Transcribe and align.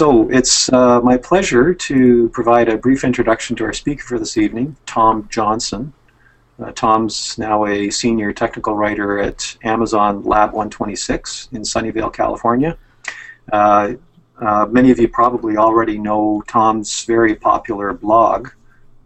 So 0.00 0.30
it's 0.30 0.72
uh, 0.72 1.02
my 1.02 1.18
pleasure 1.18 1.74
to 1.74 2.30
provide 2.30 2.70
a 2.70 2.78
brief 2.78 3.04
introduction 3.04 3.54
to 3.56 3.64
our 3.64 3.74
speaker 3.74 4.02
for 4.02 4.18
this 4.18 4.38
evening, 4.38 4.74
Tom 4.86 5.28
Johnson. 5.30 5.92
Uh, 6.58 6.72
Tom's 6.72 7.36
now 7.36 7.66
a 7.66 7.90
senior 7.90 8.32
technical 8.32 8.74
writer 8.74 9.18
at 9.18 9.54
Amazon 9.62 10.24
Lab 10.24 10.54
126 10.54 11.50
in 11.52 11.60
Sunnyvale, 11.60 12.14
California. 12.14 12.78
Uh, 13.52 13.92
uh, 14.40 14.64
many 14.70 14.90
of 14.90 14.98
you 14.98 15.06
probably 15.06 15.58
already 15.58 15.98
know 15.98 16.42
Tom's 16.48 17.04
very 17.04 17.34
popular 17.34 17.92
blog, 17.92 18.48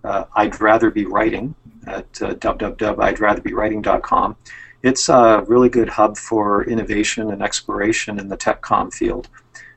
uh, 0.05 0.27
I'd 0.37 0.61
Rather 0.61 0.93
Be 0.93 1.07
Writing, 1.07 1.57
at 1.89 2.07
uh, 2.23 2.37
www.idratherbewriting.com. 2.37 4.37
It's 4.85 5.09
a 5.09 5.45
really 5.49 5.71
good 5.71 5.89
hub 5.89 6.17
for 6.17 6.63
innovation 6.63 7.33
and 7.33 7.43
exploration 7.43 8.21
in 8.21 8.29
the 8.29 8.37
tech 8.37 8.63
TechCom 8.63 8.95
field. 8.95 9.29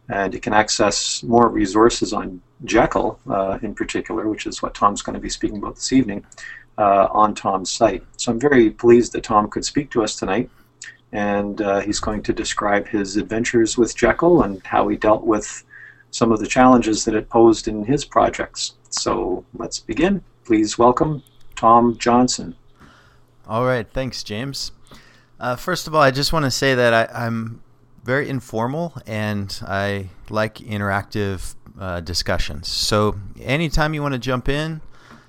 And 0.10 0.34
you 0.34 0.40
can 0.40 0.54
access 0.54 1.22
more 1.24 1.50
resources 1.50 2.14
on 2.14 2.42
Jekyll 2.64 3.20
uh, 3.30 3.60
in 3.62 3.76
particular, 3.76 4.28
which 4.28 4.46
is 4.46 4.62
what 4.62 4.74
Tom's 4.74 5.02
going 5.02 5.16
to 5.16 5.20
be 5.20 5.30
speaking 5.30 5.58
about 5.58 5.76
this 5.76 5.92
evening, 5.92 6.26
uh, 6.78 7.08
on 7.12 7.36
Tom's 7.36 7.72
site. 7.72 8.04
So 8.18 8.32
I'm 8.32 8.40
very 8.40 8.70
pleased 8.70 9.12
that 9.14 9.24
Tom 9.24 9.50
could 9.50 9.66
speak 9.66 9.92
to 9.92 10.04
us 10.04 10.16
tonight. 10.16 10.50
And 11.12 11.62
uh, 11.62 11.82
he's 11.82 12.00
going 12.00 12.24
to 12.24 12.34
describe 12.34 12.88
his 12.88 13.16
adventures 13.16 13.78
with 13.78 13.96
Jekyll 13.96 14.44
and 14.44 14.62
how 14.66 14.88
he 14.88 14.98
dealt 14.98 15.24
with 15.24 15.64
some 16.12 16.32
of 16.32 16.40
the 16.40 16.48
challenges 16.48 17.06
that 17.06 17.16
it 17.16 17.30
posed 17.30 17.68
in 17.68 17.86
his 17.86 18.04
projects. 18.06 18.74
So 18.90 19.46
let's 19.54 19.80
begin. 19.80 20.24
Please 20.46 20.78
welcome 20.78 21.24
Tom 21.56 21.98
Johnson. 21.98 22.56
All 23.48 23.66
right, 23.66 23.88
thanks, 23.90 24.24
James. 24.24 24.72
Uh, 25.40 25.56
first 25.56 25.88
of 25.88 25.96
all, 25.96 26.02
I 26.02 26.12
just 26.12 26.34
want 26.34 26.46
to 26.46 26.52
say 26.52 26.76
that 26.76 26.94
I, 26.94 27.26
am 27.26 27.62
very 28.08 28.30
informal 28.30 28.94
and 29.06 29.60
I 29.68 30.10
like 30.30 30.56
interactive 30.56 31.56
uh, 31.78 32.00
discussions. 32.00 32.70
So 32.70 33.20
anytime 33.42 33.94
you 33.94 34.02
want 34.02 34.14
to 34.14 34.20
jump 34.20 34.48
in, 34.48 34.80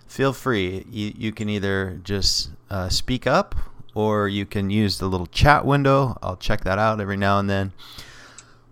feel 0.07 0.33
free. 0.33 0.87
You, 0.89 1.13
you 1.17 1.33
can 1.33 1.49
either 1.49 2.01
just 2.05 2.51
uh, 2.71 2.89
speak 2.89 3.27
up 3.27 3.57
or 3.95 4.29
you 4.29 4.47
can 4.47 4.71
use 4.71 4.99
the 4.99 5.09
little 5.09 5.27
chat 5.27 5.67
window. 5.67 6.17
I'll 6.23 6.37
check 6.37 6.63
that 6.63 6.79
out 6.79 7.01
every 7.01 7.17
now 7.17 7.41
and 7.41 7.51
then. 7.51 7.73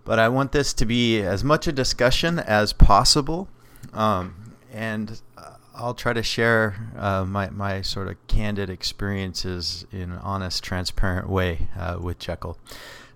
But 0.05 0.19
I 0.19 0.29
want 0.29 0.53
this 0.53 0.73
to 0.75 0.85
be 0.85 1.21
as 1.21 1.43
much 1.43 1.67
a 1.67 1.73
discussion 1.73 2.39
as 2.39 2.71
possible. 2.71 3.49
Um, 3.91 4.53
and 4.71 5.21
I'll 5.75 5.93
try 5.93 6.13
to 6.13 6.23
share 6.23 6.93
uh, 6.97 7.25
my, 7.25 7.49
my 7.49 7.81
sort 7.81 8.07
of 8.07 8.15
candid 8.27 8.69
experiences 8.69 9.85
in 9.91 10.13
an 10.13 10.19
honest, 10.19 10.63
transparent 10.63 11.27
way 11.29 11.67
uh, 11.77 11.97
with 11.99 12.19
Jekyll. 12.19 12.57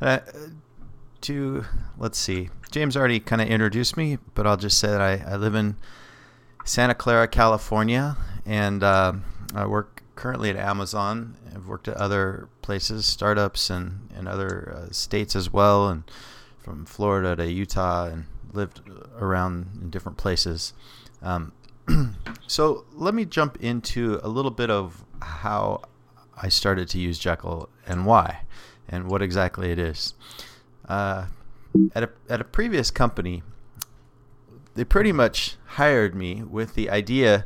Uh, 0.01 0.19
to, 1.23 1.65
let's 1.97 2.17
see, 2.17 2.49
James 2.71 2.95
already 2.95 3.19
kind 3.19 3.41
of 3.41 3.47
introduced 3.47 3.97
me, 3.97 4.17
but 4.33 4.47
I'll 4.47 4.57
just 4.57 4.77
say 4.77 4.87
that 4.87 5.01
I, 5.01 5.23
I 5.27 5.35
live 5.35 5.55
in 5.55 5.75
Santa 6.65 6.95
Clara, 6.95 7.27
California, 7.27 8.17
and 8.45 8.83
uh, 8.83 9.13
I 9.53 9.65
work 9.65 10.03
currently 10.15 10.49
at 10.49 10.55
Amazon. 10.55 11.35
I've 11.53 11.67
worked 11.67 11.87
at 11.87 11.97
other 11.97 12.47
places, 12.61 13.05
startups, 13.05 13.69
and, 13.69 14.09
and 14.15 14.27
other 14.27 14.73
uh, 14.75 14.91
states 14.91 15.35
as 15.35 15.51
well, 15.51 15.89
and 15.89 16.03
from 16.59 16.85
Florida 16.85 17.35
to 17.35 17.51
Utah, 17.51 18.05
and 18.05 18.25
lived 18.53 18.81
around 19.17 19.79
in 19.81 19.89
different 19.89 20.17
places. 20.17 20.73
Um, 21.21 21.51
so 22.47 22.85
let 22.93 23.13
me 23.13 23.25
jump 23.25 23.57
into 23.61 24.19
a 24.23 24.29
little 24.29 24.51
bit 24.51 24.69
of 24.69 25.03
how 25.21 25.81
I 26.41 26.49
started 26.49 26.87
to 26.89 26.99
use 26.99 27.19
Jekyll 27.19 27.69
and 27.85 28.05
why, 28.05 28.41
and 28.87 29.09
what 29.09 29.21
exactly 29.21 29.71
it 29.71 29.79
is. 29.79 30.13
Uh, 30.87 31.27
at 31.95 32.03
a 32.03 32.09
at 32.29 32.41
a 32.41 32.43
previous 32.43 32.91
company, 32.91 33.43
they 34.75 34.83
pretty 34.83 35.11
much 35.11 35.57
hired 35.65 36.15
me 36.15 36.43
with 36.43 36.75
the 36.75 36.89
idea 36.89 37.45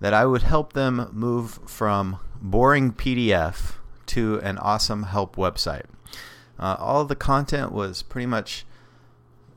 that 0.00 0.14
I 0.14 0.26
would 0.26 0.42
help 0.42 0.72
them 0.72 1.08
move 1.12 1.58
from 1.66 2.18
boring 2.40 2.92
PDF 2.92 3.74
to 4.06 4.40
an 4.40 4.58
awesome 4.58 5.04
help 5.04 5.36
website. 5.36 5.86
Uh, 6.58 6.76
all 6.78 7.04
the 7.04 7.16
content 7.16 7.72
was 7.72 8.02
pretty 8.02 8.26
much 8.26 8.64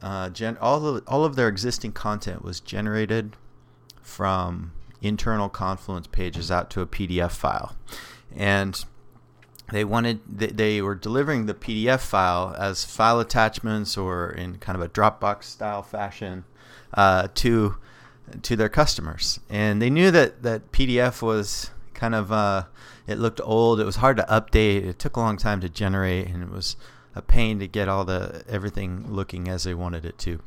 uh, 0.01 0.29
gen- 0.29 0.57
all 0.61 0.85
of 0.85 1.03
all 1.07 1.25
of 1.25 1.35
their 1.35 1.47
existing 1.47 1.91
content 1.91 2.44
was 2.44 2.59
generated 2.59 3.35
from 4.01 4.72
internal 5.01 5.50
Confluence 5.50 6.07
pages 6.07 6.51
out 6.51 6.69
to 6.72 6.81
a 6.81 6.88
PDF 6.88 7.31
file. 7.31 7.75
And 8.35 8.84
they 9.72 9.84
wanted 9.84 10.22
they 10.28 10.81
were 10.81 10.96
delivering 10.96 11.46
the 11.46 11.53
PDF 11.53 12.00
file 12.00 12.56
as 12.57 12.85
file 12.85 13.19
attachments 13.19 13.97
or 13.97 14.31
in 14.31 14.57
kind 14.57 14.75
of 14.75 14.81
a 14.81 14.90
Dropbox 14.90 15.44
style 15.44 15.84
fashion 15.84 16.46
uh, 16.94 17.28
to 17.35 17.75
to 18.41 18.56
their 18.56 18.69
customers, 18.69 19.40
and 19.50 19.81
they 19.81 19.90
knew 19.90 20.12
that 20.12 20.44
that 20.44 20.72
PDF 20.72 21.22
was 21.22 21.72
kind 21.94 22.16
of 22.16 22.31
uh, 22.31 22.63
it 23.08 23.18
looked 23.18 23.41
old. 23.44 23.79
It 23.79 23.85
was 23.85 23.97
hard 23.97 24.18
to 24.18 24.24
update. 24.24 24.85
It 24.85 25.00
took 25.00 25.18
a 25.18 25.19
long 25.19 25.38
time 25.38 25.62
to 25.62 25.69
generate, 25.69 26.28
and 26.28 26.44
it 26.44 26.50
was 26.50 26.75
a 27.16 27.22
pain 27.22 27.59
to 27.59 27.68
get 27.68 27.90
all 27.90 28.06
the 28.06 28.44
everything 28.47 29.06
looking 29.12 29.47
as 29.47 29.63
they 29.63 29.74
wanted 29.74 30.06
it 30.06 30.18
to. 30.19 30.40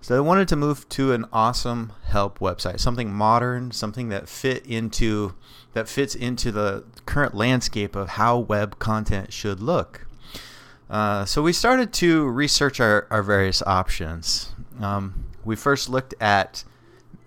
So 0.00 0.14
they 0.14 0.20
wanted 0.20 0.48
to 0.48 0.56
move 0.56 0.88
to 0.90 1.12
an 1.12 1.26
awesome 1.32 1.92
help 2.04 2.38
website, 2.38 2.80
something 2.80 3.12
modern, 3.12 3.72
something 3.72 4.08
that 4.10 4.28
fit 4.28 4.64
into 4.66 5.34
that 5.72 5.88
fits 5.88 6.14
into 6.14 6.50
the 6.50 6.84
current 7.06 7.34
landscape 7.34 7.94
of 7.94 8.10
how 8.10 8.38
web 8.38 8.78
content 8.78 9.32
should 9.32 9.60
look. 9.60 10.06
Uh, 10.90 11.24
so 11.24 11.42
we 11.42 11.52
started 11.52 11.92
to 11.92 12.26
research 12.26 12.80
our, 12.80 13.06
our 13.10 13.22
various 13.22 13.62
options. 13.62 14.52
Um, 14.80 15.26
we 15.44 15.54
first 15.54 15.88
looked 15.88 16.14
at 16.20 16.64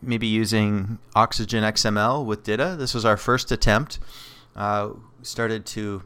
maybe 0.02 0.26
using 0.28 0.98
Oxygen 1.16 1.64
XML 1.64 2.26
with 2.26 2.44
DITA. 2.44 2.76
This 2.78 2.94
was 2.94 3.06
our 3.06 3.18
first 3.18 3.52
attempt. 3.52 4.00
Uh, 4.56 4.92
started 5.22 5.66
to 5.66 6.04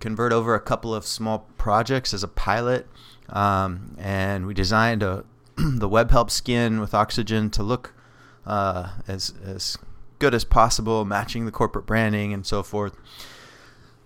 convert 0.00 0.32
over 0.32 0.54
a 0.54 0.60
couple 0.60 0.94
of 0.94 1.06
small 1.06 1.46
projects 1.56 2.12
as 2.12 2.22
a 2.22 2.28
pilot, 2.28 2.86
um, 3.30 3.96
and 3.98 4.46
we 4.46 4.52
designed 4.52 5.02
a, 5.02 5.24
the 5.56 5.88
web 5.88 6.10
help 6.10 6.30
skin 6.30 6.80
with 6.80 6.92
oxygen 6.92 7.48
to 7.50 7.62
look 7.62 7.94
uh, 8.46 8.90
as 9.08 9.32
as 9.44 9.78
good 10.22 10.34
as 10.34 10.44
possible, 10.44 11.04
matching 11.04 11.46
the 11.46 11.50
corporate 11.50 11.84
branding 11.84 12.32
and 12.32 12.46
so 12.46 12.62
forth. 12.62 12.96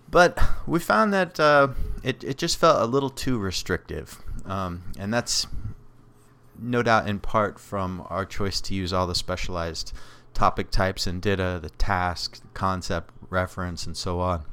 But 0.09 0.41
we 0.65 0.79
found 0.79 1.13
that 1.13 1.39
uh, 1.39 1.67
it 2.01 2.23
it 2.23 2.39
just 2.39 2.57
felt 2.57 2.81
a 2.81 2.85
little 2.85 3.11
too 3.11 3.37
restrictive, 3.37 4.17
um, 4.43 4.81
and 4.97 5.13
that's 5.13 5.45
no 6.57 6.81
doubt 6.81 7.07
in 7.07 7.19
part 7.19 7.59
from 7.59 8.03
our 8.09 8.25
choice 8.25 8.59
to 8.61 8.73
use 8.73 8.91
all 8.91 9.05
the 9.05 9.13
specialized 9.13 9.93
topic 10.33 10.71
types 10.71 11.05
and 11.05 11.21
DITA, 11.21 11.59
the 11.61 11.69
task, 11.69 12.41
the 12.41 12.47
concept, 12.55 13.13
reference, 13.29 13.85
and 13.85 13.95
so 13.95 14.19
on. 14.19 14.43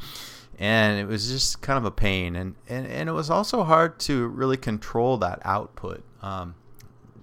And 0.59 1.01
it 1.01 1.07
was 1.07 1.31
just 1.31 1.63
kind 1.63 1.79
of 1.79 1.87
a 1.87 1.91
pain, 1.91 2.37
and, 2.37 2.57
and, 2.69 2.87
and 2.87 3.09
it 3.09 3.13
was 3.13 3.31
also 3.31 3.65
hard 3.65 3.99
to 4.01 4.27
really 4.27 4.59
control 4.59 5.17
that 5.17 5.41
output. 5.47 6.05
Um, 6.21 6.57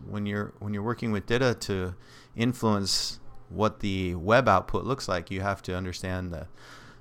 when 0.09 0.25
you're 0.25 0.51
when 0.57 0.73
you're 0.73 0.81
working 0.81 1.11
with 1.11 1.27
DITA 1.27 1.53
to 1.59 1.93
influence 2.35 3.19
what 3.53 3.79
the 3.79 4.15
web 4.15 4.47
output 4.47 4.85
looks 4.85 5.07
like, 5.07 5.31
you 5.31 5.41
have 5.41 5.61
to 5.63 5.75
understand 5.75 6.31
the 6.31 6.47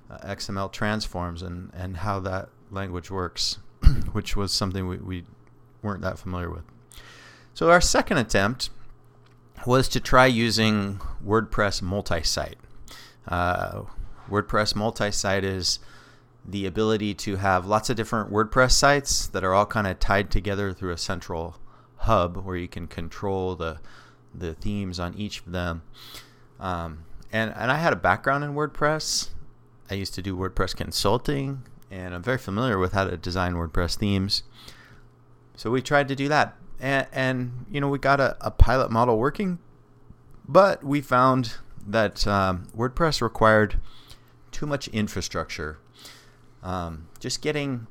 uh, 0.09 0.17
XML 0.35 0.71
transforms 0.71 1.41
and, 1.41 1.71
and 1.73 1.97
how 1.97 2.19
that 2.19 2.49
language 2.69 3.09
works, 3.09 3.59
which 4.11 4.35
was 4.35 4.51
something 4.51 4.87
we, 4.87 4.97
we 4.97 5.23
weren't 5.81 6.01
that 6.01 6.19
familiar 6.19 6.49
with. 6.49 6.63
So 7.53 7.69
our 7.69 7.81
second 7.81 8.17
attempt 8.17 8.69
was 9.65 9.87
to 9.89 9.99
try 9.99 10.25
using 10.25 10.99
WordPress 11.25 11.81
multi-site. 11.81 12.57
Uh, 13.27 13.83
WordPress 14.29 14.75
multi-site 14.75 15.43
is 15.43 15.79
the 16.45 16.65
ability 16.65 17.13
to 17.13 17.35
have 17.35 17.65
lots 17.65 17.89
of 17.89 17.95
different 17.95 18.31
WordPress 18.31 18.71
sites 18.71 19.27
that 19.27 19.43
are 19.43 19.53
all 19.53 19.65
kind 19.65 19.85
of 19.85 19.99
tied 19.99 20.31
together 20.31 20.73
through 20.73 20.91
a 20.91 20.97
central 20.97 21.57
hub 21.97 22.37
where 22.37 22.55
you 22.55 22.67
can 22.67 22.87
control 22.87 23.55
the 23.55 23.79
the 24.33 24.53
themes 24.53 24.99
on 24.99 25.13
each 25.15 25.41
of 25.41 25.51
them. 25.51 25.83
Um, 26.61 27.05
and 27.31 27.53
and 27.57 27.71
I 27.71 27.75
had 27.75 27.91
a 27.91 27.97
background 27.97 28.43
in 28.43 28.53
WordPress. 28.53 29.29
I 29.89 29.95
used 29.95 30.13
to 30.13 30.21
do 30.21 30.37
WordPress 30.37 30.75
consulting, 30.75 31.63
and 31.89 32.13
I'm 32.13 32.23
very 32.23 32.37
familiar 32.37 32.77
with 32.77 32.93
how 32.93 33.03
to 33.05 33.17
design 33.17 33.55
WordPress 33.55 33.97
themes. 33.97 34.43
So 35.55 35.69
we 35.69 35.81
tried 35.81 36.07
to 36.07 36.15
do 36.15 36.29
that, 36.29 36.55
and, 36.79 37.07
and 37.11 37.65
you 37.69 37.81
know 37.81 37.89
we 37.89 37.99
got 37.99 38.19
a, 38.19 38.37
a 38.39 38.51
pilot 38.51 38.91
model 38.91 39.17
working, 39.17 39.59
but 40.47 40.83
we 40.83 41.01
found 41.01 41.55
that 41.85 42.25
um, 42.27 42.67
WordPress 42.77 43.21
required 43.21 43.79
too 44.51 44.65
much 44.65 44.87
infrastructure. 44.89 45.79
Um, 46.63 47.07
just 47.19 47.41
getting 47.41 47.87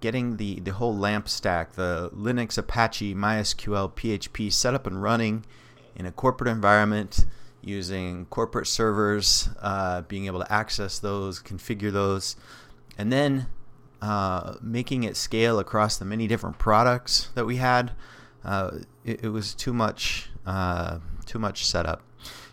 getting 0.00 0.36
the, 0.36 0.60
the 0.60 0.72
whole 0.72 0.96
LAMP 0.96 1.28
stack, 1.28 1.72
the 1.72 2.08
Linux, 2.14 2.56
Apache, 2.56 3.16
MySQL, 3.16 3.92
PHP 3.94 4.52
set 4.52 4.72
up 4.72 4.86
and 4.86 5.02
running 5.02 5.44
in 5.96 6.06
a 6.06 6.12
corporate 6.12 6.48
environment 6.48 7.26
using 7.68 8.26
corporate 8.26 8.66
servers, 8.66 9.48
uh, 9.60 10.02
being 10.02 10.26
able 10.26 10.40
to 10.40 10.52
access 10.52 10.98
those, 10.98 11.40
configure 11.40 11.92
those, 11.92 12.36
and 12.96 13.12
then 13.12 13.46
uh, 14.02 14.54
making 14.60 15.04
it 15.04 15.16
scale 15.16 15.58
across 15.58 15.96
the 15.96 16.04
many 16.04 16.26
different 16.26 16.58
products 16.58 17.30
that 17.34 17.44
we 17.44 17.56
had 17.56 17.92
uh, 18.44 18.78
it, 19.04 19.24
it, 19.24 19.28
was 19.28 19.54
too 19.54 19.72
much 19.72 20.30
uh, 20.46 20.98
too 21.26 21.38
much 21.38 21.66
setup. 21.66 22.02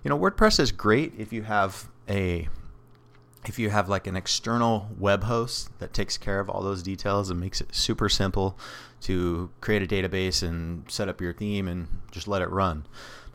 You 0.03 0.09
know, 0.09 0.19
WordPress 0.19 0.59
is 0.59 0.71
great 0.71 1.13
if 1.17 1.31
you 1.31 1.43
have 1.43 1.89
a 2.09 2.47
if 3.47 3.59
you 3.59 3.69
have 3.69 3.87
like 3.87 4.07
an 4.07 4.15
external 4.15 4.89
web 4.97 5.23
host 5.23 5.69
that 5.79 5.93
takes 5.93 6.17
care 6.17 6.39
of 6.39 6.49
all 6.49 6.61
those 6.61 6.81
details 6.81 7.29
and 7.29 7.39
makes 7.39 7.61
it 7.61 7.73
super 7.75 8.09
simple 8.09 8.57
to 9.01 9.51
create 9.61 9.83
a 9.83 9.87
database 9.87 10.41
and 10.41 10.89
set 10.89 11.07
up 11.07 11.21
your 11.21 11.31
theme 11.31 11.67
and 11.67 11.87
just 12.11 12.27
let 12.27 12.41
it 12.41 12.49
run. 12.49 12.85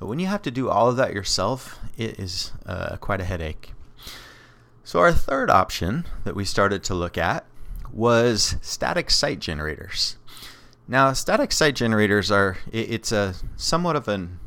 But 0.01 0.07
when 0.07 0.19
you 0.19 0.27
have 0.27 0.43
to 0.43 0.51
do 0.51 0.71
all 0.71 0.89
of 0.89 0.97
that 0.97 1.13
yourself, 1.13 1.79
it 1.97 2.19
is 2.19 2.53
uh, 2.65 2.97
quite 2.97 3.21
a 3.21 3.25
headache. 3.25 3.75
So, 4.83 4.99
our 4.99 5.13
third 5.13 5.51
option 5.51 6.07
that 6.25 6.35
we 6.35 6.45
started 6.45 6.83
to 6.85 6.95
look 6.95 7.19
at 7.19 7.45
was 7.93 8.57
static 8.63 9.11
site 9.11 9.39
generators. 9.39 10.17
Now, 10.89 11.13
static 11.13 11.53
site 11.53 11.77
generators 11.77 12.31
are, 12.31 12.57
it's 12.73 13.13
a 13.13 13.35
somewhat 13.57 13.95
of 13.95 14.09
an, 14.09 14.41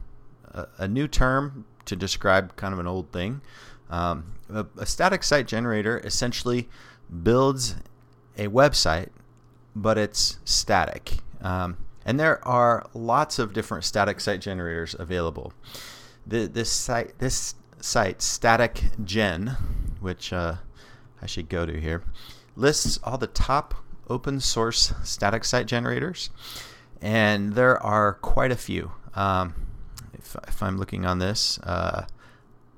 a, 0.52 0.68
a 0.80 0.88
new 0.88 1.08
term 1.08 1.66
to 1.86 1.96
describe 1.96 2.56
kind 2.56 2.74
of 2.74 2.80
an 2.80 2.88
old 2.88 3.12
thing. 3.12 3.42
Um, 3.90 4.34
a, 4.50 4.66
a, 4.78 4.86
static 4.86 5.24
site 5.24 5.48
generator 5.48 6.02
essentially 6.04 6.68
builds 7.22 7.76
a 8.38 8.48
website, 8.48 9.10
but 9.76 9.98
it's 9.98 10.40
static. 10.46 11.18
Um, 11.42 11.78
and 12.06 12.20
there 12.20 12.46
are 12.48 12.88
lots 12.94 13.40
of 13.40 13.54
different 13.54 13.84
static 13.84 14.20
site 14.20 14.42
generators 14.42 14.96
available. 14.98 15.54
The, 16.26 16.48
this 16.48 16.72
site, 16.72 17.20
this 17.20 17.56
site, 17.80 18.22
Static 18.22 18.84
Gen, 19.04 19.58
which 20.00 20.32
uh, 20.32 20.56
I 21.22 21.26
should 21.26 21.50
go 21.50 21.66
to 21.66 21.80
here, 21.80 22.04
lists 22.56 23.00
all 23.04 23.18
the 23.18 23.28
top 23.28 23.76
open 24.10 24.40
source 24.40 24.94
static 25.04 25.44
site 25.46 25.66
generators, 25.66 26.30
and 27.02 27.54
there 27.54 27.82
are 27.82 28.14
quite 28.14 28.52
a 28.52 28.58
few. 28.58 28.92
Um, 29.16 29.54
if, 30.14 30.36
if, 30.48 30.64
I'm 30.64 30.78
looking 30.78 31.06
on 31.06 31.20
this, 31.20 31.60
uh, 31.60 32.06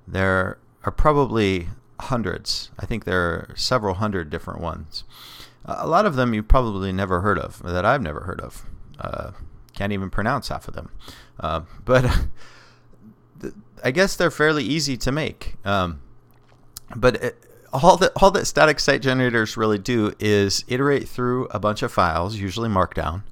there 0.07 0.57
are 0.83 0.91
probably 0.91 1.69
hundreds. 1.99 2.71
I 2.79 2.85
think 2.85 3.05
there 3.05 3.21
are 3.21 3.53
several 3.55 3.95
hundred 3.95 4.29
different 4.29 4.59
ones. 4.59 5.03
a 5.63 5.87
lot 5.87 6.05
of 6.05 6.15
them 6.15 6.33
you've 6.33 6.47
probably 6.47 6.91
never 6.91 7.21
heard 7.21 7.39
of, 7.39 7.61
or 7.63 7.71
that 7.71 7.85
I've 7.85 8.01
never 8.01 8.21
heard 8.21 8.41
of. 8.41 8.65
Uh, 8.99 9.31
can't 9.73 9.91
even 9.93 10.09
pronounce 10.09 10.47
half 10.47 10.67
of 10.67 10.73
them. 10.73 10.91
Uh, 11.39 11.61
but 11.83 12.05
I 13.83 13.91
guess 13.91 14.15
they're 14.15 14.31
fairly 14.31 14.63
easy 14.63 14.97
to 14.97 15.11
make. 15.11 15.55
Um, 15.65 16.01
but 16.95 17.15
it, 17.17 17.45
all 17.73 17.97
that 17.97 18.11
all 18.15 18.31
that 18.31 18.45
static 18.45 18.79
site 18.79 19.01
generators 19.01 19.57
really 19.57 19.77
do 19.77 20.13
is 20.19 20.63
iterate 20.67 21.07
through 21.07 21.45
a 21.47 21.59
bunch 21.59 21.83
of 21.83 21.91
files, 21.91 22.35
usually 22.37 22.69
Markdown. 22.69 23.23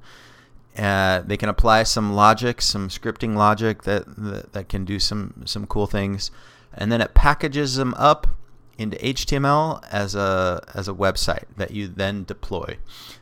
Uh, 0.77 1.21
they 1.21 1.37
can 1.37 1.49
apply 1.49 1.83
some 1.83 2.13
logic, 2.13 2.61
some 2.61 2.89
scripting 2.89 3.35
logic 3.35 3.83
that, 3.83 4.03
that, 4.17 4.53
that 4.53 4.69
can 4.69 4.85
do 4.85 4.99
some 4.99 5.43
some 5.45 5.65
cool 5.67 5.87
things, 5.87 6.31
and 6.73 6.91
then 6.91 6.99
it 6.99 7.13
packages 7.13 7.75
them 7.75 7.93
up 7.95 8.27
into 8.77 8.97
HTML 8.97 9.83
as 9.91 10.15
a 10.15 10.63
as 10.73 10.87
a 10.87 10.93
website 10.93 11.45
that 11.57 11.71
you 11.71 11.87
then 11.87 12.23
deploy 12.23 12.77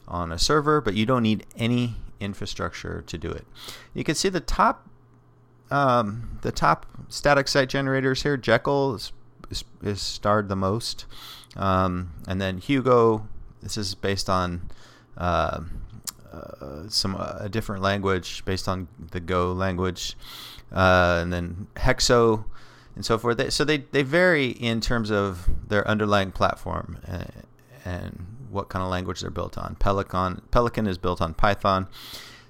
on 0.08 0.32
a 0.32 0.40
server, 0.40 0.82
but 0.82 0.96
you 0.96 1.06
don't 1.06 1.24
need 1.24 1.46
any 1.56 1.96
infrastructure 2.22 3.04
to 3.08 3.18
do 3.18 3.30
it. 3.30 3.46
You 3.94 4.04
can 4.04 4.16
see 4.16 4.30
the 4.30 4.40
top 4.40 4.88
um, 5.70 6.40
the 6.42 6.52
top 6.52 6.86
static 7.10 7.48
site 7.48 7.70
generators 7.70 8.24
here. 8.24 8.38
Jekyll 8.38 8.96
is 8.96 9.12
is, 9.50 9.64
is 9.82 10.02
starred 10.02 10.50
the 10.50 10.56
most, 10.56 11.06
um, 11.56 12.12
and 12.28 12.40
then 12.42 12.58
Hugo. 12.58 13.28
This 13.62 13.78
is 13.78 13.96
based 13.96 14.30
on 14.30 14.70
uh, 15.18 15.62
uh, 16.32 16.90
some 16.90 17.16
a 17.16 17.50
different 17.50 17.82
language 17.82 18.44
based 18.46 18.68
on 18.68 18.88
the 19.12 19.20
Go 19.20 19.52
language, 19.52 20.16
uh, 20.72 21.20
and 21.22 21.32
then 21.32 21.68
Hexo 21.76 22.46
and 22.96 23.06
so 23.06 23.18
forth. 23.18 23.52
So 23.54 23.64
they, 23.64 23.78
they 23.78 24.04
vary 24.04 24.48
in 24.50 24.82
terms 24.82 25.12
of 25.12 25.50
their 25.70 25.88
underlying 25.88 26.32
platform 26.32 27.00
and, 27.06 27.22
uh, 27.24 27.90
and 27.90 28.26
what 28.52 28.70
kind 28.70 28.84
of 28.84 28.90
language 28.90 29.22
they're 29.22 29.30
built 29.30 29.58
on. 29.58 29.76
Pelican 29.76 30.42
Pelican 30.52 30.88
is 30.88 30.98
built 30.98 31.22
on 31.22 31.34
Python. 31.34 31.88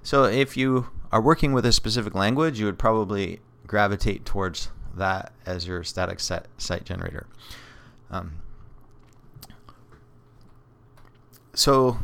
So 0.04 0.24
if 0.24 0.58
you 0.58 0.88
are 1.12 1.22
working 1.22 1.54
with 1.54 1.66
a 1.66 1.72
specific 1.72 2.16
language, 2.16 2.60
you 2.60 2.66
would 2.66 2.80
probably 2.80 3.40
gravitate 3.68 4.26
towards 4.26 4.70
that 4.96 5.32
as 5.46 5.68
your 5.68 5.84
static 5.84 6.20
set, 6.20 6.48
site 6.58 6.84
generator. 6.84 7.28
Um, 8.10 8.34
so 11.54 12.00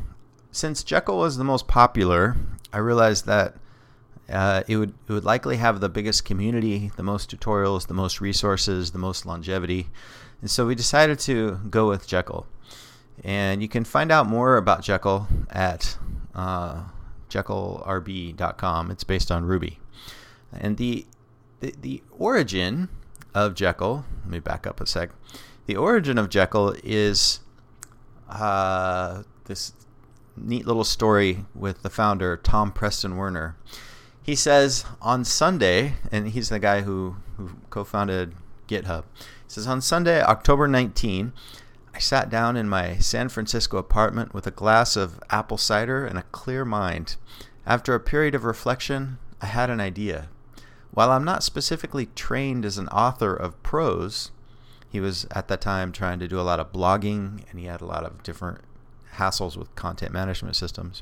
since 0.52 0.84
Jekyll 0.84 1.18
was 1.18 1.38
the 1.38 1.44
most 1.44 1.68
popular, 1.68 2.36
I 2.72 2.78
realized 2.78 3.26
that 3.26 3.56
uh, 4.30 4.64
it 4.68 4.78
would 4.78 4.94
it 5.08 5.14
would 5.14 5.26
likely 5.26 5.58
have 5.58 5.80
the 5.80 5.90
biggest 5.90 6.26
community, 6.26 6.92
the 6.98 7.04
most 7.04 7.32
tutorials, 7.32 7.88
the 7.88 7.94
most 7.94 8.20
resources, 8.20 8.92
the 8.92 9.00
most 9.00 9.26
longevity, 9.26 9.88
and 10.42 10.50
so 10.50 10.68
we 10.68 10.76
decided 10.76 11.20
to 11.20 11.60
go 11.70 11.88
with 11.88 12.08
Jekyll. 12.08 12.46
And 13.24 13.62
you 13.62 13.68
can 13.68 13.84
find 13.84 14.12
out 14.12 14.28
more 14.28 14.58
about 14.58 14.84
Jekyll 14.84 15.28
at 15.50 15.98
uh, 16.36 16.84
jekyllrb.com. 17.30 18.92
It's 18.92 19.04
based 19.04 19.32
on 19.32 19.46
Ruby, 19.46 19.80
and 20.52 20.78
the, 20.78 21.06
the 21.60 21.74
the 21.82 22.04
origin 22.12 22.90
of 23.34 23.56
Jekyll. 23.56 24.06
Let 24.24 24.32
me 24.32 24.40
back 24.40 24.68
up 24.68 24.80
a 24.80 24.86
sec. 24.86 25.10
The 25.66 25.76
origin 25.76 26.18
of 26.18 26.30
Jekyll 26.30 26.76
is 26.84 27.40
uh, 28.30 29.24
this 29.46 29.74
neat 30.36 30.68
little 30.68 30.84
story 30.84 31.46
with 31.56 31.82
the 31.82 31.90
founder 31.90 32.38
Tom 32.38 32.72
Preston 32.72 33.18
Werner 33.18 33.58
he 34.28 34.36
says 34.36 34.84
on 35.02 35.24
Sunday, 35.24 35.94
and 36.12 36.28
he's 36.28 36.50
the 36.50 36.60
guy 36.60 36.82
who, 36.82 37.16
who 37.38 37.52
co 37.70 37.86
founded 37.86 38.34
GitHub. 38.68 39.06
He 39.16 39.24
says, 39.48 39.66
On 39.68 39.80
Sunday, 39.80 40.22
October 40.22 40.68
19, 40.68 41.32
I 41.98 42.00
sat 42.00 42.30
down 42.30 42.56
in 42.58 42.70
my 42.70 42.98
San 43.00 43.28
Francisco 43.28 43.78
apartment 43.78 44.32
with 44.32 44.46
a 44.46 44.52
glass 44.52 44.96
of 44.96 45.20
apple 45.32 45.58
cider 45.58 46.06
and 46.06 46.16
a 46.16 46.26
clear 46.32 46.64
mind. 46.64 47.16
After 47.66 47.96
a 47.96 48.00
period 48.00 48.36
of 48.36 48.44
reflection, 48.44 49.18
I 49.42 49.48
had 49.48 49.72
an 49.72 49.80
idea. 49.80 50.30
While 50.92 51.10
I'm 51.10 51.24
not 51.24 51.42
specifically 51.42 52.06
trained 52.14 52.66
as 52.66 52.78
an 52.78 52.88
author 52.90 53.34
of 53.34 53.64
prose, 53.64 54.30
he 54.88 55.00
was 55.00 55.26
at 55.32 55.48
that 55.48 55.60
time 55.60 55.92
trying 55.92 56.20
to 56.20 56.28
do 56.28 56.40
a 56.40 56.46
lot 56.46 56.60
of 56.60 56.72
blogging 56.72 57.44
and 57.50 57.60
he 57.60 57.66
had 57.66 57.82
a 57.82 57.88
lot 57.88 58.04
of 58.04 58.22
different 58.22 58.60
hassles 59.16 59.58
with 59.58 59.74
content 59.74 60.14
management 60.14 60.56
systems. 60.56 61.02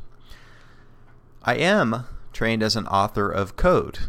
I 1.44 1.56
am 1.56 2.06
trained 2.32 2.64
as 2.64 2.78
an 2.78 2.88
author 2.88 3.30
of 3.30 3.58
code. 3.58 4.00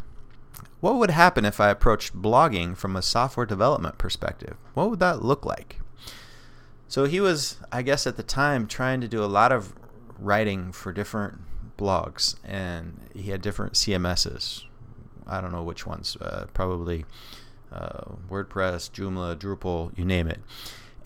What 0.79 0.94
would 0.99 1.11
happen 1.11 1.44
if 1.44 1.59
I 1.59 1.71
approached 1.71 2.15
blogging 2.15 2.77
from 2.77 2.94
a 2.94 3.03
software 3.03 3.44
development 3.44 3.99
perspective? 3.99 4.56
What 4.75 4.89
would 4.89 5.01
that 5.01 5.25
look 5.25 5.44
like? 5.44 5.81
So 6.88 7.05
he 7.05 7.20
was, 7.20 7.58
I 7.72 7.82
guess, 7.82 8.06
at 8.06 8.16
the 8.16 8.22
time 8.22 8.66
trying 8.66 9.00
to 9.00 9.08
do 9.08 9.22
a 9.22 9.26
lot 9.26 9.52
of 9.52 9.74
writing 10.19 10.72
for 10.72 10.93
different 10.93 11.40
blogs, 11.76 12.36
and 12.44 13.08
he 13.14 13.31
had 13.31 13.43
different 13.43 13.74
CMSs. 13.74 14.64
I 15.26 15.40
don't 15.40 15.52
know 15.52 15.62
which 15.62 15.86
ones, 15.86 16.16
uh, 16.20 16.46
probably 16.55 17.05
uh, 17.72 18.14
WordPress, 18.31 18.90
Joomla, 18.90 19.36
Drupal, 19.36 19.96
you 19.98 20.05
name 20.05 20.28
it. 20.28 20.40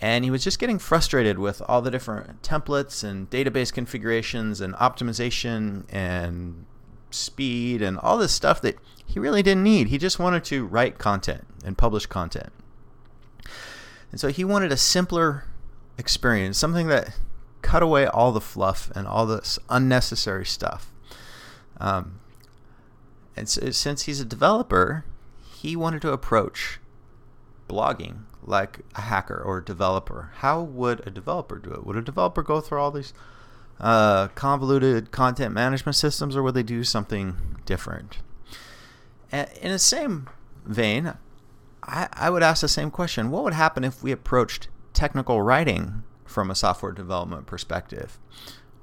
And 0.01 0.25
he 0.25 0.31
was 0.31 0.45
just 0.45 0.59
getting 0.59 0.79
frustrated 0.79 1.39
with 1.39 1.61
all 1.69 1.83
the 1.83 1.91
different 1.91 2.43
templates 2.43 3.05
and 3.05 3.29
database 3.29 3.73
configurations 3.73 4.61
and 4.61 4.75
optimization 4.75 5.85
and 5.91 6.65
speed 7.11 7.83
and 7.83 7.99
all 7.99 8.17
this 8.17 8.33
stuff 8.33 8.63
that 8.63 8.79
he 9.05 9.19
really 9.19 9.43
didn't 9.43 9.63
need. 9.63 9.89
He 9.89 9.99
just 9.99 10.19
wanted 10.19 10.45
to 10.45 10.65
write 10.65 10.99
content 10.99 11.47
and 11.65 11.77
publish 11.77 12.07
content. 12.07 12.53
And 14.11 14.21
so 14.21 14.29
he 14.29 14.45
wanted 14.45 14.73
a 14.73 14.77
simpler 14.77 15.45
experience, 16.01 16.59
something 16.59 16.89
that 16.89 17.15
cut 17.63 17.83
away 17.83 18.07
all 18.07 18.33
the 18.33 18.41
fluff 18.41 18.91
and 18.97 19.07
all 19.07 19.27
this 19.27 19.59
unnecessary 19.69 20.47
stuff. 20.47 20.93
Um, 21.79 22.21
and 23.37 23.49
so, 23.49 23.71
since 23.71 24.03
he's 24.03 24.21
a 24.21 24.25
developer, 24.25 25.05
he 25.61 25.77
wanted 25.77 26.03
to 26.03 26.13
approach 26.13 26.81
blogging 27.69 28.23
like 28.43 28.81
a 28.97 29.03
hacker 29.03 29.41
or 29.41 29.59
a 29.59 29.65
developer. 29.65 30.33
How 30.37 30.61
would 30.61 31.07
a 31.07 31.11
developer 31.11 31.59
do 31.59 31.71
it? 31.71 31.87
Would 31.87 31.97
a 31.97 32.03
developer 32.03 32.43
go 32.43 32.61
through 32.61 32.81
all 32.81 32.91
these 32.91 33.13
uh, 33.79 34.29
convoluted 34.29 35.11
content 35.11 35.55
management 35.55 35.97
systems, 35.97 36.37
or 36.37 36.43
would 36.43 36.55
they 36.55 36.63
do 36.63 36.83
something 36.83 37.37
different? 37.67 38.19
And 39.31 39.49
in 39.61 39.71
the 39.71 39.79
same 39.79 40.29
vein, 40.65 41.15
I, 41.83 42.09
I 42.13 42.31
would 42.31 42.43
ask 42.43 42.63
the 42.63 42.69
same 42.69 42.91
question 42.91 43.31
What 43.31 43.45
would 43.45 43.55
happen 43.55 43.85
if 43.85 44.03
we 44.03 44.13
approached 44.13 44.69
technical 45.01 45.41
writing 45.41 46.03
from 46.27 46.51
a 46.51 46.55
software 46.55 46.93
development 46.93 47.47
perspective? 47.47 48.19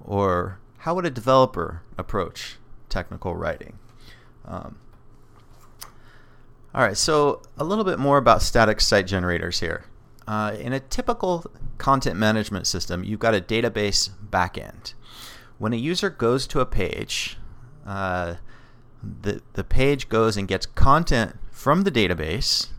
Or 0.03 0.57
how 0.79 0.95
would 0.95 1.05
a 1.05 1.11
developer 1.11 1.83
approach 1.95 2.57
technical 2.89 3.35
writing? 3.35 3.77
Um, 4.43 4.79
all 6.73 6.81
right, 6.81 6.97
so 6.97 7.43
a 7.55 7.63
little 7.63 7.83
bit 7.83 7.99
more 7.99 8.17
about 8.17 8.41
static 8.41 8.81
site 8.81 9.05
generators 9.05 9.59
here. 9.59 9.85
Uh, 10.27 10.55
in 10.59 10.73
a 10.73 10.79
typical 10.79 11.45
content 11.77 12.17
management 12.17 12.65
system, 12.65 13.03
you've 13.03 13.19
got 13.19 13.35
a 13.35 13.39
database 13.39 14.09
backend. 14.31 14.95
When 15.59 15.71
a 15.71 15.77
user 15.77 16.09
goes 16.09 16.47
to 16.47 16.61
a 16.61 16.65
page, 16.65 17.37
uh, 17.85 18.35
the, 19.03 19.43
the 19.53 19.63
page 19.63 20.09
goes 20.09 20.35
and 20.35 20.47
gets 20.47 20.65
content 20.65 21.37
from 21.51 21.83
the 21.83 21.91
database, 21.91 22.69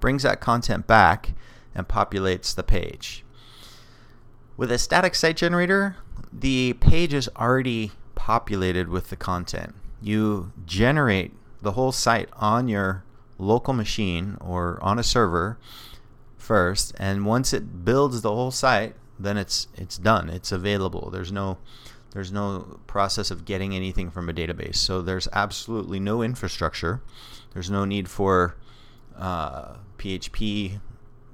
brings 0.00 0.24
that 0.24 0.40
content 0.40 0.88
back, 0.88 1.34
and 1.78 1.86
populates 1.86 2.54
the 2.54 2.64
page. 2.64 3.24
With 4.56 4.72
a 4.72 4.78
static 4.78 5.14
site 5.14 5.36
generator, 5.36 5.96
the 6.32 6.72
page 6.74 7.14
is 7.14 7.30
already 7.36 7.92
populated 8.16 8.88
with 8.88 9.10
the 9.10 9.16
content. 9.16 9.76
You 10.02 10.52
generate 10.66 11.32
the 11.62 11.72
whole 11.72 11.92
site 11.92 12.28
on 12.34 12.66
your 12.66 13.04
local 13.38 13.72
machine 13.72 14.36
or 14.40 14.78
on 14.82 14.98
a 14.98 15.04
server 15.04 15.56
first, 16.36 16.94
and 16.98 17.24
once 17.24 17.52
it 17.52 17.84
builds 17.84 18.20
the 18.22 18.34
whole 18.34 18.50
site, 18.50 18.96
then 19.18 19.36
it's 19.36 19.68
it's 19.76 19.96
done. 19.96 20.28
It's 20.28 20.50
available. 20.50 21.10
There's 21.10 21.30
no 21.30 21.58
there's 22.10 22.32
no 22.32 22.80
process 22.88 23.30
of 23.30 23.44
getting 23.44 23.74
anything 23.74 24.10
from 24.10 24.28
a 24.28 24.32
database. 24.32 24.76
So 24.76 25.02
there's 25.02 25.28
absolutely 25.32 26.00
no 26.00 26.22
infrastructure. 26.22 27.00
There's 27.52 27.70
no 27.70 27.84
need 27.84 28.08
for 28.08 28.56
uh, 29.16 29.76
PHP 29.98 30.80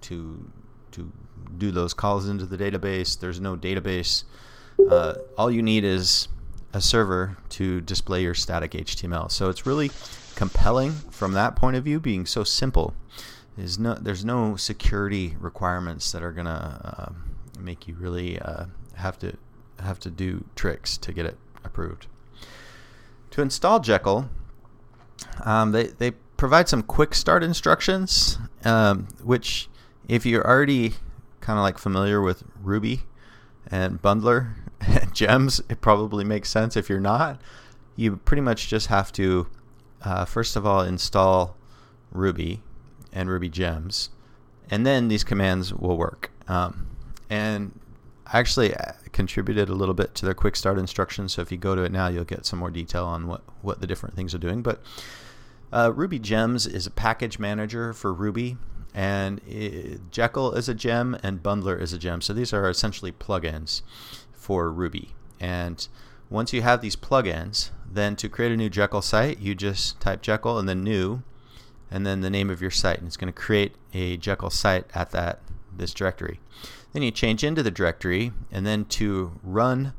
to 0.05 0.51
to 0.93 1.11
do 1.59 1.71
those 1.71 1.95
calls 1.95 2.29
into 2.29 2.47
the 2.47 2.57
database. 2.57 3.19
There's 3.19 3.41
no 3.41 3.57
database. 3.57 4.25
Uh, 4.91 5.15
all 5.37 5.51
you 5.51 5.63
need 5.63 5.85
is 5.85 6.29
a 6.73 6.81
server 6.81 7.37
to 7.51 7.81
display 7.81 8.23
your 8.23 8.35
static 8.35 8.73
HTML. 8.73 9.31
So 9.31 9.49
it's 9.49 9.67
really 9.67 9.91
compelling 10.35 10.93
from 11.11 11.33
that 11.33 11.57
point 11.57 11.77
of 11.77 11.85
view, 11.85 12.01
being 12.01 12.27
so 12.27 12.45
simple. 12.45 12.95
There's 13.57 13.79
no 13.79 13.95
there's 13.95 14.25
no 14.25 14.57
security 14.57 15.37
requirements 15.39 16.11
that 16.13 16.23
are 16.23 16.33
gonna 16.33 16.81
uh, 16.99 17.61
make 17.61 17.87
you 17.87 17.95
really 17.95 18.39
uh, 18.41 18.67
have 18.97 19.19
to 19.21 19.37
have 19.79 19.99
to 20.01 20.11
do 20.11 20.45
tricks 20.57 20.97
to 20.99 21.13
get 21.13 21.27
it 21.27 21.39
approved. 21.65 22.07
To 23.31 23.43
install 23.43 23.79
Jekyll, 23.81 24.29
um, 25.45 25.71
they 25.71 25.87
they 25.87 26.13
provide 26.37 26.69
some 26.69 26.83
quick 26.83 27.15
start 27.15 27.45
instructions, 27.45 28.39
um, 28.65 29.07
which 29.23 29.69
if 30.09 30.27
you're 30.27 30.47
already 30.47 30.95
kind 31.41 31.59
of 31.59 31.63
like 31.63 31.79
familiar 31.79 32.21
with 32.21 32.45
Ruby 32.63 33.03
and 33.71 34.01
Bundler 34.01 34.55
and 34.81 35.15
gems, 35.15 35.61
it 35.69 35.81
probably 35.81 36.25
makes 36.25 36.51
sense. 36.51 36.77
If 36.77 36.89
you're 36.89 37.01
not, 37.01 37.41
you 37.97 38.17
pretty 38.17 38.43
much 38.43 38.69
just 38.69 38.89
have 38.89 39.13
to 39.13 39.47
uh, 40.03 40.25
first 40.25 40.57
of 40.57 40.67
all 40.67 40.83
install 40.83 41.57
Ruby 42.13 42.63
and 43.13 43.29
Ruby 43.29 43.49
gems, 43.49 44.11
and 44.71 44.87
then 44.87 45.09
these 45.09 45.25
commands 45.25 45.73
will 45.73 45.97
work. 45.97 46.31
Um, 46.49 46.89
and 47.31 47.79
I 48.27 48.39
actually 48.39 48.75
uh, 48.75 48.93
contributed 49.13 49.69
a 49.69 49.75
little 49.75 49.95
bit 49.95 50.15
to 50.17 50.25
their 50.25 50.35
quick 50.35 50.57
start 50.57 50.79
instructions. 50.79 51.33
So 51.33 51.43
if 51.43 51.51
you 51.51 51.59
go 51.59 51.75
to 51.75 51.83
it 51.83 51.93
now, 51.93 52.09
you'll 52.09 52.25
get 52.25 52.47
some 52.47 52.59
more 52.59 52.71
detail 52.71 53.05
on 53.05 53.27
what, 53.27 53.43
what 53.63 53.81
the 53.81 53.87
different 53.87 54.15
things 54.15 54.35
are 54.35 54.39
doing. 54.39 54.63
But 54.63 54.83
uh, 55.73 55.93
Ruby 55.95 56.19
Gems 56.19 56.67
is 56.67 56.87
a 56.87 56.91
package 56.91 57.39
manager 57.39 57.93
for 57.93 58.13
Ruby, 58.13 58.57
and 58.95 59.41
it, 59.47 60.11
Jekyll 60.11 60.53
is 60.53 60.69
a 60.69 60.75
gem, 60.75 61.17
and 61.23 61.43
Bundler 61.43 61.81
is 61.81 61.93
a 61.93 61.99
gem. 61.99 62.21
So 62.21 62.33
these 62.33 62.53
are 62.53 62.71
essentially 62.71 63.13
plugins 63.13 63.83
for 64.33 64.71
Ruby. 64.71 65.11
And 65.41 65.87
once 66.31 66.53
you 66.53 66.63
have 66.63 66.81
these 66.81 66.97
plugins, 66.97 67.71
then 67.91 68.17
to 68.17 68.29
create 68.29 68.53
a 68.53 68.57
new 68.57 68.71
Jekyll 68.71 69.03
site, 69.03 69.41
you 69.41 69.55
just 69.55 70.01
type 70.01 70.23
Jekyll 70.23 70.59
and 70.59 70.69
then 70.69 70.83
new, 70.83 71.23
and 71.91 72.07
then 72.07 72.21
the 72.21 72.31
name 72.31 72.51
of 72.51 72.63
your 72.63 72.71
site, 72.71 72.99
and 72.99 73.07
it's 73.07 73.17
going 73.17 73.33
to 73.33 73.41
create 73.41 73.75
a 73.93 74.17
Jekyll 74.17 74.51
site 74.51 74.87
at 74.95 75.11
that 75.11 75.41
this 75.77 75.93
directory. 75.93 76.41
Then 76.93 77.03
you 77.03 77.11
change 77.11 77.43
into 77.43 77.63
the 77.63 77.71
directory, 77.71 78.33
and 78.53 78.65
then 78.65 78.85
to 78.87 79.39
run 79.43 79.93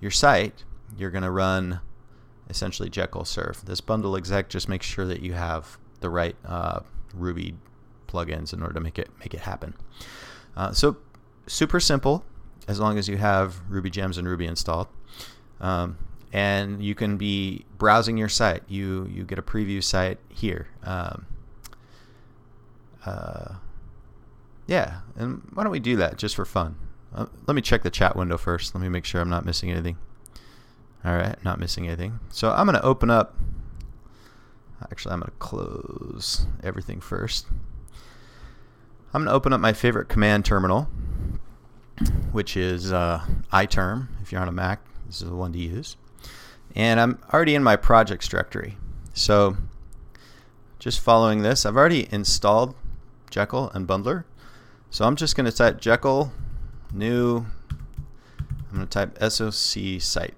your 0.00 0.10
site, 0.10 0.64
you're 0.96 1.10
going 1.10 1.22
to 1.22 1.30
run 1.30 1.80
essentially 2.48 2.90
Jekyll 2.90 3.24
serve. 3.24 3.64
This 3.64 3.80
bundle 3.80 4.16
exec 4.16 4.48
just 4.48 4.68
makes 4.68 4.86
sure 4.86 5.06
that 5.06 5.22
you 5.22 5.34
have 5.34 5.78
the 6.00 6.10
right 6.10 6.34
uh, 6.44 6.80
Ruby 7.14 7.54
plugins 8.10 8.52
in 8.52 8.62
order 8.62 8.74
to 8.74 8.80
make 8.80 8.98
it 8.98 9.10
make 9.18 9.34
it 9.34 9.40
happen. 9.40 9.74
Uh, 10.56 10.72
so 10.72 10.96
super 11.46 11.80
simple, 11.80 12.24
as 12.68 12.80
long 12.80 12.98
as 12.98 13.08
you 13.08 13.16
have 13.16 13.60
Ruby 13.68 13.90
gems 13.90 14.18
and 14.18 14.28
Ruby 14.28 14.46
installed. 14.46 14.88
Um, 15.60 15.98
and 16.32 16.82
you 16.82 16.94
can 16.94 17.16
be 17.16 17.64
browsing 17.76 18.16
your 18.16 18.28
site. 18.28 18.62
You 18.68 19.08
you 19.12 19.24
get 19.24 19.38
a 19.38 19.42
preview 19.42 19.82
site 19.82 20.18
here. 20.28 20.68
Um, 20.84 21.26
uh, 23.04 23.54
yeah, 24.66 25.00
and 25.16 25.42
why 25.54 25.64
don't 25.64 25.72
we 25.72 25.80
do 25.80 25.96
that 25.96 26.16
just 26.16 26.36
for 26.36 26.44
fun? 26.44 26.76
Uh, 27.14 27.26
let 27.46 27.54
me 27.54 27.62
check 27.62 27.82
the 27.82 27.90
chat 27.90 28.14
window 28.14 28.36
first. 28.36 28.74
Let 28.74 28.80
me 28.80 28.88
make 28.88 29.04
sure 29.04 29.20
I'm 29.20 29.30
not 29.30 29.44
missing 29.44 29.70
anything. 29.70 29.98
All 31.04 31.16
right, 31.16 31.42
not 31.42 31.58
missing 31.58 31.86
anything. 31.86 32.20
So 32.28 32.52
I'm 32.52 32.66
going 32.66 32.78
to 32.78 32.84
open 32.84 33.10
up. 33.10 33.36
Actually, 34.92 35.14
I'm 35.14 35.20
going 35.20 35.30
to 35.30 35.38
close 35.38 36.46
everything 36.62 37.00
first. 37.00 37.46
I'm 39.12 39.22
going 39.22 39.28
to 39.28 39.34
open 39.34 39.52
up 39.52 39.60
my 39.60 39.72
favorite 39.72 40.08
command 40.08 40.44
terminal, 40.44 40.84
which 42.30 42.56
is 42.56 42.92
uh, 42.92 43.24
iTerm. 43.52 44.06
If 44.22 44.30
you're 44.30 44.40
on 44.40 44.46
a 44.46 44.52
Mac, 44.52 44.80
this 45.06 45.20
is 45.20 45.28
the 45.28 45.34
one 45.34 45.52
to 45.52 45.58
use. 45.58 45.96
And 46.76 47.00
I'm 47.00 47.18
already 47.32 47.56
in 47.56 47.64
my 47.64 47.74
projects 47.74 48.28
directory. 48.28 48.76
So 49.12 49.56
just 50.78 51.00
following 51.00 51.42
this, 51.42 51.66
I've 51.66 51.76
already 51.76 52.08
installed 52.12 52.76
Jekyll 53.30 53.70
and 53.70 53.88
Bundler. 53.88 54.24
So 54.90 55.04
I'm 55.04 55.16
just 55.16 55.34
going 55.34 55.46
to 55.46 55.52
type 55.52 55.80
Jekyll 55.80 56.32
new. 56.92 57.46
I'm 58.70 58.76
going 58.76 58.86
to 58.86 58.86
type 58.86 59.18
SOC 59.20 60.00
site. 60.00 60.34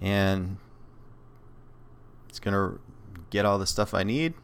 And 0.00 0.56
it's 2.28 2.40
going 2.40 2.54
to 2.54 2.80
get 3.30 3.44
all 3.44 3.60
the 3.60 3.66
stuff 3.66 3.94
I 3.94 4.02
need. 4.02 4.34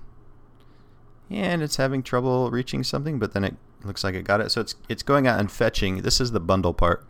And 1.31 1.63
it's 1.63 1.77
having 1.77 2.03
trouble 2.03 2.51
reaching 2.51 2.85
something, 2.85 3.19
but 3.19 3.33
then 3.33 3.43
it 3.45 3.57
looks 3.85 4.05
like 4.05 4.15
it 4.15 4.23
got 4.23 4.41
it. 4.41 4.51
So 4.51 4.61
it's 4.61 4.77
it's 4.89 5.03
going 5.03 5.27
out 5.27 5.41
and 5.41 5.51
fetching. 5.51 6.03
This 6.03 6.21
is 6.21 6.33
the 6.33 6.41
bundle 6.41 6.73
part. 6.73 7.05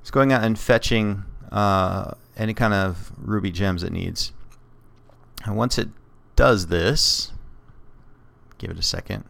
It's 0.00 0.10
going 0.10 0.32
out 0.32 0.44
and 0.44 0.58
fetching 0.58 1.24
uh, 1.50 2.12
any 2.36 2.52
kind 2.52 2.74
of 2.74 3.12
Ruby 3.16 3.50
gems 3.50 3.82
it 3.82 3.92
needs. 3.92 4.32
And 5.44 5.56
once 5.56 5.78
it 5.78 5.88
does 6.36 6.66
this, 6.66 7.32
give 8.58 8.70
it 8.70 8.78
a 8.78 8.82
second. 8.82 9.24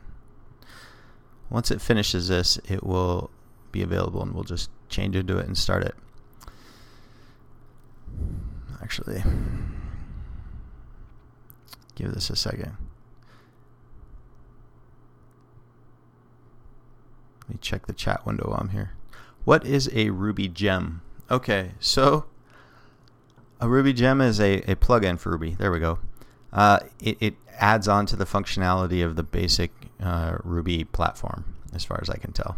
Once 1.50 1.70
it 1.70 1.80
finishes 1.80 2.28
this, 2.28 2.58
it 2.68 2.82
will 2.84 3.30
be 3.70 3.82
available 3.82 4.22
and 4.22 4.34
we'll 4.34 4.44
just 4.44 4.70
change 4.88 5.14
into 5.14 5.38
it 5.38 5.46
and 5.46 5.56
start 5.56 5.84
it. 5.84 5.94
Actually, 8.82 9.22
give 11.94 12.12
this 12.12 12.30
a 12.30 12.36
second. 12.36 12.76
Let 17.46 17.54
me 17.54 17.58
check 17.60 17.86
the 17.86 17.92
chat 17.92 18.24
window 18.26 18.48
while 18.48 18.60
I'm 18.60 18.70
here. 18.70 18.92
What 19.44 19.66
is 19.66 19.90
a 19.92 20.10
Ruby 20.10 20.48
gem? 20.48 21.02
Okay, 21.30 21.72
so 21.78 22.24
a 23.60 23.68
Ruby 23.68 23.92
gem 23.92 24.20
is 24.20 24.40
a, 24.40 24.62
a 24.62 24.76
plugin 24.76 25.18
for 25.18 25.30
Ruby. 25.30 25.50
There 25.50 25.70
we 25.70 25.78
go. 25.78 25.98
Uh, 26.52 26.80
it, 27.00 27.16
it 27.20 27.34
adds 27.58 27.88
on 27.88 28.06
to 28.06 28.16
the 28.16 28.24
functionality 28.24 29.04
of 29.04 29.16
the 29.16 29.22
basic 29.22 29.72
uh, 30.00 30.38
Ruby 30.42 30.84
platform, 30.84 31.56
as 31.74 31.84
far 31.84 31.98
as 32.00 32.08
I 32.08 32.16
can 32.16 32.32
tell. 32.32 32.56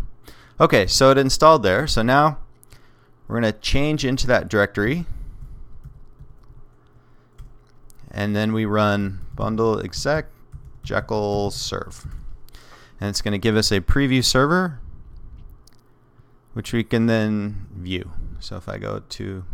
Okay, 0.60 0.86
so 0.86 1.10
it 1.10 1.18
installed 1.18 1.62
there. 1.62 1.86
So 1.86 2.02
now 2.02 2.38
we're 3.26 3.40
going 3.40 3.52
to 3.52 3.58
change 3.58 4.04
into 4.04 4.26
that 4.28 4.48
directory. 4.48 5.06
And 8.10 8.34
then 8.34 8.52
we 8.52 8.64
run 8.64 9.20
bundle 9.34 9.78
exec 9.80 10.26
Jekyll 10.82 11.50
serve. 11.50 12.06
And 13.00 13.10
it's 13.10 13.20
going 13.22 13.32
to 13.32 13.38
give 13.38 13.56
us 13.56 13.70
a 13.70 13.80
preview 13.80 14.24
server, 14.24 14.80
which 16.54 16.72
we 16.72 16.82
can 16.82 17.06
then 17.06 17.66
view. 17.74 18.10
So 18.40 18.56
if 18.56 18.68
I 18.68 18.78
go 18.78 19.00
to 19.00 19.44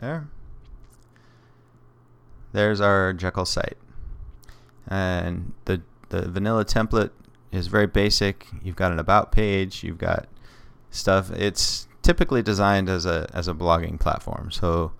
there, 0.00 0.28
there's 2.52 2.80
our 2.80 3.12
Jekyll 3.12 3.44
site. 3.44 3.76
And 4.88 5.54
the, 5.64 5.82
the 6.08 6.28
vanilla 6.28 6.64
template 6.64 7.10
is 7.52 7.68
very 7.68 7.86
basic. 7.86 8.46
You've 8.62 8.76
got 8.76 8.92
an 8.92 8.98
about 8.98 9.32
page, 9.32 9.84
you've 9.84 9.98
got 9.98 10.26
stuff. 10.90 11.30
It's 11.30 11.88
typically 12.02 12.42
designed 12.42 12.88
as 12.88 13.06
a 13.06 13.28
as 13.32 13.48
a 13.48 13.54
blogging 13.54 13.98
platform. 13.98 14.50
So 14.50 14.92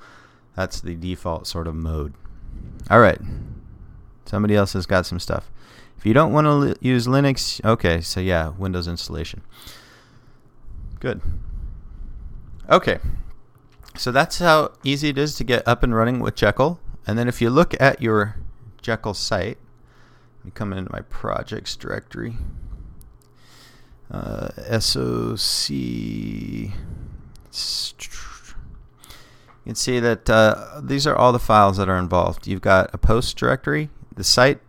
that's 0.56 0.80
the 0.80 0.94
default 0.94 1.47
sort 1.47 1.66
of 1.66 1.75
mode. 1.75 2.14
All 2.90 3.00
right. 3.00 3.21
Somebody 4.25 4.56
else 4.56 4.73
has 4.73 4.87
got 4.87 5.06
some 5.06 5.21
stuff. 5.21 5.50
If 5.97 6.07
you 6.07 6.13
don't 6.13 6.33
want 6.33 6.47
to 6.47 6.53
li- 6.53 6.75
use 6.81 7.07
Linux, 7.07 7.65
okay, 7.65 8.01
so 8.01 8.21
yeah, 8.21 8.49
Windows 8.51 8.87
installation. 8.89 9.43
Good. 11.01 11.21
Okay. 12.69 12.99
So 13.97 14.11
that's 14.11 14.39
how 14.39 14.73
easy 14.83 15.09
it 15.09 15.19
is 15.19 15.37
to 15.37 15.45
get 15.45 15.67
up 15.67 15.83
and 15.83 15.95
running 15.95 16.21
with 16.21 16.35
Jekyll. 16.35 16.81
And 17.07 17.19
then 17.19 17.29
if 17.29 17.41
you 17.41 17.51
look 17.51 17.81
at 17.81 18.03
your 18.03 18.37
Jekyll 18.83 19.15
site, 19.15 19.59
let 20.39 20.45
me 20.45 20.51
come 20.53 20.73
into 20.73 20.91
my 20.93 21.03
projects 21.03 21.77
directory. 21.77 22.37
Uh, 24.11 24.49
SOC 24.81 25.71
you 29.65 29.71
can 29.71 29.75
see 29.75 30.01
that 30.01 30.29
uh, 30.29 30.81
these 30.83 31.07
are 31.07 31.17
all 31.17 31.33
the 31.33 31.39
files 31.39 31.79
that 31.79 31.89
are 31.89 31.97
involved. 31.97 32.47
You've 32.47 32.61
got 32.61 32.91
a 32.93 32.99
post 32.99 33.37
directory. 33.37 33.89
The 34.15 34.25
site 34.25 34.61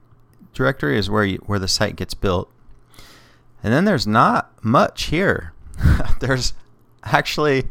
directory 0.55 0.97
is 0.97 1.09
where 1.09 1.23
you, 1.23 1.37
where 1.45 1.59
the 1.59 1.67
site 1.67 1.95
gets 1.95 2.15
built. 2.15 2.51
And 3.61 3.71
then 3.71 3.85
there's 3.85 4.07
not 4.07 4.51
much 4.63 5.03
here. 5.03 5.53
there's 6.19 6.53
actually 7.03 7.65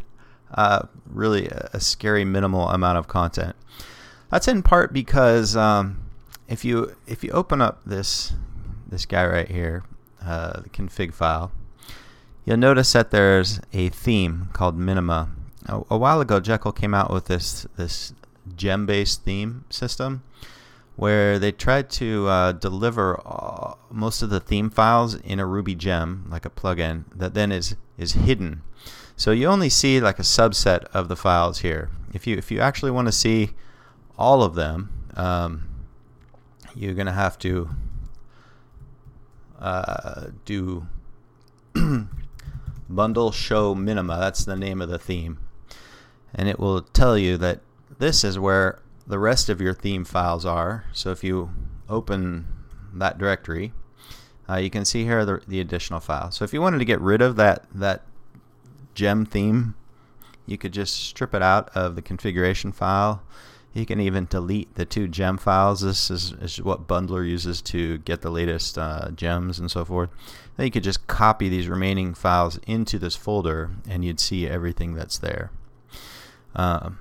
uh, 0.52 0.86
really 1.06 1.48
a, 1.48 1.70
a, 1.72 1.80
scary 1.80 2.24
minimal 2.24 2.68
amount 2.68 2.98
of 2.98 3.08
content. 3.08 3.56
That's 4.30 4.46
in 4.46 4.62
part 4.62 4.92
because 4.92 5.56
um, 5.56 6.10
if 6.48 6.64
you 6.64 6.96
if 7.06 7.24
you 7.24 7.30
open 7.30 7.60
up 7.60 7.80
this 7.84 8.32
this 8.86 9.06
guy 9.06 9.26
right 9.26 9.48
here, 9.48 9.84
uh, 10.22 10.60
the 10.60 10.68
config 10.68 11.14
file, 11.14 11.52
you'll 12.44 12.56
notice 12.56 12.92
that 12.92 13.10
there's 13.10 13.60
a 13.72 13.88
theme 13.88 14.50
called 14.52 14.78
Minima. 14.78 15.30
A, 15.66 15.80
a 15.90 15.98
while 15.98 16.20
ago, 16.20 16.40
Jekyll 16.40 16.72
came 16.72 16.94
out 16.94 17.12
with 17.12 17.26
this 17.26 17.66
this 17.76 18.12
gem-based 18.56 19.22
theme 19.24 19.64
system 19.70 20.22
where 20.96 21.38
they 21.38 21.50
tried 21.52 21.90
to 21.90 22.28
uh, 22.28 22.52
deliver 22.52 23.20
uh, 23.26 23.74
most 23.90 24.22
of 24.22 24.30
the 24.30 24.40
theme 24.40 24.70
files 24.70 25.14
in 25.16 25.40
a 25.40 25.46
Ruby 25.46 25.74
gem, 25.74 26.26
like 26.30 26.46
a 26.46 26.50
plugin, 26.50 27.04
that 27.14 27.34
then 27.34 27.50
is 27.50 27.76
is 27.98 28.12
hidden. 28.12 28.62
So 29.16 29.30
you 29.30 29.46
only 29.46 29.68
see 29.68 30.00
like 30.00 30.18
a 30.18 30.22
subset 30.22 30.84
of 30.92 31.08
the 31.08 31.16
files 31.16 31.60
here. 31.60 31.90
If 32.12 32.26
you 32.26 32.36
if 32.36 32.50
you 32.50 32.60
actually 32.60 32.90
want 32.90 33.08
to 33.08 33.12
see 33.12 33.50
all 34.16 34.42
of 34.42 34.54
them, 34.54 34.90
um, 35.16 35.68
you're 36.74 36.94
going 36.94 37.06
to 37.06 37.12
have 37.12 37.38
to 37.40 37.70
uh, 39.58 40.26
do 40.44 40.86
bundle 42.88 43.32
show 43.32 43.74
minima. 43.74 44.18
That's 44.18 44.44
the 44.44 44.56
name 44.56 44.80
of 44.80 44.88
the 44.88 44.98
theme. 44.98 45.38
And 46.34 46.48
it 46.48 46.58
will 46.58 46.82
tell 46.82 47.16
you 47.16 47.36
that 47.38 47.60
this 47.98 48.24
is 48.24 48.38
where 48.38 48.80
the 49.06 49.18
rest 49.18 49.48
of 49.48 49.60
your 49.60 49.74
theme 49.74 50.04
files 50.04 50.44
are. 50.46 50.84
So 50.92 51.10
if 51.10 51.22
you 51.22 51.50
open 51.88 52.46
that 52.94 53.18
directory, 53.18 53.72
uh, 54.48 54.56
you 54.56 54.70
can 54.70 54.84
see 54.84 55.04
here 55.04 55.24
the, 55.24 55.40
the 55.46 55.60
additional 55.60 56.00
files. 56.00 56.36
So 56.36 56.44
if 56.44 56.52
you 56.52 56.60
wanted 56.60 56.78
to 56.78 56.84
get 56.84 57.00
rid 57.00 57.22
of 57.22 57.36
that, 57.36 57.64
that 57.74 58.02
gem 58.94 59.26
theme, 59.26 59.74
you 60.46 60.58
could 60.58 60.72
just 60.72 60.94
strip 60.94 61.34
it 61.34 61.42
out 61.42 61.70
of 61.74 61.96
the 61.96 62.02
configuration 62.02 62.72
file. 62.72 63.22
You 63.72 63.86
can 63.86 64.00
even 64.00 64.26
delete 64.26 64.74
the 64.76 64.84
two 64.84 65.08
gem 65.08 65.36
files. 65.36 65.80
This 65.80 66.10
is, 66.10 66.32
is 66.32 66.62
what 66.62 66.86
Bundler 66.86 67.28
uses 67.28 67.60
to 67.62 67.98
get 67.98 68.22
the 68.22 68.30
latest 68.30 68.78
uh, 68.78 69.10
gems 69.10 69.58
and 69.58 69.70
so 69.70 69.84
forth. 69.84 70.10
Then 70.56 70.66
you 70.66 70.70
could 70.70 70.84
just 70.84 71.06
copy 71.08 71.48
these 71.48 71.66
remaining 71.66 72.14
files 72.14 72.60
into 72.66 72.98
this 72.98 73.16
folder 73.16 73.70
and 73.88 74.04
you'd 74.04 74.20
see 74.20 74.46
everything 74.46 74.94
that's 74.94 75.18
there. 75.18 75.50
Um, 76.54 76.98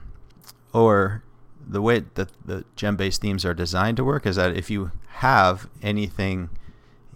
or 0.74 1.23
the 1.68 1.82
way 1.82 2.04
that 2.16 2.30
the 2.46 2.66
gem-based 2.76 3.22
themes 3.22 3.46
are 3.46 3.54
designed 3.54 3.98
to 3.98 4.04
work 4.04 4.26
is 4.26 4.36
that 4.36 4.56
if 4.56 4.70
you 4.70 4.92
have 5.08 5.70
anything 5.82 6.50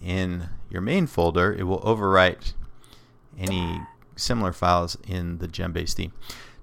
in 0.02 0.48
your 0.70 0.80
main 0.80 1.06
folder, 1.06 1.52
it 1.52 1.64
will 1.64 1.80
overwrite 1.80 2.52
any 3.38 3.80
similar 4.16 4.52
files 4.52 4.96
in 5.06 5.38
the 5.38 5.48
gem-based 5.48 5.96
theme. 5.96 6.12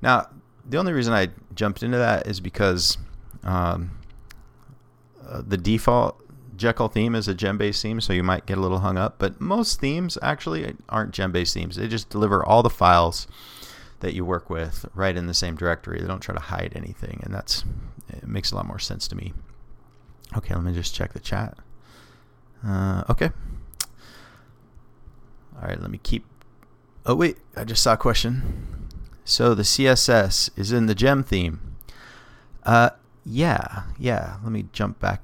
Now, 0.01 0.27
the 0.68 0.77
only 0.77 0.94
reason 0.94 1.13
I 1.13 1.30
jumped 1.54 1.84
into 1.84 1.98
that 1.98 2.27
is 2.27 2.39
because 2.39 2.98
um, 3.44 3.92
uh, 5.27 5.42
the 5.46 5.58
default 5.58 6.22
Jekyll 6.56 6.88
theme 6.88 7.15
is 7.15 7.27
a 7.27 7.34
gem-based 7.34 7.82
theme, 7.82 8.00
so 8.01 8.13
you 8.13 8.24
might 8.24 8.46
get 8.46 8.58
a 8.58 8.62
little 8.62 8.80
hung 8.80 8.98
up. 8.98 9.15
But 9.20 9.42
most 9.42 9.80
themes 9.80 10.18
actually 10.22 10.75
aren't 10.89 11.12
gem-based 11.12 11.54
themes. 11.54 11.75
They 11.75 11.88
just 11.88 12.10
deliver 12.10 12.44
all 12.46 12.63
the 12.63 12.70
files 12.70 13.27
that 13.99 14.13
you 14.13 14.25
work 14.25 14.49
with 14.49 14.85
right 14.93 15.15
in 15.15 15.27
the 15.27 15.33
same 15.33 15.55
directory. 15.55 15.99
They 15.99 16.07
don't 16.07 16.19
try 16.19 16.35
to 16.35 16.41
hide 16.41 16.73
anything, 16.75 17.21
and 17.23 17.33
that's 17.33 17.63
it 18.09 18.27
makes 18.27 18.51
a 18.51 18.55
lot 18.55 18.67
more 18.67 18.79
sense 18.79 19.07
to 19.09 19.15
me. 19.15 19.33
Okay, 20.37 20.53
let 20.53 20.63
me 20.63 20.73
just 20.73 20.93
check 20.93 21.13
the 21.13 21.19
chat. 21.19 21.58
Uh, 22.65 23.03
okay. 23.10 23.31
All 25.55 25.67
right, 25.67 25.79
let 25.79 25.89
me 25.89 25.99
keep. 26.01 26.25
Oh 27.05 27.15
wait, 27.15 27.38
I 27.55 27.63
just 27.63 27.84
saw 27.84 27.93
a 27.93 27.97
question. 27.97 28.88
So 29.23 29.55
the 29.55 29.63
CSS 29.63 30.51
is 30.55 30.71
in 30.71 30.86
the 30.86 30.95
gem 30.95 31.23
theme. 31.23 31.60
Uh, 32.63 32.91
yeah, 33.25 33.84
yeah. 33.97 34.38
Let 34.43 34.51
me 34.51 34.67
jump 34.71 34.99
back. 34.99 35.21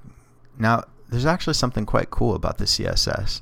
Now, 0.57 0.85
there's 1.09 1.25
actually 1.25 1.53
something 1.53 1.85
quite 1.85 2.09
cool 2.09 2.35
about 2.35 2.57
the 2.57 2.65
CSS. 2.65 3.41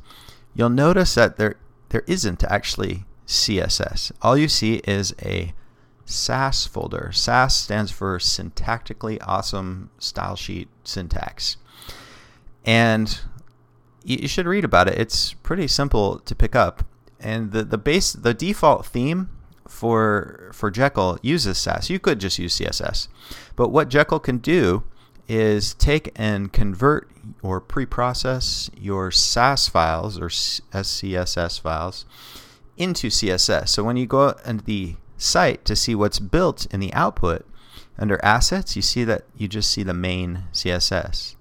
You'll 0.53 0.69
notice 0.69 1.15
that 1.15 1.37
there 1.37 1.55
there 1.89 2.03
isn't 2.07 2.43
actually 2.43 3.05
CSS. 3.29 4.11
All 4.23 4.35
you 4.35 4.49
see 4.49 4.81
is 4.85 5.13
a 5.21 5.53
Sass 6.03 6.65
folder. 6.65 7.11
Sass 7.13 7.55
stands 7.55 7.91
for 7.91 8.17
Syntactically 8.17 9.19
Awesome 9.21 9.91
Style 9.99 10.35
Sheet 10.35 10.67
Syntax. 10.83 11.57
And 12.65 13.19
you 14.03 14.27
should 14.27 14.47
read 14.47 14.65
about 14.65 14.87
it. 14.87 14.97
It's 14.97 15.33
pretty 15.33 15.67
simple 15.67 16.17
to 16.19 16.33
pick 16.33 16.55
up. 16.55 16.83
And 17.19 17.51
the, 17.51 17.63
the 17.63 17.77
base 17.77 18.11
the 18.11 18.33
default 18.33 18.87
theme 18.87 19.29
for 19.67 20.49
for 20.51 20.71
Jekyll 20.71 21.19
uses 21.21 21.59
Sass. 21.59 21.91
You 21.91 21.99
could 21.99 22.19
just 22.19 22.39
use 22.39 22.57
CSS. 22.57 23.07
But 23.55 23.69
what 23.69 23.89
Jekyll 23.89 24.19
can 24.19 24.39
do 24.39 24.83
is 25.27 25.75
take 25.75 26.11
and 26.15 26.51
convert 26.51 27.11
or 27.43 27.61
pre-process 27.61 28.71
your 28.75 29.11
Sass 29.11 29.69
files 29.69 30.17
or 30.17 30.29
SCSS 30.29 31.61
files 31.61 32.05
into 32.79 33.09
CSS. 33.09 33.69
So 33.69 33.83
when 33.83 33.97
you 33.97 34.07
go 34.07 34.33
into 34.45 34.63
the 34.63 34.95
site 35.17 35.65
to 35.65 35.75
see 35.75 35.93
what's 35.93 36.17
built 36.17 36.65
in 36.73 36.79
the 36.79 36.93
output, 36.93 37.45
under 37.99 38.23
assets, 38.23 38.75
you 38.75 38.81
see 38.81 39.03
that 39.03 39.25
you 39.35 39.47
just 39.47 39.69
see 39.69 39.83
the 39.83 39.93
main 39.93 40.45
CSS. 40.53 41.35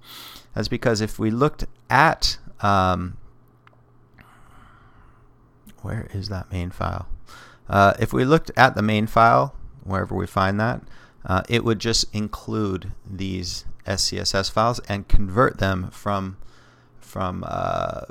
That's 0.55 0.69
because 0.69 1.01
if 1.01 1.19
we 1.19 1.31
looked 1.31 1.65
at, 1.89 2.39
um, 2.61 3.17
where 5.83 6.09
is 6.13 6.29
that 6.29 6.51
main 6.51 6.71
file? 6.71 7.09
Uh, 7.69 7.95
if 8.01 8.13
we 8.13 8.25
looked 8.25 8.51
at 8.57 8.75
the 8.75 8.83
main 8.83 9.07
file, 9.07 9.55
wherever 9.85 10.15
we 10.15 10.27
find 10.27 10.59
that, 10.59 10.83
uh, 11.25 11.43
it 11.49 11.65
would 11.65 11.79
just 11.79 12.13
include 12.15 12.93
these 13.09 13.65
SCSS 13.87 14.51
files 14.51 14.81
and 14.89 15.09
convert 15.09 15.59
them 15.59 15.91
from 15.91 16.37
from 17.01 17.43
uh, 17.47 18.03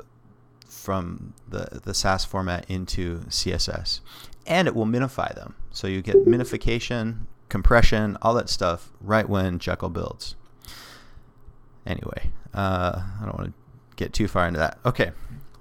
from 0.88 1.34
the, 1.46 1.82
the 1.84 1.92
Sass 1.92 2.24
format 2.24 2.64
into 2.66 3.18
CSS. 3.28 4.00
And 4.46 4.66
it 4.66 4.74
will 4.74 4.86
minify 4.86 5.34
them. 5.34 5.54
So 5.70 5.86
you 5.86 6.00
get 6.00 6.24
minification, 6.24 7.26
compression, 7.50 8.16
all 8.22 8.32
that 8.32 8.48
stuff 8.48 8.90
right 8.98 9.28
when 9.28 9.58
Jekyll 9.58 9.90
builds. 9.90 10.34
Anyway, 11.84 12.30
uh, 12.54 13.02
I 13.20 13.26
don't 13.26 13.38
want 13.38 13.48
to 13.48 13.54
get 13.96 14.14
too 14.14 14.28
far 14.28 14.48
into 14.48 14.60
that. 14.60 14.78
Okay, 14.86 15.10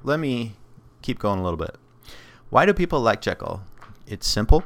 let 0.02 0.18
me 0.18 0.54
keep 1.02 1.20
going 1.20 1.40
a 1.40 1.44
little 1.44 1.58
bit. 1.58 1.76
Why 2.50 2.66
do 2.66 2.74
people 2.74 3.02
like 3.02 3.20
Jekyll? 3.20 3.64
It's 4.06 4.26
simple, 4.26 4.64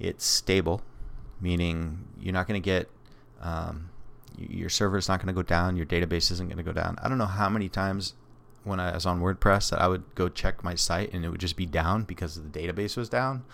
it's 0.00 0.26
stable, 0.26 0.82
meaning 1.40 2.08
you're 2.18 2.32
not 2.32 2.48
going 2.48 2.60
to 2.60 2.64
get 2.64 2.90
um, 3.40 3.90
your 4.36 4.68
server 4.68 4.98
is 4.98 5.08
not 5.08 5.20
going 5.20 5.28
to 5.28 5.32
go 5.32 5.44
down, 5.44 5.76
your 5.76 5.86
database 5.86 6.32
isn't 6.32 6.48
going 6.48 6.58
to 6.58 6.64
go 6.64 6.72
down. 6.72 6.98
I 7.00 7.08
don't 7.08 7.18
know 7.18 7.26
how 7.26 7.48
many 7.48 7.68
times 7.68 8.14
when 8.64 8.80
I 8.80 8.94
was 8.94 9.06
on 9.06 9.20
WordPress 9.20 9.70
that 9.70 9.80
I 9.80 9.88
would 9.88 10.02
go 10.14 10.28
check 10.28 10.64
my 10.64 10.74
site 10.74 11.12
and 11.12 11.24
it 11.24 11.30
would 11.30 11.40
just 11.40 11.56
be 11.56 11.66
down 11.66 12.04
because 12.04 12.34
the 12.34 12.48
database 12.48 12.96
was 12.96 13.08
down 13.08 13.44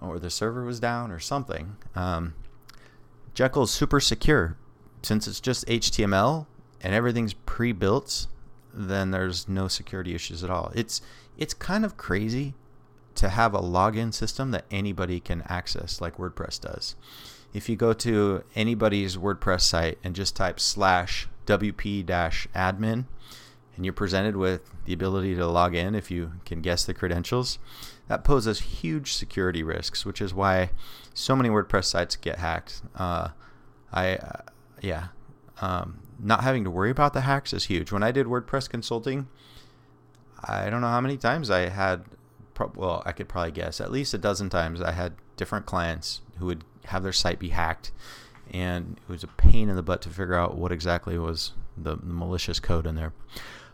or 0.00 0.18
the 0.18 0.30
server 0.30 0.64
was 0.64 0.80
down 0.80 1.10
or 1.10 1.18
something. 1.18 1.76
Um, 1.94 2.34
Jekyll 3.34 3.64
is 3.64 3.70
super 3.70 4.00
secure. 4.00 4.56
Since 5.02 5.26
it's 5.26 5.40
just 5.40 5.66
HTML 5.66 6.46
and 6.80 6.94
everything's 6.94 7.34
pre-built, 7.34 8.26
then 8.72 9.10
there's 9.10 9.48
no 9.48 9.68
security 9.68 10.14
issues 10.14 10.42
at 10.44 10.50
all. 10.50 10.70
It's 10.74 11.00
it's 11.36 11.54
kind 11.54 11.84
of 11.84 11.96
crazy 11.96 12.54
to 13.14 13.28
have 13.28 13.54
a 13.54 13.60
login 13.60 14.12
system 14.12 14.50
that 14.52 14.64
anybody 14.70 15.20
can 15.20 15.42
access 15.48 16.00
like 16.00 16.16
WordPress 16.16 16.60
does. 16.60 16.94
If 17.52 17.68
you 17.68 17.76
go 17.76 17.92
to 17.94 18.44
anybody's 18.54 19.16
WordPress 19.16 19.62
site 19.62 19.98
and 20.02 20.14
just 20.14 20.36
type 20.36 20.58
slash 20.58 21.28
wp 21.46 22.06
dash 22.06 22.46
admin, 22.54 23.06
and 23.76 23.84
you're 23.84 23.92
presented 23.92 24.36
with 24.36 24.70
the 24.84 24.92
ability 24.92 25.34
to 25.34 25.46
log 25.46 25.74
in 25.74 25.94
if 25.94 26.10
you 26.10 26.32
can 26.44 26.60
guess 26.60 26.84
the 26.84 26.94
credentials, 26.94 27.58
that 28.08 28.24
poses 28.24 28.60
huge 28.60 29.14
security 29.14 29.62
risks, 29.62 30.04
which 30.04 30.20
is 30.20 30.34
why 30.34 30.70
so 31.14 31.34
many 31.34 31.48
WordPress 31.48 31.84
sites 31.84 32.16
get 32.16 32.38
hacked. 32.38 32.82
Uh, 32.96 33.28
I, 33.92 34.16
uh, 34.16 34.40
yeah, 34.80 35.08
um, 35.60 36.00
not 36.18 36.42
having 36.42 36.64
to 36.64 36.70
worry 36.70 36.90
about 36.90 37.14
the 37.14 37.22
hacks 37.22 37.52
is 37.52 37.64
huge. 37.64 37.92
When 37.92 38.02
I 38.02 38.12
did 38.12 38.26
WordPress 38.26 38.68
consulting, 38.68 39.28
I 40.44 40.68
don't 40.70 40.80
know 40.80 40.88
how 40.88 41.00
many 41.00 41.16
times 41.16 41.50
I 41.50 41.68
had, 41.68 42.04
pro- 42.54 42.72
well, 42.74 43.02
I 43.06 43.12
could 43.12 43.28
probably 43.28 43.52
guess 43.52 43.80
at 43.80 43.92
least 43.92 44.12
a 44.12 44.18
dozen 44.18 44.50
times 44.50 44.80
I 44.80 44.92
had 44.92 45.14
different 45.36 45.66
clients 45.66 46.20
who 46.38 46.46
would 46.46 46.64
have 46.86 47.02
their 47.02 47.12
site 47.12 47.38
be 47.38 47.50
hacked, 47.50 47.92
and 48.50 48.98
it 49.08 49.10
was 49.10 49.22
a 49.22 49.28
pain 49.28 49.68
in 49.68 49.76
the 49.76 49.82
butt 49.82 50.02
to 50.02 50.08
figure 50.08 50.34
out 50.34 50.56
what 50.56 50.72
exactly 50.72 51.16
was 51.16 51.52
the, 51.76 51.96
the 51.96 52.12
malicious 52.12 52.60
code 52.60 52.86
in 52.86 52.96
there. 52.96 53.12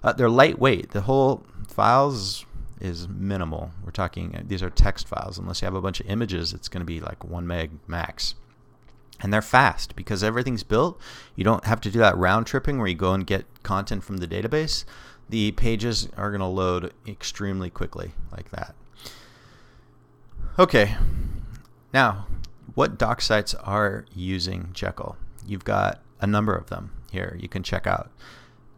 Uh, 0.02 0.12
they're 0.12 0.30
lightweight. 0.30 0.90
The 0.90 1.02
whole 1.02 1.44
files 1.66 2.44
is 2.80 3.08
minimal. 3.08 3.72
We're 3.84 3.90
talking 3.90 4.40
these 4.46 4.62
are 4.62 4.70
text 4.70 5.08
files. 5.08 5.38
Unless 5.38 5.61
you 5.62 5.66
have 5.66 5.74
a 5.74 5.80
bunch 5.80 6.00
of 6.00 6.06
images, 6.06 6.52
it's 6.52 6.68
going 6.68 6.80
to 6.80 6.87
be 6.87 7.00
like 7.00 7.24
one 7.24 7.46
meg 7.46 7.70
max. 7.87 8.34
and 9.20 9.32
they're 9.32 9.42
fast 9.42 9.96
because 9.96 10.22
everything's 10.22 10.62
built. 10.62 11.00
You 11.34 11.44
don't 11.44 11.64
have 11.64 11.80
to 11.82 11.90
do 11.90 11.98
that 11.98 12.16
round 12.16 12.46
tripping 12.46 12.78
where 12.78 12.87
you 12.87 12.94
go 12.94 13.12
and 13.14 13.26
get 13.26 13.46
content 13.62 14.04
from 14.04 14.18
the 14.18 14.28
database. 14.28 14.84
The 15.28 15.52
pages 15.52 16.08
are 16.16 16.30
going 16.30 16.40
to 16.40 16.46
load 16.46 16.92
extremely 17.06 17.68
quickly, 17.68 18.12
like 18.32 18.50
that. 18.50 18.74
Okay, 20.58 20.96
now 21.92 22.26
what 22.74 22.98
doc 22.98 23.20
sites 23.20 23.54
are 23.54 24.04
using 24.14 24.70
Jekyll? 24.72 25.16
You've 25.46 25.64
got 25.64 26.00
a 26.20 26.26
number 26.26 26.54
of 26.54 26.68
them 26.68 26.92
here 27.11 27.37
you 27.40 27.48
can 27.48 27.62
check 27.62 27.87
out. 27.87 28.11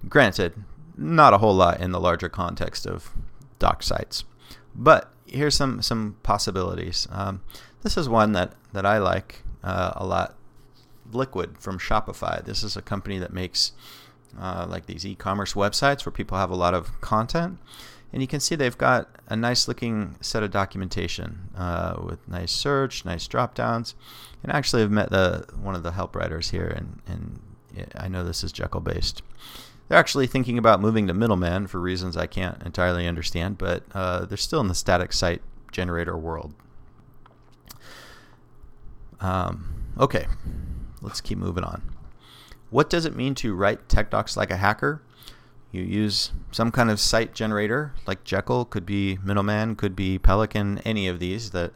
Granted, 0.08 0.54
not 1.00 1.32
a 1.32 1.38
whole 1.38 1.54
lot 1.54 1.80
in 1.80 1.92
the 1.92 2.00
larger 2.00 2.28
context 2.28 2.86
of 2.86 3.10
doc 3.58 3.82
sites, 3.82 4.24
but 4.74 5.12
here's 5.26 5.54
some 5.54 5.82
some 5.82 6.16
possibilities. 6.22 7.08
Um, 7.10 7.42
this 7.82 7.96
is 7.96 8.08
one 8.08 8.32
that 8.32 8.52
that 8.72 8.84
I 8.86 8.98
like 8.98 9.42
uh, 9.64 9.92
a 9.96 10.06
lot. 10.06 10.36
Liquid 11.12 11.58
from 11.58 11.80
Shopify. 11.80 12.44
This 12.44 12.62
is 12.62 12.76
a 12.76 12.82
company 12.82 13.18
that 13.18 13.32
makes 13.32 13.72
uh, 14.38 14.64
like 14.68 14.86
these 14.86 15.04
e-commerce 15.04 15.54
websites 15.54 16.06
where 16.06 16.12
people 16.12 16.38
have 16.38 16.50
a 16.50 16.54
lot 16.54 16.72
of 16.72 17.00
content, 17.00 17.58
and 18.12 18.22
you 18.22 18.28
can 18.28 18.38
see 18.38 18.54
they've 18.54 18.78
got 18.78 19.08
a 19.26 19.34
nice 19.34 19.66
looking 19.66 20.14
set 20.20 20.44
of 20.44 20.52
documentation 20.52 21.48
uh, 21.56 21.96
with 22.00 22.28
nice 22.28 22.52
search, 22.52 23.04
nice 23.04 23.26
drop 23.26 23.56
downs. 23.56 23.96
And 24.44 24.52
actually, 24.52 24.84
I've 24.84 24.92
met 24.92 25.10
the 25.10 25.46
one 25.60 25.74
of 25.74 25.82
the 25.82 25.92
help 25.92 26.14
writers 26.14 26.50
here, 26.50 26.68
and, 26.76 27.00
and 27.08 27.40
I 27.96 28.06
know 28.06 28.22
this 28.22 28.44
is 28.44 28.52
Jekyll 28.52 28.80
based. 28.80 29.22
They're 29.90 29.98
actually 29.98 30.28
thinking 30.28 30.56
about 30.56 30.80
moving 30.80 31.08
to 31.08 31.14
Middleman 31.14 31.66
for 31.66 31.80
reasons 31.80 32.16
I 32.16 32.28
can't 32.28 32.62
entirely 32.62 33.08
understand, 33.08 33.58
but 33.58 33.82
uh, 33.92 34.24
they're 34.24 34.36
still 34.36 34.60
in 34.60 34.68
the 34.68 34.74
static 34.76 35.12
site 35.12 35.42
generator 35.72 36.16
world. 36.16 36.54
Um, 39.20 39.90
okay, 39.98 40.28
let's 41.02 41.20
keep 41.20 41.38
moving 41.38 41.64
on. 41.64 41.82
What 42.70 42.88
does 42.88 43.04
it 43.04 43.16
mean 43.16 43.34
to 43.36 43.52
write 43.52 43.88
tech 43.88 44.10
docs 44.10 44.36
like 44.36 44.52
a 44.52 44.58
hacker? 44.58 45.02
You 45.72 45.82
use 45.82 46.30
some 46.52 46.70
kind 46.70 46.88
of 46.88 47.00
site 47.00 47.34
generator, 47.34 47.92
like 48.06 48.22
Jekyll, 48.22 48.66
could 48.66 48.86
be 48.86 49.18
Middleman, 49.24 49.74
could 49.74 49.96
be 49.96 50.20
Pelican, 50.20 50.78
any 50.84 51.08
of 51.08 51.18
these 51.18 51.50
that 51.50 51.72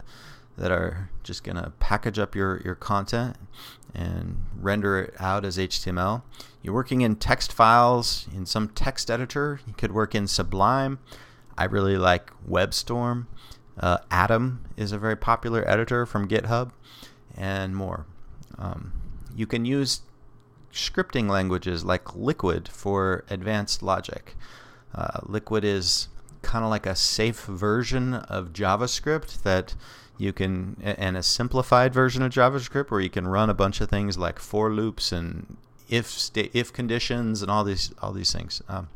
that 0.57 0.71
are 0.71 1.09
just 1.21 1.43
to 1.43 1.73
package 1.79 2.17
up 2.17 2.33
your, 2.33 2.61
your 2.63 2.75
content 2.75 3.35
and 3.95 4.37
render 4.59 4.99
it 4.99 5.13
out 5.19 5.45
as 5.45 5.57
HTML. 5.57 6.21
You're 6.61 6.73
working 6.73 7.01
in 7.01 7.15
text 7.15 7.53
files 7.53 8.27
in 8.33 8.45
some 8.45 8.69
text 8.69 9.09
editor. 9.09 9.59
You 9.65 9.73
could 9.73 9.91
work 9.91 10.13
in 10.13 10.27
Sublime. 10.27 10.99
I 11.57 11.65
really 11.65 11.97
like 11.97 12.31
WebStorm. 12.47 13.27
Uh, 13.79 13.99
Atom 14.11 14.65
is 14.77 14.91
a 14.91 14.97
very 14.97 15.15
popular 15.15 15.67
editor 15.69 16.05
from 16.05 16.27
GitHub, 16.27 16.71
and 17.37 17.75
more. 17.75 18.05
Um, 18.57 18.93
you 19.35 19.45
can 19.45 19.65
use 19.65 20.01
scripting 20.71 21.29
languages 21.29 21.83
like 21.83 22.15
Liquid 22.15 22.67
for 22.67 23.25
advanced 23.29 23.83
logic. 23.83 24.35
Uh, 24.93 25.19
Liquid 25.23 25.63
is 25.63 26.09
kind 26.41 26.63
of 26.63 26.69
like 26.69 26.85
a 26.85 26.95
safe 26.95 27.45
version 27.45 28.13
of 28.13 28.53
JavaScript 28.53 29.43
that 29.43 29.75
you 30.17 30.33
can 30.33 30.77
and 30.81 31.17
a 31.17 31.23
simplified 31.23 31.93
version 31.93 32.23
of 32.23 32.31
JavaScript 32.31 32.91
where 32.91 33.01
you 33.01 33.09
can 33.09 33.27
run 33.27 33.49
a 33.49 33.53
bunch 33.53 33.81
of 33.81 33.89
things 33.89 34.17
like 34.17 34.39
for 34.39 34.71
loops 34.71 35.11
and 35.11 35.57
if 35.89 36.07
sta- 36.07 36.49
if 36.53 36.71
conditions 36.71 37.41
and 37.41 37.51
all 37.51 37.63
these 37.63 37.93
all 38.01 38.11
these 38.11 38.31
things. 38.31 38.61
Um, 38.67 38.89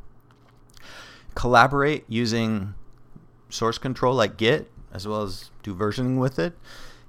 collaborate 1.36 2.06
using 2.08 2.74
source 3.50 3.78
control 3.78 4.16
like 4.16 4.38
Git 4.38 4.72
as 4.94 5.08
well 5.08 5.22
as 5.22 5.52
do 5.62 5.76
versioning 5.76 6.18
with 6.18 6.40
it, 6.40 6.58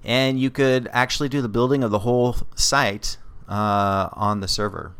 and 0.05 0.39
you 0.39 0.51
could 0.51 0.89
actually 0.93 1.29
do 1.29 1.41
the 1.41 1.49
building 1.49 1.83
of 1.83 1.91
the 1.91 2.01
whole 2.01 2.37
site 2.55 3.17
uh, 3.49 4.09
on 4.13 4.41
the 4.41 4.49
server. 4.49 4.95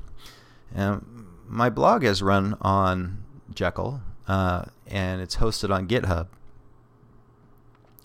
Um, 0.75 1.37
my 1.47 1.69
blog 1.69 2.05
is 2.05 2.23
run 2.23 2.57
on 2.61 3.25
Jekyll 3.53 4.01
uh, 4.29 4.65
and 4.87 5.21
it's 5.21 5.37
hosted 5.37 5.75
on 5.75 5.89
GitHub. 5.89 6.29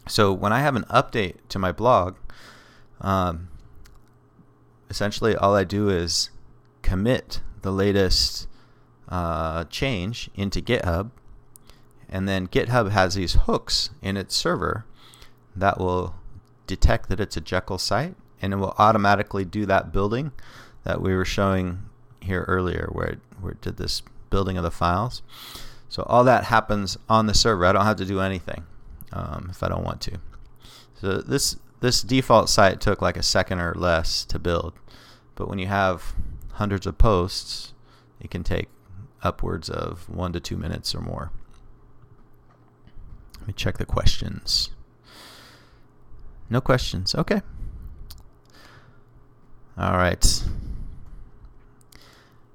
So 0.07 0.31
when 0.31 0.53
I 0.53 0.59
have 0.59 0.75
an 0.75 0.83
update 0.83 1.35
to 1.49 1.59
my 1.59 1.71
blog, 1.71 2.15
um, 3.01 3.49
essentially 4.89 5.35
all 5.35 5.55
I 5.55 5.63
do 5.63 5.89
is 5.89 6.29
commit 6.81 7.41
the 7.61 7.71
latest 7.71 8.47
uh, 9.09 9.63
change 9.65 10.29
into 10.35 10.61
GitHub, 10.61 11.09
and 12.07 12.27
then 12.27 12.47
GitHub 12.47 12.91
has 12.91 13.15
these 13.15 13.33
hooks 13.33 13.89
in 14.01 14.15
its 14.15 14.35
server 14.35 14.85
that 15.55 15.79
will 15.79 16.15
detect 16.67 17.09
that 17.09 17.19
it's 17.19 17.37
a 17.37 17.41
Jekyll 17.41 17.79
site, 17.79 18.15
and 18.41 18.53
it 18.53 18.57
will 18.57 18.75
automatically 18.77 19.43
do 19.43 19.65
that 19.65 19.91
building 19.91 20.31
that 20.83 21.01
we 21.01 21.15
were 21.15 21.25
showing 21.25 21.89
here 22.21 22.45
earlier, 22.47 22.89
where 22.91 23.07
it, 23.07 23.19
where 23.41 23.53
it 23.53 23.61
did 23.61 23.77
this 23.77 24.03
building 24.29 24.57
of 24.57 24.63
the 24.63 24.71
files. 24.71 25.23
So 25.89 26.03
all 26.03 26.23
that 26.25 26.45
happens 26.45 26.97
on 27.09 27.25
the 27.25 27.33
server. 27.33 27.65
I 27.65 27.71
don't 27.71 27.85
have 27.85 27.97
to 27.97 28.05
do 28.05 28.19
anything 28.19 28.65
um, 29.11 29.47
if 29.49 29.63
I 29.63 29.69
don't 29.69 29.83
want 29.83 30.01
to. 30.01 30.19
So 30.95 31.21
this 31.21 31.57
this 31.81 32.01
default 32.01 32.49
site 32.49 32.81
took 32.81 33.01
like 33.01 33.17
a 33.17 33.23
second 33.23 33.59
or 33.59 33.73
less 33.75 34.25
to 34.25 34.39
build, 34.39 34.73
but 35.35 35.47
when 35.47 35.59
you 35.59 35.67
have 35.67 36.15
hundreds 36.53 36.87
of 36.87 36.97
posts, 36.97 37.73
it 38.19 38.31
can 38.31 38.43
take 38.43 38.69
upwards 39.21 39.69
of 39.69 40.09
one 40.09 40.31
to 40.33 40.39
two 40.39 40.57
minutes 40.57 40.95
or 40.95 41.01
more. 41.01 41.31
Let 43.39 43.47
me 43.47 43.53
check 43.53 43.77
the 43.77 43.85
questions. 43.85 44.69
No 46.49 46.61
questions. 46.61 47.13
Okay. 47.13 47.41
All 49.77 49.97
right. 49.97 50.43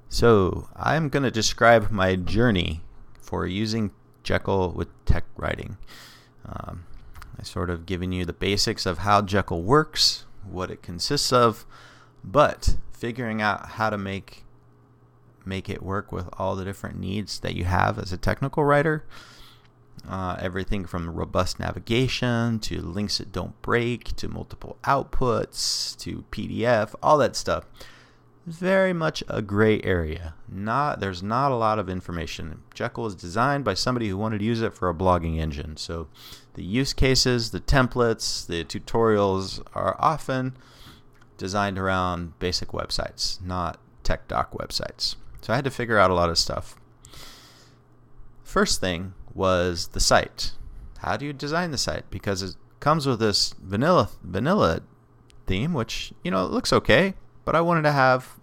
So 0.09 0.69
I'm 0.75 1.09
going 1.09 1.23
to 1.23 1.31
describe 1.31 1.91
my 1.91 2.17
journey 2.17 2.81
for 3.21 3.47
using 3.47 3.91
Jekyll 4.23 4.73
with 4.73 4.89
tech 5.05 5.25
writing. 5.37 5.77
Um, 6.47 6.85
I 7.39 7.43
sort 7.43 7.71
of 7.71 7.87
given 7.87 8.13
you 8.13 8.25
the 8.25 8.33
basics 8.33 8.87
of 8.87 8.99
how 8.99 9.23
Jekyll 9.23 9.63
works, 9.63 10.27
what 10.49 10.71
it 10.71 10.83
consists 10.83 11.33
of, 11.33 11.65
but 12.23 12.77
figuring 12.93 13.41
out 13.41 13.71
how 13.71 13.91
to 13.91 13.99
make 13.99 14.45
make 15.47 15.71
it 15.71 15.83
work 15.83 16.13
with 16.13 16.29
all 16.39 16.55
the 16.55 16.65
different 16.65 16.99
needs 16.99 17.41
that 17.41 17.55
you 17.55 17.65
have 17.65 17.99
as 17.99 18.13
a 18.13 18.19
technical 18.19 18.63
writer. 18.63 19.05
Uh, 20.09 20.37
everything 20.39 20.85
from 20.85 21.11
robust 21.11 21.59
navigation 21.59 22.59
to 22.59 22.81
links 22.81 23.19
that 23.19 23.33
don't 23.33 23.61
break 23.63 24.15
to 24.17 24.29
multiple 24.29 24.79
outputs 24.85 25.97
to 25.99 26.25
PDF, 26.31 26.95
all 27.03 27.19
that 27.19 27.37
stuff 27.37 27.67
very 28.51 28.93
much 28.93 29.23
a 29.29 29.43
gray 29.43 29.81
area. 29.83 30.35
Not 30.49 31.01
there's 31.01 31.23
not 31.23 31.53
a 31.53 31.57
lot 31.57 31.79
of 31.79 31.89
information. 31.89 32.63
Jekyll 32.75 33.05
was 33.05 33.15
designed 33.15 33.65
by 33.65 33.75
somebody 33.75 34.09
who 34.09 34.17
wanted 34.17 34.39
to 34.39 34.45
use 34.45 34.61
it 34.61 34.75
for 34.75 34.89
a 34.89 34.95
blogging 34.95 35.39
engine. 35.39 35.77
So 35.77 36.09
the 36.55 36.65
use 36.65 36.93
cases, 36.93 37.51
the 37.51 37.61
templates, 37.61 38.47
the 38.47 38.65
tutorials 38.65 39.63
are 39.75 39.97
often 39.99 40.57
designed 41.39 41.79
around 41.79 42.39
basic 42.39 42.71
websites, 42.71 43.43
not 43.43 43.79
tech 44.03 44.29
doc 44.29 44.53
websites. 44.53 45.17
So 45.41 45.53
I 45.53 45.57
had 45.57 45.65
to 45.65 45.71
figure 45.71 45.99
out 45.99 46.11
a 46.11 46.15
lot 46.15 46.29
of 46.29 46.39
stuff. 46.39 46.77
First 48.43 48.81
thing 48.81 49.15
was 49.33 49.89
the 49.89 50.01
site. 50.01 50.53
How 50.99 51.17
do 51.17 51.25
you 51.25 51.33
design 51.33 51.71
the 51.71 51.79
site? 51.79 52.11
Because 52.11 52.43
it 52.43 52.57
comes 52.81 53.07
with 53.07 53.21
this 53.21 53.55
vanilla 53.63 54.11
vanilla 54.23 54.83
theme, 55.47 55.73
which 55.73 56.13
you 56.23 56.31
know 56.31 56.45
looks 56.47 56.73
okay 56.73 57.15
but 57.45 57.57
I 57.57 57.61
wanted 57.63 57.83
to 57.83 57.93
have 57.93 58.39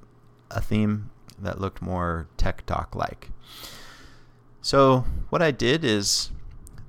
a 0.51 0.61
theme 0.61 1.09
that 1.39 1.61
looked 1.61 1.81
more 1.81 2.27
tech 2.37 2.65
talk 2.65 2.95
like. 2.95 3.29
So 4.61 5.05
what 5.29 5.41
I 5.41 5.51
did 5.51 5.83
is 5.83 6.31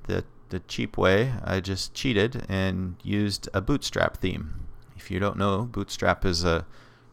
the 0.07 0.25
the 0.49 0.61
cheap 0.61 0.97
way, 0.97 1.35
I 1.45 1.61
just 1.61 1.93
cheated 1.95 2.47
and 2.49 2.97
used 3.03 3.49
a 3.53 3.61
Bootstrap 3.61 4.17
theme. 4.17 4.67
If 4.97 5.11
you 5.11 5.21
don't 5.21 5.37
know, 5.37 5.69
Bootstrap 5.71 6.25
is 6.25 6.45
a 6.45 6.67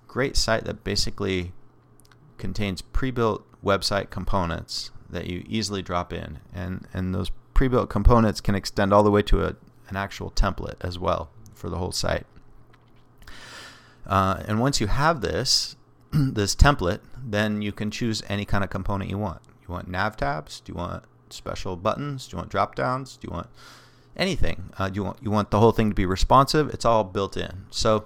great 0.07 0.37
site 0.37 0.63
that 0.63 0.83
basically 0.83 1.51
contains 2.37 2.81
pre-built 2.81 3.45
website 3.63 4.09
components 4.09 4.91
that 5.09 5.27
you 5.27 5.43
easily 5.47 5.81
drop 5.81 6.13
in 6.13 6.39
and 6.53 6.87
and 6.93 7.13
those 7.13 7.31
pre-built 7.53 7.89
components 7.89 8.41
can 8.41 8.55
extend 8.55 8.93
all 8.93 9.03
the 9.03 9.11
way 9.11 9.21
to 9.21 9.43
a, 9.43 9.55
an 9.89 9.95
actual 9.95 10.31
template 10.31 10.75
as 10.81 10.99
well 10.99 11.29
for 11.53 11.69
the 11.69 11.77
whole 11.77 11.91
site. 11.91 12.25
Uh, 14.05 14.43
and 14.47 14.59
once 14.59 14.79
you 14.79 14.87
have 14.87 15.21
this, 15.21 15.75
this 16.33 16.55
template, 16.55 17.01
then 17.21 17.61
you 17.61 17.71
can 17.71 17.91
choose 17.91 18.23
any 18.29 18.45
kind 18.45 18.63
of 18.63 18.69
component 18.69 19.09
you 19.09 19.17
want. 19.17 19.41
You 19.67 19.73
want 19.73 19.87
nav 19.87 20.15
tabs? 20.15 20.61
Do 20.61 20.71
you 20.71 20.77
want 20.77 21.03
special 21.29 21.75
buttons? 21.75 22.27
Do 22.27 22.35
you 22.35 22.37
want 22.37 22.49
drop 22.49 22.75
downs? 22.75 23.17
Do 23.17 23.27
you 23.27 23.33
want 23.33 23.47
anything? 24.15 24.71
Uh, 24.77 24.89
do 24.89 24.95
you 24.95 25.03
want 25.03 25.17
you 25.21 25.31
want 25.31 25.51
the 25.51 25.59
whole 25.59 25.71
thing 25.71 25.89
to 25.89 25.95
be 25.95 26.05
responsive? 26.05 26.69
It's 26.69 26.85
all 26.85 27.03
built 27.03 27.35
in. 27.35 27.65
So 27.69 28.05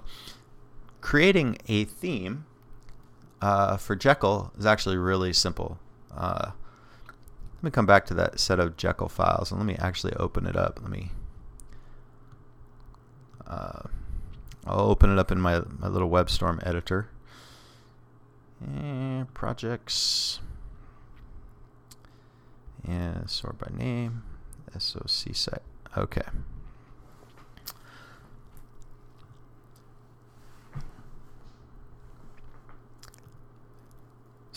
creating 1.00 1.58
a 1.68 1.84
theme 1.84 2.46
uh, 3.40 3.76
for 3.76 3.94
Jekyll 3.94 4.52
is 4.58 4.66
actually 4.66 4.96
really 4.96 5.32
simple. 5.32 5.78
Uh, 6.14 6.52
let 7.56 7.62
me 7.62 7.70
come 7.70 7.86
back 7.86 8.06
to 8.06 8.14
that 8.14 8.40
set 8.40 8.58
of 8.58 8.76
Jekyll 8.76 9.08
files 9.08 9.50
and 9.50 9.60
let 9.60 9.66
me 9.66 9.76
actually 9.78 10.14
open 10.14 10.46
it 10.46 10.56
up. 10.56 10.80
Let 10.80 10.90
me 10.90 11.10
uh, 13.46 13.82
I'll 14.66 14.90
open 14.90 15.10
it 15.10 15.18
up 15.18 15.30
in 15.30 15.40
my, 15.40 15.62
my 15.78 15.88
little 15.88 16.08
WebStorm 16.08 16.66
editor. 16.66 17.08
And 18.64 19.32
projects. 19.34 20.40
And 22.86 23.28
sort 23.28 23.58
by 23.58 23.68
name. 23.76 24.22
SOC 24.78 25.34
site. 25.34 25.62
Okay. 25.96 26.22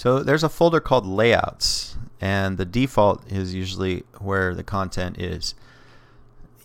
So 0.03 0.19
there's 0.21 0.43
a 0.43 0.49
folder 0.49 0.81
called 0.81 1.05
layouts, 1.05 1.95
and 2.19 2.57
the 2.57 2.65
default 2.65 3.25
is 3.31 3.53
usually 3.53 4.03
where 4.19 4.53
the 4.53 4.61
content 4.61 5.17
is. 5.17 5.55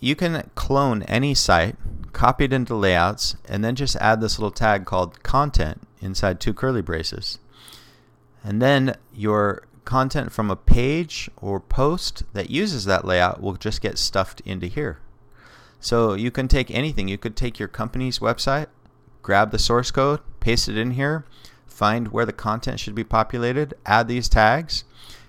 You 0.01 0.15
can 0.15 0.49
clone 0.55 1.03
any 1.03 1.33
site, 1.33 1.77
copy 2.11 2.43
it 2.43 2.51
into 2.51 2.75
layouts, 2.75 3.37
and 3.47 3.63
then 3.63 3.75
just 3.75 3.95
add 3.95 4.19
this 4.19 4.39
little 4.39 4.51
tag 4.51 4.85
called 4.85 5.23
content 5.23 5.87
inside 6.01 6.39
two 6.39 6.53
curly 6.53 6.81
braces. 6.81 7.39
And 8.43 8.61
then 8.61 8.95
your 9.13 9.63
content 9.85 10.31
from 10.31 10.51
a 10.51 10.55
page 10.55 11.29
or 11.37 11.59
post 11.59 12.23
that 12.33 12.49
uses 12.49 12.85
that 12.85 13.05
layout 13.05 13.41
will 13.41 13.53
just 13.53 13.81
get 13.81 13.97
stuffed 13.97 14.41
into 14.41 14.67
here. 14.67 14.99
So 15.79 16.13
you 16.13 16.31
can 16.31 16.47
take 16.47 16.69
anything. 16.69 17.07
You 17.07 17.17
could 17.17 17.35
take 17.35 17.57
your 17.57 17.67
company's 17.67 18.19
website, 18.19 18.67
grab 19.21 19.51
the 19.51 19.59
source 19.59 19.91
code, 19.91 20.19
paste 20.39 20.69
it 20.69 20.77
in 20.77 20.91
here, 20.91 21.25
find 21.65 22.09
where 22.09 22.25
the 22.25 22.33
content 22.33 22.79
should 22.79 22.95
be 22.95 23.03
populated, 23.03 23.73
add 23.85 24.07
these 24.07 24.29
tags, 24.29 24.83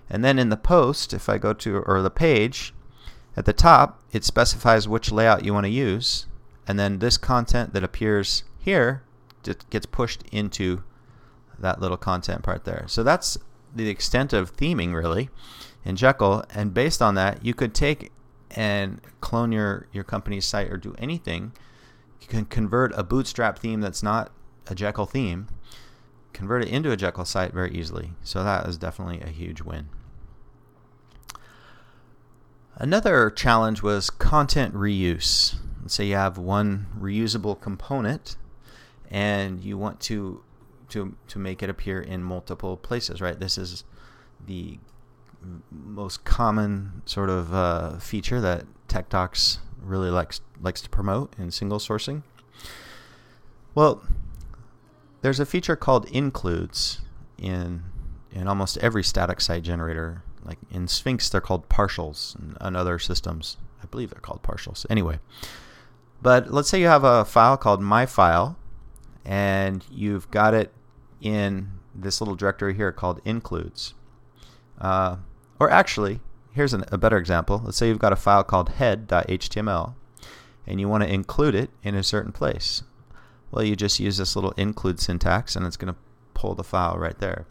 and 0.08 0.24
then 0.24 0.38
in 0.38 0.48
the 0.48 0.56
post, 0.56 1.14
if 1.14 1.28
I 1.28 1.38
go 1.38 1.52
to, 1.52 1.78
or 1.78 2.02
the 2.02 2.10
page, 2.10 2.74
at 3.36 3.44
the 3.44 3.52
top, 3.52 4.02
it 4.12 4.24
specifies 4.24 4.88
which 4.88 5.12
layout 5.12 5.44
you 5.44 5.54
want 5.54 5.64
to 5.64 5.70
use, 5.70 6.26
and 6.66 6.78
then 6.78 6.98
this 6.98 7.16
content 7.16 7.72
that 7.72 7.84
appears 7.84 8.42
here 8.58 9.02
gets 9.70 9.86
pushed 9.86 10.22
into 10.32 10.82
that 11.58 11.80
little 11.80 11.96
content 11.96 12.42
part 12.42 12.64
there. 12.64 12.84
So 12.88 13.02
that's 13.02 13.38
the 13.74 13.88
extent 13.88 14.32
of 14.32 14.56
theming 14.56 14.94
really 14.94 15.30
in 15.84 15.96
Jekyll, 15.96 16.44
and 16.54 16.74
based 16.74 17.00
on 17.00 17.14
that, 17.14 17.44
you 17.44 17.54
could 17.54 17.74
take 17.74 18.12
and 18.50 19.00
clone 19.20 19.52
your, 19.52 19.86
your 19.92 20.04
company's 20.04 20.44
site 20.44 20.70
or 20.70 20.76
do 20.76 20.94
anything. 20.98 21.52
You 22.20 22.26
can 22.26 22.44
convert 22.44 22.92
a 22.98 23.02
Bootstrap 23.02 23.58
theme 23.58 23.80
that's 23.80 24.02
not 24.02 24.32
a 24.66 24.74
Jekyll 24.74 25.06
theme, 25.06 25.48
convert 26.32 26.62
it 26.62 26.68
into 26.68 26.90
a 26.90 26.96
Jekyll 26.96 27.24
site 27.24 27.52
very 27.52 27.72
easily. 27.72 28.12
So 28.22 28.44
that 28.44 28.66
is 28.66 28.76
definitely 28.76 29.20
a 29.20 29.30
huge 29.30 29.62
win. 29.62 29.88
Another 32.76 33.30
challenge 33.30 33.82
was 33.82 34.10
content 34.10 34.74
reuse. 34.74 35.56
Let's 35.82 35.94
say 35.94 36.06
you 36.06 36.16
have 36.16 36.38
one 36.38 36.86
reusable 36.98 37.60
component 37.60 38.36
and 39.10 39.62
you 39.62 39.76
want 39.76 40.00
to 40.00 40.42
to 40.90 41.16
to 41.28 41.38
make 41.38 41.62
it 41.62 41.70
appear 41.70 42.00
in 42.00 42.22
multiple 42.22 42.76
places, 42.76 43.20
right? 43.20 43.38
This 43.38 43.58
is 43.58 43.84
the 44.46 44.78
most 45.70 46.24
common 46.24 47.02
sort 47.06 47.30
of 47.30 47.54
uh, 47.54 47.98
feature 47.98 48.40
that 48.40 48.66
TechDocs 48.88 49.58
really 49.82 50.10
likes 50.10 50.40
likes 50.60 50.80
to 50.82 50.88
promote 50.88 51.38
in 51.38 51.50
single 51.50 51.78
sourcing. 51.78 52.22
Well, 53.74 54.02
there's 55.22 55.40
a 55.40 55.46
feature 55.46 55.76
called 55.76 56.06
includes 56.10 57.00
in 57.38 57.84
in 58.32 58.46
almost 58.46 58.76
every 58.78 59.02
static 59.02 59.40
site 59.40 59.62
generator. 59.62 60.22
Like 60.44 60.58
in 60.70 60.88
Sphinx, 60.88 61.28
they're 61.28 61.40
called 61.40 61.68
partials, 61.68 62.34
and, 62.36 62.56
and 62.60 62.76
other 62.76 62.98
systems, 62.98 63.58
I 63.82 63.86
believe 63.86 64.10
they're 64.10 64.20
called 64.20 64.42
partials. 64.42 64.86
Anyway, 64.88 65.18
but 66.22 66.50
let's 66.50 66.68
say 66.68 66.80
you 66.80 66.86
have 66.86 67.04
a 67.04 67.24
file 67.26 67.58
called 67.58 67.82
myfile, 67.82 68.56
and 69.24 69.84
you've 69.90 70.30
got 70.30 70.54
it 70.54 70.72
in 71.20 71.72
this 71.94 72.20
little 72.20 72.34
directory 72.34 72.74
here 72.74 72.92
called 72.92 73.20
includes. 73.24 73.94
Uh, 74.80 75.16
or 75.58 75.70
actually, 75.70 76.20
here's 76.52 76.72
an, 76.72 76.84
a 76.90 76.98
better 76.98 77.18
example. 77.18 77.62
Let's 77.64 77.76
say 77.76 77.88
you've 77.88 77.98
got 77.98 78.12
a 78.12 78.16
file 78.16 78.44
called 78.44 78.70
head.html 78.70 79.94
and 80.66 80.80
you 80.80 80.88
want 80.88 81.02
to 81.02 81.12
include 81.12 81.54
it 81.54 81.70
in 81.82 81.94
a 81.94 82.02
certain 82.02 82.32
place. 82.32 82.82
Well, 83.50 83.64
you 83.64 83.76
just 83.76 84.00
use 84.00 84.16
this 84.16 84.36
little 84.36 84.52
include 84.52 85.00
syntax 85.00 85.56
and 85.56 85.66
it's 85.66 85.76
going 85.76 85.92
to 85.92 86.00
pull 86.34 86.54
the 86.54 86.64
file 86.64 86.96
right 86.96 87.18
there. 87.18 87.46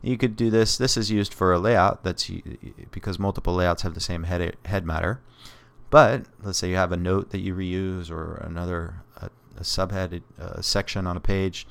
You 0.00 0.18
could 0.18 0.34
do 0.34 0.50
this. 0.50 0.76
This 0.76 0.96
is 0.96 1.10
used 1.10 1.32
for 1.32 1.52
a 1.52 1.58
layout 1.58 2.02
that's 2.02 2.28
because 2.90 3.18
multiple 3.18 3.54
layouts 3.54 3.82
have 3.82 3.94
the 3.94 4.00
same 4.00 4.24
head, 4.24 4.56
head 4.64 4.84
matter. 4.84 5.20
But 5.90 6.24
let's 6.42 6.58
say 6.58 6.70
you 6.70 6.76
have 6.76 6.90
a 6.90 6.96
note 6.96 7.30
that 7.30 7.40
you 7.40 7.54
reuse 7.54 8.10
or 8.10 8.36
another 8.36 9.02
a, 9.56 9.60
a 9.60 9.62
subhead 9.62 10.22
uh, 10.40 10.60
section 10.60 11.06
on 11.06 11.16
a 11.16 11.20
page 11.20 11.66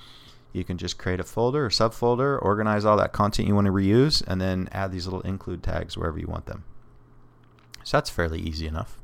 you 0.53 0.63
can 0.63 0.77
just 0.77 0.97
create 0.97 1.19
a 1.19 1.23
folder 1.23 1.65
or 1.65 1.69
subfolder, 1.69 2.41
organize 2.41 2.83
all 2.83 2.97
that 2.97 3.13
content 3.13 3.47
you 3.47 3.55
want 3.55 3.67
to 3.67 3.71
reuse, 3.71 4.21
and 4.27 4.41
then 4.41 4.67
add 4.71 4.91
these 4.91 5.05
little 5.05 5.21
include 5.21 5.63
tags 5.63 5.97
wherever 5.97 6.19
you 6.19 6.27
want 6.27 6.45
them. 6.45 6.63
So 7.83 7.97
that's 7.97 8.09
fairly 8.09 8.39
easy 8.39 8.67
enough. 8.67 8.97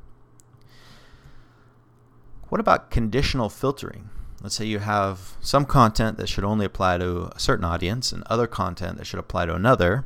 What 2.50 2.60
about 2.60 2.92
conditional 2.92 3.50
filtering? 3.50 4.10
Let's 4.42 4.56
say 4.56 4.66
you 4.66 4.80
have 4.80 5.36
some 5.42 5.66
content 5.66 6.18
that 6.18 6.28
should 6.28 6.44
only 6.44 6.66
apply 6.66 7.00
to 7.00 7.32
a 7.36 7.40
certain 7.40 7.66
audience 7.66 8.12
and 8.12 8.24
other 8.28 8.48
content 8.48 8.98
that 8.98 9.06
should 9.06 9.20
apply 9.20 9.48
to 9.48 9.56
another. 9.56 10.06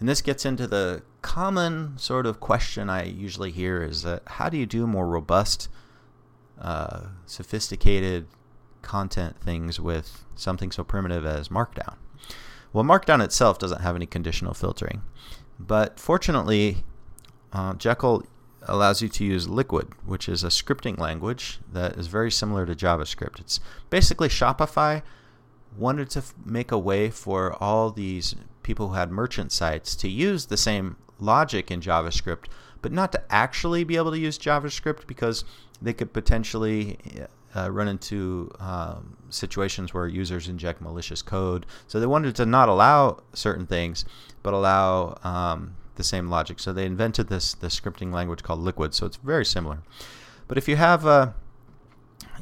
And 0.00 0.08
this 0.08 0.22
gets 0.22 0.44
into 0.44 0.66
the 0.66 1.02
common 1.22 1.96
sort 1.98 2.26
of 2.26 2.40
question 2.40 2.90
I 2.90 3.04
usually 3.04 3.50
hear 3.50 3.82
is 3.82 4.02
that 4.02 4.22
how 4.26 4.48
do 4.48 4.56
you 4.56 4.66
do 4.66 4.86
more 4.86 5.06
robust, 5.06 5.68
uh, 6.60 7.06
sophisticated 7.26 8.26
content 8.82 9.40
things 9.40 9.78
with 9.78 10.24
something 10.34 10.70
so 10.70 10.84
primitive 10.84 11.24
as 11.24 11.48
Markdown. 11.48 11.96
Well, 12.72 12.84
Markdown 12.84 13.22
itself 13.22 13.58
doesn't 13.58 13.80
have 13.80 13.96
any 13.96 14.06
conditional 14.06 14.54
filtering, 14.54 15.02
but 15.58 15.98
fortunately, 15.98 16.84
uh, 17.52 17.74
Jekyll 17.74 18.24
allows 18.62 19.02
you 19.02 19.08
to 19.08 19.24
use 19.24 19.48
Liquid, 19.48 19.88
which 20.04 20.28
is 20.28 20.44
a 20.44 20.48
scripting 20.48 20.98
language 20.98 21.60
that 21.72 21.96
is 21.96 22.06
very 22.06 22.30
similar 22.30 22.66
to 22.66 22.74
JavaScript. 22.74 23.40
It's 23.40 23.60
basically 23.88 24.28
Shopify 24.28 25.02
wanted 25.76 26.10
to 26.10 26.22
make 26.44 26.70
a 26.70 26.78
way 26.78 27.10
for 27.10 27.54
all 27.62 27.90
these 27.90 28.34
people 28.62 28.88
who 28.88 28.94
had 28.94 29.10
merchant 29.10 29.52
sites 29.52 29.94
to 29.96 30.08
use 30.08 30.46
the 30.46 30.56
same 30.56 30.96
logic 31.18 31.70
in 31.70 31.80
JavaScript, 31.80 32.46
but 32.82 32.92
not 32.92 33.12
to 33.12 33.22
actually 33.30 33.84
be 33.84 33.96
able 33.96 34.10
to 34.10 34.18
use 34.18 34.38
JavaScript 34.38 35.06
because 35.06 35.44
they 35.80 35.92
could 35.92 36.12
potentially 36.12 36.98
uh, 37.54 37.70
run 37.70 37.88
into 37.88 38.50
um, 38.60 39.16
situations 39.30 39.92
where 39.92 40.06
users 40.06 40.48
inject 40.48 40.80
malicious 40.80 41.22
code. 41.22 41.66
So 41.88 41.98
they 41.98 42.06
wanted 42.06 42.36
to 42.36 42.46
not 42.46 42.68
allow 42.68 43.22
certain 43.32 43.66
things, 43.66 44.04
but 44.42 44.54
allow 44.54 45.18
um, 45.24 45.76
the 45.96 46.04
same 46.04 46.28
logic. 46.28 46.60
So 46.60 46.72
they 46.72 46.86
invented 46.86 47.28
this 47.28 47.54
this 47.54 47.78
scripting 47.78 48.12
language 48.12 48.42
called 48.42 48.60
Liquid. 48.60 48.94
So 48.94 49.06
it's 49.06 49.16
very 49.16 49.44
similar. 49.44 49.78
But 50.48 50.58
if 50.58 50.68
you 50.68 50.76
have 50.76 51.04
a 51.04 51.08
uh, 51.08 51.32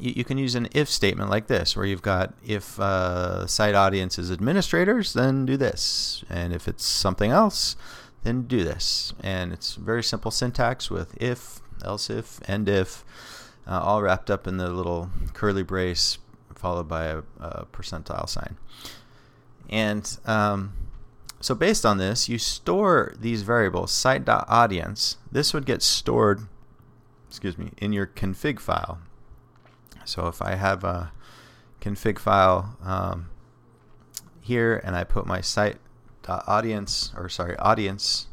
you, 0.01 0.12
you, 0.16 0.24
can 0.24 0.38
use 0.38 0.55
an 0.55 0.68
if 0.72 0.88
statement 0.88 1.31
like 1.31 1.48
this, 1.48 1.77
where 1.77 1.85
you've 1.85 2.03
got 2.03 2.35
if 2.46 2.79
uh, 2.79 3.46
site 3.46 3.74
audience 3.74 4.18
is 4.18 4.31
administrators, 4.31 5.12
then 5.12 5.44
do 5.44 5.57
this, 5.57 6.24
and 6.31 6.53
if 6.53 6.68
it's 6.68 6.85
something 6.85 7.31
else, 7.31 7.77
then 8.22 8.42
do 8.42 8.64
this. 8.64 9.12
And 9.22 9.53
it's 9.53 9.74
very 9.74 10.03
simple 10.03 10.31
syntax 10.31 10.90
with 10.90 11.20
if, 11.20 11.61
else 11.84 12.10
if, 12.10 12.40
end 12.48 12.68
if 12.68 13.04
uh, 13.66 13.80
all 13.80 14.02
wrapped 14.02 14.30
up 14.30 14.46
in 14.46 14.56
the 14.56 14.70
little 14.70 15.10
curly 15.34 15.62
brace 15.62 16.18
followed 16.54 16.88
by 16.88 17.04
a, 17.04 17.18
a 17.38 17.66
percentile 17.66 18.28
sign. 18.28 18.56
And 19.70 20.18
um, 20.24 20.72
so 21.40 21.54
based 21.54 21.86
on 21.86 21.98
this, 21.98 22.28
you 22.28 22.38
store 22.38 23.14
these 23.18 23.42
variables, 23.42 23.92
site.audience. 23.92 25.18
This 25.30 25.54
would 25.54 25.66
get 25.66 25.82
stored, 25.82 26.42
excuse 27.28 27.56
me, 27.56 27.70
in 27.78 27.92
your 27.92 28.06
config 28.06 28.58
file. 28.58 28.98
So 30.04 30.26
if 30.26 30.42
I 30.42 30.54
have 30.54 30.84
a 30.84 31.12
config 31.80 32.18
file 32.18 32.76
um, 32.82 33.28
here 34.40 34.80
and 34.82 34.96
I 34.96 35.04
put 35.04 35.26
my 35.26 35.40
site.audience, 35.40 37.12
or 37.16 37.28
sorry, 37.28 37.56
audience 37.58 38.27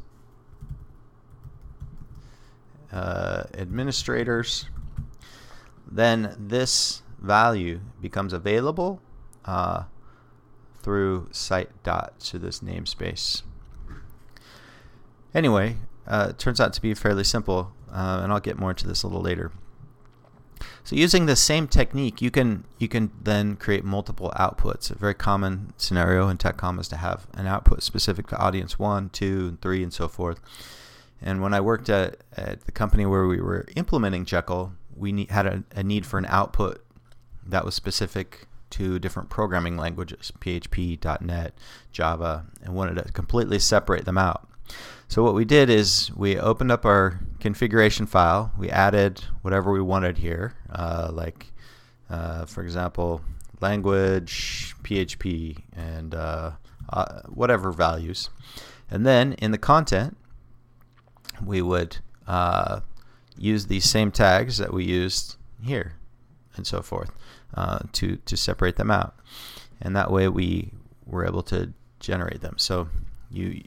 uh, 2.96 3.44
administrators 3.54 4.70
then 5.90 6.34
this 6.38 7.02
value 7.18 7.80
becomes 8.00 8.32
available 8.32 9.00
uh, 9.44 9.84
through 10.82 11.28
site 11.32 11.70
dot 11.82 12.18
to 12.20 12.38
this 12.38 12.60
namespace. 12.60 13.42
Anyway, 15.34 15.76
uh, 16.06 16.28
it 16.30 16.38
turns 16.38 16.60
out 16.60 16.72
to 16.72 16.80
be 16.80 16.94
fairly 16.94 17.24
simple, 17.24 17.72
uh, 17.92 18.20
and 18.22 18.32
I'll 18.32 18.40
get 18.40 18.58
more 18.58 18.70
into 18.70 18.86
this 18.86 19.02
a 19.02 19.06
little 19.06 19.22
later. 19.22 19.52
So 20.84 20.96
using 20.96 21.26
the 21.26 21.36
same 21.36 21.66
technique, 21.68 22.22
you 22.22 22.30
can 22.30 22.64
you 22.78 22.88
can 22.88 23.10
then 23.22 23.56
create 23.56 23.84
multiple 23.84 24.32
outputs. 24.36 24.90
A 24.90 24.94
very 24.94 25.14
common 25.14 25.74
scenario 25.76 26.28
in 26.28 26.38
TechCom 26.38 26.80
is 26.80 26.88
to 26.88 26.96
have 26.96 27.26
an 27.34 27.46
output 27.46 27.82
specific 27.82 28.28
to 28.28 28.38
audience 28.38 28.78
one, 28.78 29.10
two, 29.10 29.48
and 29.48 29.60
three, 29.60 29.82
and 29.82 29.92
so 29.92 30.08
forth. 30.08 30.40
And 31.20 31.40
when 31.40 31.54
I 31.54 31.60
worked 31.60 31.88
at, 31.88 32.18
at 32.36 32.62
the 32.62 32.72
company 32.72 33.06
where 33.06 33.26
we 33.26 33.40
were 33.40 33.66
implementing 33.74 34.24
Jekyll, 34.24 34.72
we 34.94 35.26
had 35.30 35.46
a, 35.46 35.64
a, 35.74 35.82
need 35.82 36.06
for 36.06 36.18
an 36.18 36.26
output 36.26 36.84
that 37.46 37.64
was 37.64 37.74
specific 37.74 38.46
to 38.70 38.98
different 38.98 39.30
programming 39.30 39.76
languages 39.76 40.32
PHP, 40.40 41.20
.NET, 41.22 41.54
Java, 41.92 42.46
and 42.62 42.74
wanted 42.74 43.02
to 43.02 43.12
completely 43.12 43.58
separate 43.58 44.04
them 44.04 44.18
out. 44.18 44.48
So 45.08 45.22
what 45.22 45.34
we 45.34 45.44
did 45.44 45.70
is 45.70 46.10
we 46.16 46.38
opened 46.38 46.72
up 46.72 46.84
our 46.84 47.20
configuration 47.38 48.06
file. 48.06 48.52
We 48.58 48.68
added 48.70 49.22
whatever 49.42 49.70
we 49.72 49.80
wanted 49.80 50.18
here, 50.18 50.54
uh, 50.70 51.10
like, 51.12 51.52
uh, 52.10 52.46
for 52.46 52.62
example, 52.62 53.20
language, 53.60 54.74
PHP, 54.82 55.62
and 55.76 56.14
uh, 56.14 56.52
uh, 56.90 57.20
whatever 57.28 57.70
values. 57.70 58.30
And 58.90 59.06
then 59.06 59.34
in 59.34 59.52
the 59.52 59.58
content, 59.58 60.16
we 61.44 61.62
would 61.62 61.98
uh, 62.26 62.80
use 63.36 63.66
these 63.66 63.88
same 63.88 64.10
tags 64.10 64.58
that 64.58 64.72
we 64.72 64.84
used 64.84 65.36
here 65.62 65.94
and 66.56 66.66
so 66.66 66.82
forth 66.82 67.10
uh, 67.54 67.80
to, 67.92 68.16
to 68.16 68.36
separate 68.36 68.76
them 68.76 68.90
out. 68.90 69.14
And 69.80 69.94
that 69.94 70.10
way 70.10 70.28
we 70.28 70.72
were 71.04 71.26
able 71.26 71.42
to 71.44 71.72
generate 72.00 72.40
them. 72.40 72.54
So 72.58 72.88
you 73.30 73.62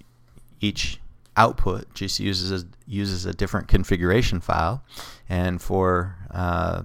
each 0.62 1.00
output 1.38 1.94
just 1.94 2.20
uses 2.20 2.64
a, 2.64 2.66
uses 2.86 3.26
a 3.26 3.34
different 3.34 3.68
configuration 3.68 4.42
file, 4.42 4.84
and 5.30 5.62
for 5.62 6.18
uh, 6.32 6.84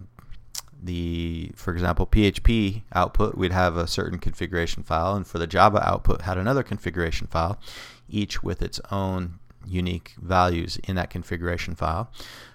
the 0.83 1.51
for 1.57 1.73
example 1.73 2.07
PHP 2.07 2.83
output 2.93 3.37
we'd 3.37 3.53
have 3.53 3.77
a 3.77 3.87
certain 3.87 4.19
configuration 4.19 4.83
file, 4.83 5.17
and 5.17 5.27
for 5.27 5.39
the 5.39 5.47
Java 5.47 5.87
output 5.89 6.23
had 6.23 6.39
another 6.39 6.63
configuration 6.63 7.27
file, 7.27 7.59
each 8.09 8.43
with 8.43 8.63
its 8.63 8.81
own 8.91 9.39
unique 9.67 10.15
values 10.21 10.79
in 10.85 10.97
that 10.97 11.11
configuration 11.11 11.75
file. 11.75 12.11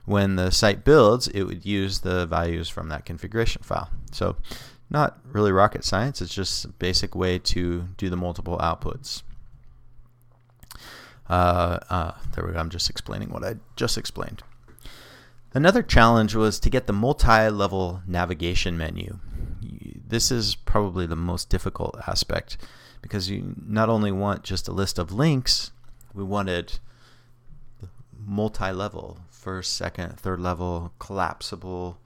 When 0.06 0.36
the 0.36 0.52
site 0.52 0.84
builds, 0.84 1.28
it 1.28 1.44
would 1.44 1.66
use 1.66 2.00
the 2.00 2.26
values 2.26 2.70
from 2.70 2.90
that 2.90 3.06
configuration 3.06 3.62
file. 3.64 3.90
So 4.12 4.36
not 4.90 5.20
really 5.24 5.52
rocket 5.52 5.84
science, 5.84 6.22
it's 6.22 6.34
just 6.34 6.66
a 6.66 6.70
basic 6.70 7.16
way 7.16 7.38
to 7.40 7.88
do 7.98 8.10
the 8.10 8.18
multiple 8.18 8.58
outputs. 8.58 9.22
Uh, 11.30 11.78
uh, 11.90 12.12
there 12.34 12.46
we 12.46 12.54
go, 12.54 12.60
I'm 12.60 12.72
just 12.72 12.90
explaining 12.90 13.30
what 13.30 13.44
I 13.44 13.56
just 13.76 13.98
explained. 13.98 14.42
Another 15.54 15.84
challenge 15.84 16.36
was 16.36 16.60
to 16.60 16.70
get 16.70 16.88
the 16.88 16.94
multi-level 16.94 18.02
navigation 18.08 18.78
menu. 18.78 19.20
This 19.62 20.32
is 20.32 20.56
probably 20.56 21.06
the 21.06 21.16
most 21.16 21.50
difficult 21.50 21.98
aspect 22.08 22.58
because 23.02 23.30
you 23.30 23.56
not 23.64 23.90
only 23.90 24.12
want 24.12 24.44
just 24.44 24.68
a 24.68 24.72
list 24.72 24.98
of 24.98 25.12
links, 25.12 25.72
we 26.14 26.24
wanted 26.24 26.80
multi-level, 28.30 29.18
first, 29.32 29.76
second, 29.76 30.20
third 30.20 30.40
level, 30.40 30.94
collapsible, 31.00 31.98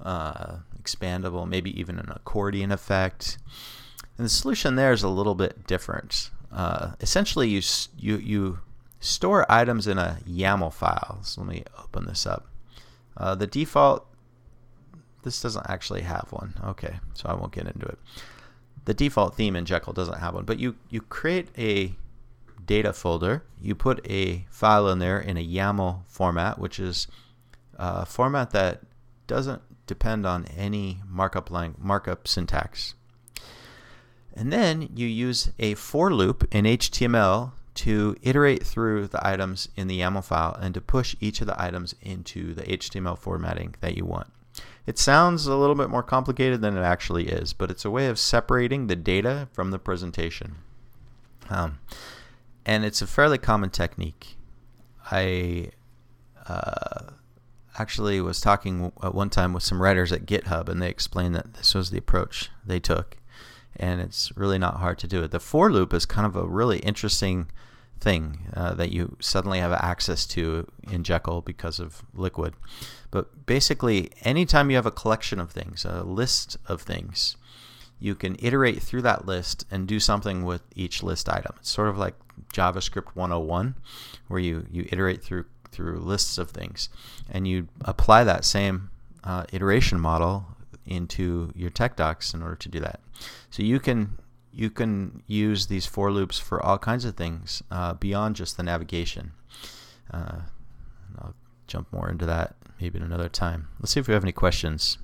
uh, 0.00 0.58
expandable, 0.80 1.46
maybe 1.48 1.78
even 1.78 1.98
an 1.98 2.10
accordion 2.10 2.70
effect. 2.70 3.38
And 4.16 4.24
the 4.24 4.30
solution 4.30 4.76
there 4.76 4.92
is 4.92 5.02
a 5.02 5.08
little 5.08 5.34
bit 5.34 5.66
different. 5.66 6.30
Uh, 6.52 6.92
essentially, 7.00 7.48
you 7.48 7.60
you 7.98 8.16
you 8.18 8.58
store 9.00 9.44
items 9.50 9.88
in 9.88 9.98
a 9.98 10.18
YAML 10.28 10.72
file. 10.72 11.18
So 11.22 11.40
let 11.40 11.50
me 11.50 11.64
open 11.82 12.06
this 12.06 12.26
up. 12.26 12.46
Uh, 13.16 13.34
the 13.34 13.48
default. 13.48 14.06
This 15.24 15.40
doesn't 15.40 15.66
actually 15.68 16.02
have 16.02 16.28
one. 16.30 16.54
Okay, 16.64 17.00
so 17.14 17.28
I 17.28 17.34
won't 17.34 17.52
get 17.52 17.66
into 17.66 17.86
it. 17.86 17.98
The 18.84 18.94
default 18.94 19.34
theme 19.34 19.56
in 19.56 19.64
Jekyll 19.64 19.94
doesn't 19.94 20.18
have 20.18 20.34
one, 20.34 20.44
but 20.44 20.60
you 20.60 20.76
you 20.90 21.00
create 21.00 21.48
a 21.58 21.96
data 22.66 22.92
folder. 22.92 23.44
You 23.60 23.74
put 23.74 24.04
a 24.08 24.46
file 24.50 24.88
in 24.88 24.98
there 24.98 25.18
in 25.18 25.36
a 25.36 25.46
YAML 25.46 26.02
format, 26.06 26.58
which 26.58 26.78
is 26.78 27.06
a 27.76 28.06
format 28.06 28.50
that 28.50 28.82
doesn't 29.26 29.62
depend 29.86 30.26
on 30.26 30.46
any 30.46 31.00
markup 31.06 31.50
lang- 31.50 31.76
markup 31.78 32.26
syntax. 32.26 32.94
And 34.34 34.52
then 34.52 34.90
you 34.94 35.06
use 35.06 35.50
a 35.58 35.74
for 35.74 36.12
loop 36.12 36.46
in 36.52 36.64
HTML 36.64 37.52
to 37.74 38.16
iterate 38.22 38.64
through 38.64 39.08
the 39.08 39.26
items 39.26 39.68
in 39.76 39.88
the 39.88 40.00
YAML 40.00 40.24
file 40.24 40.56
and 40.60 40.74
to 40.74 40.80
push 40.80 41.16
each 41.20 41.40
of 41.40 41.46
the 41.46 41.60
items 41.60 41.94
into 42.02 42.54
the 42.54 42.62
HTML 42.62 43.18
formatting 43.18 43.74
that 43.80 43.96
you 43.96 44.04
want. 44.04 44.28
It 44.86 44.98
sounds 44.98 45.46
a 45.46 45.56
little 45.56 45.74
bit 45.74 45.88
more 45.88 46.02
complicated 46.02 46.60
than 46.60 46.76
it 46.76 46.82
actually 46.82 47.28
is, 47.28 47.52
but 47.52 47.70
it's 47.70 47.84
a 47.84 47.90
way 47.90 48.06
of 48.06 48.18
separating 48.18 48.86
the 48.86 48.96
data 48.96 49.48
from 49.52 49.70
the 49.70 49.78
presentation. 49.78 50.56
Um, 51.48 51.78
and 52.66 52.84
it's 52.84 53.02
a 53.02 53.06
fairly 53.06 53.38
common 53.38 53.70
technique. 53.70 54.36
I 55.10 55.70
uh, 56.48 57.10
actually 57.78 58.20
was 58.20 58.40
talking 58.40 58.92
at 59.02 59.14
one 59.14 59.30
time 59.30 59.52
with 59.52 59.62
some 59.62 59.82
writers 59.82 60.12
at 60.12 60.26
GitHub, 60.26 60.68
and 60.68 60.80
they 60.80 60.88
explained 60.88 61.34
that 61.34 61.54
this 61.54 61.74
was 61.74 61.90
the 61.90 61.98
approach 61.98 62.50
they 62.64 62.80
took, 62.80 63.16
and 63.76 64.00
it's 64.00 64.32
really 64.36 64.58
not 64.58 64.76
hard 64.76 64.98
to 64.98 65.08
do 65.08 65.22
it. 65.22 65.30
The 65.30 65.40
for 65.40 65.70
loop 65.70 65.92
is 65.92 66.06
kind 66.06 66.26
of 66.26 66.36
a 66.36 66.46
really 66.46 66.78
interesting 66.78 67.48
thing 68.00 68.50
uh, 68.54 68.74
that 68.74 68.92
you 68.92 69.16
suddenly 69.20 69.58
have 69.58 69.72
access 69.72 70.26
to 70.26 70.70
in 70.90 71.04
Jekyll 71.04 71.40
because 71.40 71.80
of 71.80 72.02
Liquid. 72.14 72.54
But 73.10 73.46
basically, 73.46 74.10
anytime 74.22 74.70
you 74.70 74.76
have 74.76 74.86
a 74.86 74.90
collection 74.90 75.40
of 75.40 75.50
things, 75.50 75.84
a 75.84 76.02
list 76.02 76.56
of 76.66 76.82
things, 76.82 77.36
you 77.98 78.14
can 78.14 78.36
iterate 78.38 78.82
through 78.82 79.02
that 79.02 79.26
list 79.26 79.64
and 79.70 79.86
do 79.86 79.98
something 80.00 80.44
with 80.44 80.62
each 80.74 81.02
list 81.02 81.28
item. 81.28 81.54
It's 81.58 81.70
sort 81.70 81.88
of 81.88 81.98
like 81.98 82.14
JavaScript 82.52 83.14
101, 83.14 83.74
where 84.28 84.40
you, 84.40 84.66
you 84.70 84.86
iterate 84.90 85.22
through 85.22 85.46
through 85.70 85.98
lists 85.98 86.38
of 86.38 86.50
things, 86.50 86.88
and 87.28 87.48
you 87.48 87.66
apply 87.84 88.22
that 88.22 88.44
same 88.44 88.90
uh, 89.24 89.44
iteration 89.52 89.98
model 89.98 90.46
into 90.86 91.50
your 91.56 91.70
tech 91.70 91.96
docs 91.96 92.32
in 92.32 92.42
order 92.42 92.54
to 92.54 92.68
do 92.68 92.78
that. 92.78 93.00
So 93.50 93.62
you 93.62 93.80
can 93.80 94.18
you 94.52 94.70
can 94.70 95.22
use 95.26 95.66
these 95.66 95.84
for 95.84 96.12
loops 96.12 96.38
for 96.38 96.62
all 96.62 96.78
kinds 96.78 97.04
of 97.04 97.16
things 97.16 97.62
uh, 97.72 97.94
beyond 97.94 98.36
just 98.36 98.56
the 98.56 98.62
navigation. 98.62 99.32
Uh, 100.12 100.42
I'll 101.18 101.34
jump 101.66 101.92
more 101.92 102.08
into 102.08 102.26
that 102.26 102.54
maybe 102.80 102.98
in 102.98 103.04
another 103.04 103.28
time. 103.28 103.68
Let's 103.80 103.92
see 103.92 104.00
if 104.00 104.06
we 104.06 104.14
have 104.14 104.24
any 104.24 104.32
questions. 104.32 104.98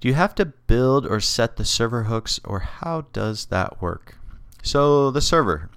Do 0.00 0.08
you 0.08 0.14
have 0.14 0.34
to 0.36 0.46
build 0.46 1.06
or 1.06 1.20
set 1.20 1.56
the 1.56 1.64
server 1.64 2.04
hooks, 2.04 2.40
or 2.44 2.60
how 2.60 3.02
does 3.12 3.46
that 3.46 3.82
work? 3.82 4.16
So 4.62 5.10
the 5.10 5.20
server, 5.20 5.70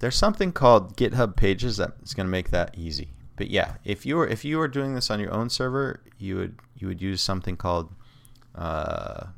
there's 0.00 0.16
something 0.16 0.52
called 0.52 0.96
GitHub 0.96 1.36
Pages 1.36 1.78
that's 1.78 2.14
going 2.14 2.26
to 2.26 2.30
make 2.30 2.50
that 2.50 2.76
easy. 2.76 3.08
But 3.36 3.48
yeah, 3.48 3.76
if 3.84 4.04
you 4.04 4.16
were 4.16 4.26
if 4.26 4.44
you 4.44 4.58
were 4.58 4.68
doing 4.68 4.94
this 4.94 5.10
on 5.10 5.18
your 5.18 5.32
own 5.32 5.48
server, 5.48 6.02
you 6.18 6.36
would 6.36 6.58
you 6.76 6.88
would 6.88 7.00
use 7.00 7.22
something 7.22 7.56
called 7.56 7.90
uh, 8.54 9.28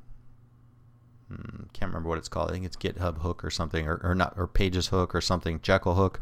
hmm, 1.28 1.64
can't 1.72 1.90
remember 1.90 2.08
what 2.08 2.18
it's 2.18 2.28
called. 2.28 2.50
I 2.50 2.52
think 2.52 2.64
it's 2.64 2.76
GitHub 2.76 3.18
Hook 3.18 3.44
or 3.44 3.50
something, 3.50 3.86
or, 3.86 4.00
or 4.02 4.14
not, 4.14 4.34
or 4.36 4.46
Pages 4.46 4.88
Hook 4.88 5.14
or 5.14 5.20
something, 5.20 5.60
Jekyll 5.62 5.94
Hook. 5.94 6.18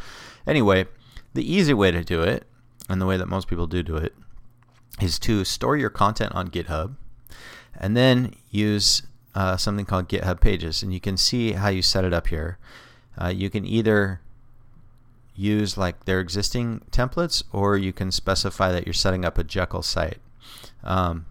Anyway, 0.46 0.86
the 1.34 1.50
easy 1.50 1.72
way 1.72 1.90
to 1.90 2.04
do 2.04 2.22
it, 2.22 2.46
and 2.88 3.00
the 3.00 3.06
way 3.06 3.16
that 3.16 3.28
most 3.28 3.48
people 3.48 3.66
do 3.66 3.82
do 3.82 3.96
it, 3.96 4.14
is 5.00 5.18
to 5.20 5.44
store 5.44 5.76
your 5.76 5.90
content 5.90 6.34
on 6.34 6.48
GitHub, 6.48 6.96
and 7.80 7.96
then 7.96 8.34
use 8.50 9.02
uh, 9.34 9.56
something 9.56 9.86
called 9.86 10.08
GitHub 10.08 10.40
Pages, 10.40 10.82
and 10.82 10.92
you 10.92 11.00
can 11.00 11.16
see 11.16 11.52
how 11.52 11.68
you 11.68 11.82
set 11.82 12.04
it 12.04 12.12
up 12.12 12.28
here. 12.28 12.58
Uh, 13.20 13.28
you 13.28 13.50
can 13.50 13.66
either 13.66 14.20
use 15.34 15.78
like 15.78 16.04
their 16.04 16.20
existing 16.20 16.82
templates, 16.90 17.42
or 17.52 17.76
you 17.76 17.92
can 17.92 18.10
specify 18.10 18.70
that 18.70 18.86
you're 18.86 18.92
setting 18.92 19.24
up 19.24 19.38
a 19.38 19.44
Jekyll 19.44 19.82
site. 19.82 20.18
Um, 20.84 21.26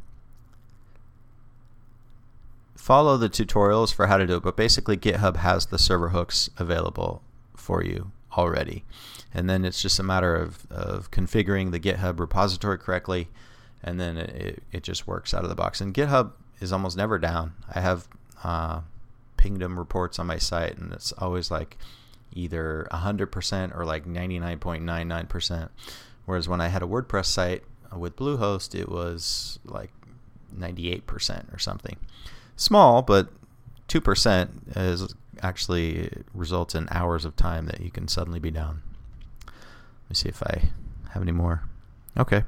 follow 2.75 3.17
the 3.17 3.29
tutorials 3.29 3.93
for 3.93 4.07
how 4.07 4.17
to 4.17 4.25
do 4.25 4.37
it, 4.37 4.43
but 4.43 4.57
basically 4.57 4.97
GitHub 4.97 5.37
has 5.37 5.67
the 5.67 5.77
server 5.77 6.09
hooks 6.09 6.49
available 6.57 7.21
for 7.55 7.83
you 7.83 8.11
already. 8.35 8.83
And 9.31 9.47
then 9.47 9.63
it's 9.63 9.81
just 9.81 9.99
a 9.99 10.03
matter 10.03 10.35
of, 10.35 10.65
of 10.71 11.11
configuring 11.11 11.71
the 11.71 11.79
GitHub 11.79 12.19
repository 12.19 12.79
correctly, 12.79 13.27
and 13.83 13.99
then 13.99 14.17
it, 14.17 14.63
it 14.71 14.83
just 14.83 15.07
works 15.07 15.33
out 15.33 15.43
of 15.43 15.49
the 15.49 15.55
box. 15.55 15.81
And 15.81 15.93
GitHub 15.93 16.31
is 16.59 16.71
almost 16.71 16.97
never 16.97 17.17
down. 17.17 17.53
I 17.73 17.79
have 17.79 18.07
uh, 18.43 18.81
pingdom 19.37 19.79
reports 19.79 20.19
on 20.19 20.27
my 20.27 20.37
site, 20.37 20.77
and 20.77 20.91
it's 20.91 21.11
always 21.13 21.49
like 21.49 21.77
either 22.33 22.87
100% 22.91 23.77
or 23.77 23.85
like 23.85 24.05
99.99%. 24.05 25.69
Whereas 26.25 26.47
when 26.47 26.61
I 26.61 26.67
had 26.67 26.83
a 26.83 26.87
WordPress 26.87 27.25
site 27.25 27.63
with 27.95 28.15
Bluehost, 28.15 28.79
it 28.79 28.89
was 28.89 29.59
like 29.65 29.91
98% 30.55 31.53
or 31.53 31.57
something. 31.57 31.97
Small, 32.55 33.01
but 33.01 33.29
2% 33.87 34.49
is 34.75 35.15
actually 35.41 36.11
results 36.33 36.75
in 36.75 36.87
hours 36.91 37.25
of 37.25 37.35
time 37.35 37.65
that 37.67 37.81
you 37.81 37.89
can 37.89 38.07
suddenly 38.07 38.39
be 38.39 38.51
down. 38.51 38.81
Let 39.45 40.09
me 40.09 40.15
see 40.15 40.29
if 40.29 40.43
I 40.43 40.69
have 41.11 41.21
any 41.21 41.31
more. 41.31 41.63
Okay. 42.17 42.43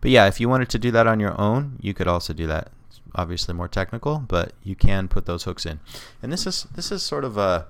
But 0.00 0.10
yeah, 0.10 0.26
if 0.26 0.40
you 0.40 0.48
wanted 0.48 0.68
to 0.70 0.78
do 0.78 0.90
that 0.90 1.06
on 1.06 1.20
your 1.20 1.40
own, 1.40 1.78
you 1.80 1.94
could 1.94 2.08
also 2.08 2.32
do 2.32 2.46
that 2.46 2.70
It's 2.88 3.00
obviously 3.14 3.54
more 3.54 3.68
technical, 3.68 4.18
but 4.18 4.52
you 4.62 4.74
can 4.74 5.08
put 5.08 5.26
those 5.26 5.44
hooks 5.44 5.66
in. 5.66 5.80
And 6.22 6.32
this 6.32 6.46
is 6.46 6.66
this 6.74 6.90
is 6.90 7.02
sort 7.02 7.24
of 7.24 7.38
a 7.38 7.66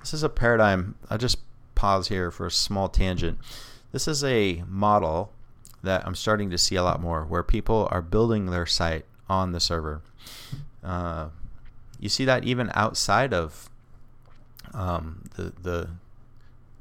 this 0.00 0.14
is 0.14 0.22
a 0.22 0.28
paradigm. 0.28 0.94
I'll 1.10 1.18
just 1.18 1.38
pause 1.74 2.08
here 2.08 2.30
for 2.30 2.46
a 2.46 2.50
small 2.50 2.88
tangent. 2.88 3.38
This 3.92 4.08
is 4.08 4.24
a 4.24 4.62
model 4.66 5.32
that 5.82 6.06
I'm 6.06 6.14
starting 6.14 6.50
to 6.50 6.58
see 6.58 6.76
a 6.76 6.82
lot 6.82 7.00
more 7.00 7.24
where 7.24 7.42
people 7.42 7.88
are 7.90 8.02
building 8.02 8.46
their 8.46 8.66
site 8.66 9.04
on 9.28 9.52
the 9.52 9.60
server. 9.60 10.02
Uh, 10.82 11.28
you 12.00 12.08
see 12.08 12.24
that 12.24 12.44
even 12.44 12.70
outside 12.74 13.32
of 13.32 13.68
um, 14.72 15.24
the 15.36 15.52
the 15.62 15.88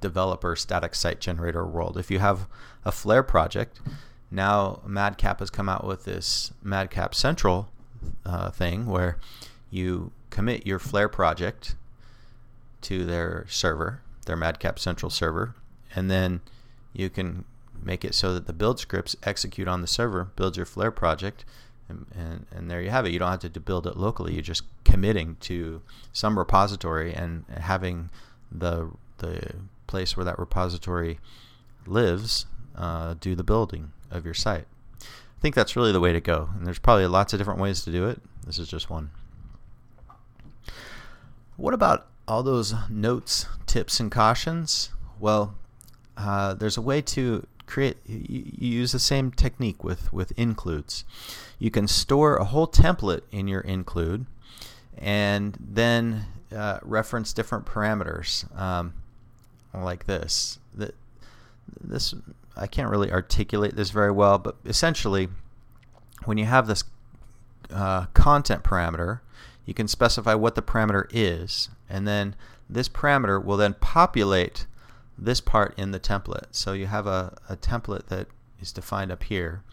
developer 0.02 0.56
static 0.56 0.96
site 0.96 1.22
generator 1.22 1.66
world. 1.66 1.98
If 1.98 2.12
you 2.12 2.20
have 2.20 2.48
a 2.84 2.92
Flare 2.92 3.24
project, 3.24 3.80
now 4.34 4.82
Madcap 4.86 5.40
has 5.40 5.52
come 5.52 5.70
out 5.70 5.86
with 5.86 6.06
this 6.06 6.52
Madcap 6.64 7.14
Central 7.14 7.70
uh, 8.26 8.50
thing 8.50 8.88
where 8.88 9.20
you 9.70 10.12
commit 10.32 10.66
your 10.66 10.80
Flare 10.80 11.08
project 11.08 11.76
to 12.82 13.06
their 13.06 13.46
server, 13.48 14.02
their 14.26 14.36
Madcap 14.36 14.80
Central 14.80 15.12
server, 15.12 15.54
and 15.96 16.10
then 16.10 16.42
you 16.94 17.12
can 17.12 17.46
make 17.80 18.04
it 18.04 18.16
so 18.16 18.34
that 18.34 18.48
the 18.48 18.54
build 18.54 18.80
scripts 18.80 19.16
execute 19.22 19.68
on 19.68 19.82
the 19.82 19.88
server, 19.88 20.26
build 20.36 20.58
your 20.58 20.66
Flare 20.66 20.92
project, 20.92 21.46
and, 21.88 22.08
and, 22.18 22.48
and, 22.52 22.72
there 22.72 22.82
you 22.82 22.90
have 22.90 23.06
it. 23.06 23.12
You 23.12 23.20
don't 23.20 23.30
have 23.30 23.54
to 23.54 23.60
build 23.60 23.86
it 23.86 23.98
locally. 23.98 24.34
You're 24.34 24.42
just 24.42 24.64
committing 24.84 25.36
to 25.42 25.82
some 26.12 26.40
repository 26.40 27.14
and 27.14 27.46
having 27.50 28.10
the 28.52 28.90
the 29.18 29.56
place 29.86 30.18
where 30.18 30.24
that 30.24 30.40
repository 30.40 31.20
lives 31.86 32.46
uh, 32.76 33.16
do 33.20 33.36
the 33.36 33.44
building 33.44 33.92
of 34.14 34.26
your 34.26 34.34
site. 34.34 34.66
I 35.02 35.42
think 35.42 35.56
that's 35.56 35.76
really 35.76 35.92
the 35.92 36.00
way 36.00 36.14
to 36.14 36.22
go. 36.22 36.50
And 36.56 36.66
there's 36.66 36.80
probably 36.80 37.08
lots 37.08 37.34
of 37.34 37.40
different 37.40 37.60
ways 37.60 37.84
to 37.84 37.92
do 37.92 38.08
it. 38.08 38.22
This 38.46 38.60
is 38.60 38.70
just 38.70 38.90
one. 38.90 39.12
What 41.58 41.74
about 41.74 42.08
all 42.28 42.44
those 42.44 42.74
notes, 42.90 43.48
tips, 43.66 44.00
and 44.00 44.12
cautions? 44.12 44.90
Well, 45.20 45.56
uh, 46.18 46.54
there's 46.54 46.78
a 46.78 46.82
way 46.82 47.02
to 47.02 47.46
create. 47.66 47.98
You, 48.06 48.46
use 48.58 48.92
the 48.92 49.00
same 49.00 49.32
technique 49.32 49.84
with 49.84 50.12
with 50.12 50.32
includes. 50.38 51.06
You 51.60 51.72
can 51.72 51.88
store 51.88 52.38
a 52.38 52.46
whole 52.46 52.68
template 52.68 53.22
in 53.32 53.48
your 53.48 53.62
include, 53.62 54.26
and 54.98 55.58
then 55.60 56.26
uh, 56.56 56.80
reference 56.82 57.34
different 57.34 57.66
parameters 57.66 58.46
um, 58.60 58.94
like 59.74 60.06
this. 60.06 60.60
That 60.74 60.96
this 61.80 62.14
I 62.56 62.68
can't 62.68 62.90
really 62.90 63.12
articulate 63.12 63.76
this 63.76 63.90
very 63.90 64.12
well, 64.12 64.38
but 64.38 64.58
essentially, 64.66 65.30
when 66.26 66.38
you 66.38 66.46
have 66.46 66.68
this 66.68 66.84
uh, 67.72 68.06
content 68.14 68.64
parameter, 68.64 69.22
you 69.66 69.74
can 69.74 69.88
specify 69.88 70.34
what 70.36 70.56
the 70.56 70.62
parameter 70.62 71.08
is, 71.12 71.70
and 71.90 72.08
then 72.08 72.36
this 72.70 72.90
parameter 72.90 73.44
will 73.44 73.58
then 73.58 73.76
populate 73.76 74.68
this 75.18 75.42
part 75.42 75.78
in 75.78 75.92
the 75.92 76.00
template. 76.00 76.48
So 76.52 76.74
you 76.74 76.88
have 76.88 77.08
a, 77.08 77.38
a 77.50 77.56
template 77.56 78.08
that 78.08 78.28
is 78.60 78.72
defined 78.72 79.12
up 79.12 79.24
here, 79.24 79.64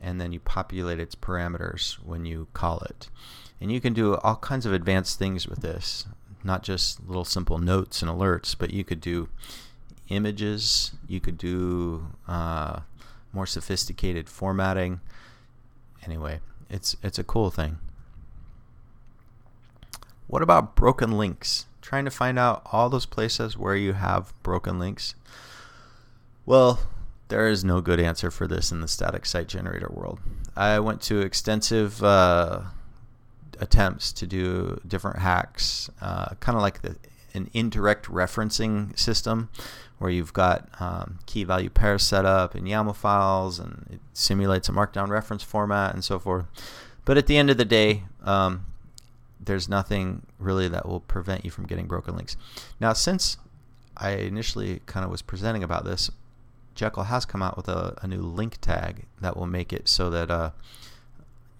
and 0.00 0.20
then 0.20 0.32
you 0.32 0.40
populate 0.40 1.00
its 1.00 1.14
parameters 1.14 1.94
when 2.04 2.24
you 2.24 2.48
call 2.52 2.80
it. 2.80 3.08
And 3.60 3.72
you 3.72 3.80
can 3.80 3.94
do 3.94 4.16
all 4.16 4.36
kinds 4.36 4.66
of 4.66 4.72
advanced 4.72 5.18
things 5.18 5.48
with 5.48 5.60
this, 5.60 6.06
not 6.44 6.62
just 6.62 7.06
little 7.06 7.24
simple 7.24 7.58
notes 7.58 8.02
and 8.02 8.10
alerts, 8.10 8.54
but 8.56 8.72
you 8.72 8.84
could 8.84 9.00
do 9.00 9.28
images, 10.08 10.92
you 11.08 11.20
could 11.20 11.38
do 11.38 12.08
uh, 12.28 12.80
more 13.32 13.46
sophisticated 13.46 14.28
formatting. 14.28 15.00
Anyway, 16.04 16.40
it's 16.70 16.96
it's 17.02 17.18
a 17.18 17.24
cool 17.24 17.50
thing. 17.50 17.78
What 20.26 20.42
about 20.42 20.74
broken 20.74 21.12
links? 21.12 21.66
Trying 21.80 22.04
to 22.04 22.10
find 22.10 22.38
out 22.38 22.62
all 22.72 22.88
those 22.88 23.06
places 23.06 23.56
where 23.56 23.76
you 23.76 23.92
have 23.92 24.32
broken 24.42 24.78
links. 24.78 25.14
Well, 26.44 26.80
there 27.28 27.48
is 27.48 27.64
no 27.64 27.80
good 27.80 28.00
answer 28.00 28.30
for 28.30 28.46
this 28.46 28.72
in 28.72 28.80
the 28.80 28.88
static 28.88 29.26
site 29.26 29.48
generator 29.48 29.88
world. 29.90 30.20
I 30.56 30.78
went 30.80 31.00
to 31.02 31.20
extensive 31.20 32.02
uh, 32.02 32.62
attempts 33.60 34.12
to 34.14 34.26
do 34.26 34.80
different 34.86 35.18
hacks, 35.18 35.90
uh, 36.00 36.34
kind 36.40 36.56
of 36.56 36.62
like 36.62 36.82
the, 36.82 36.96
an 37.36 37.50
indirect 37.52 38.06
referencing 38.06 38.98
system 38.98 39.50
where 39.98 40.10
you've 40.10 40.32
got 40.32 40.68
um, 40.80 41.18
key 41.26 41.44
value 41.44 41.70
pairs 41.70 42.02
set 42.02 42.24
up 42.24 42.54
in 42.54 42.64
YAML 42.64 42.94
files 42.94 43.58
and 43.58 43.86
it 43.90 44.00
simulates 44.12 44.68
a 44.68 44.72
markdown 44.72 45.08
reference 45.08 45.42
format 45.42 45.94
and 45.94 46.04
so 46.04 46.18
forth. 46.18 46.46
But 47.04 47.16
at 47.16 47.26
the 47.26 47.36
end 47.36 47.50
of 47.50 47.56
the 47.56 47.64
day, 47.64 48.02
um, 48.24 48.66
there's 49.40 49.68
nothing 49.68 50.26
really 50.38 50.68
that 50.68 50.86
will 50.86 51.00
prevent 51.00 51.44
you 51.44 51.50
from 51.50 51.66
getting 51.66 51.86
broken 51.86 52.16
links. 52.16 52.36
Now, 52.80 52.92
since 52.92 53.38
I 53.96 54.10
initially 54.10 54.80
kind 54.86 55.04
of 55.04 55.10
was 55.10 55.22
presenting 55.22 55.62
about 55.62 55.84
this, 55.84 56.10
Jekyll 56.74 57.04
has 57.04 57.24
come 57.24 57.42
out 57.42 57.56
with 57.56 57.68
a, 57.68 57.96
a 58.02 58.06
new 58.06 58.20
link 58.20 58.58
tag 58.60 59.06
that 59.20 59.36
will 59.36 59.46
make 59.46 59.72
it 59.72 59.88
so 59.88 60.10
that 60.10 60.30
uh, 60.30 60.50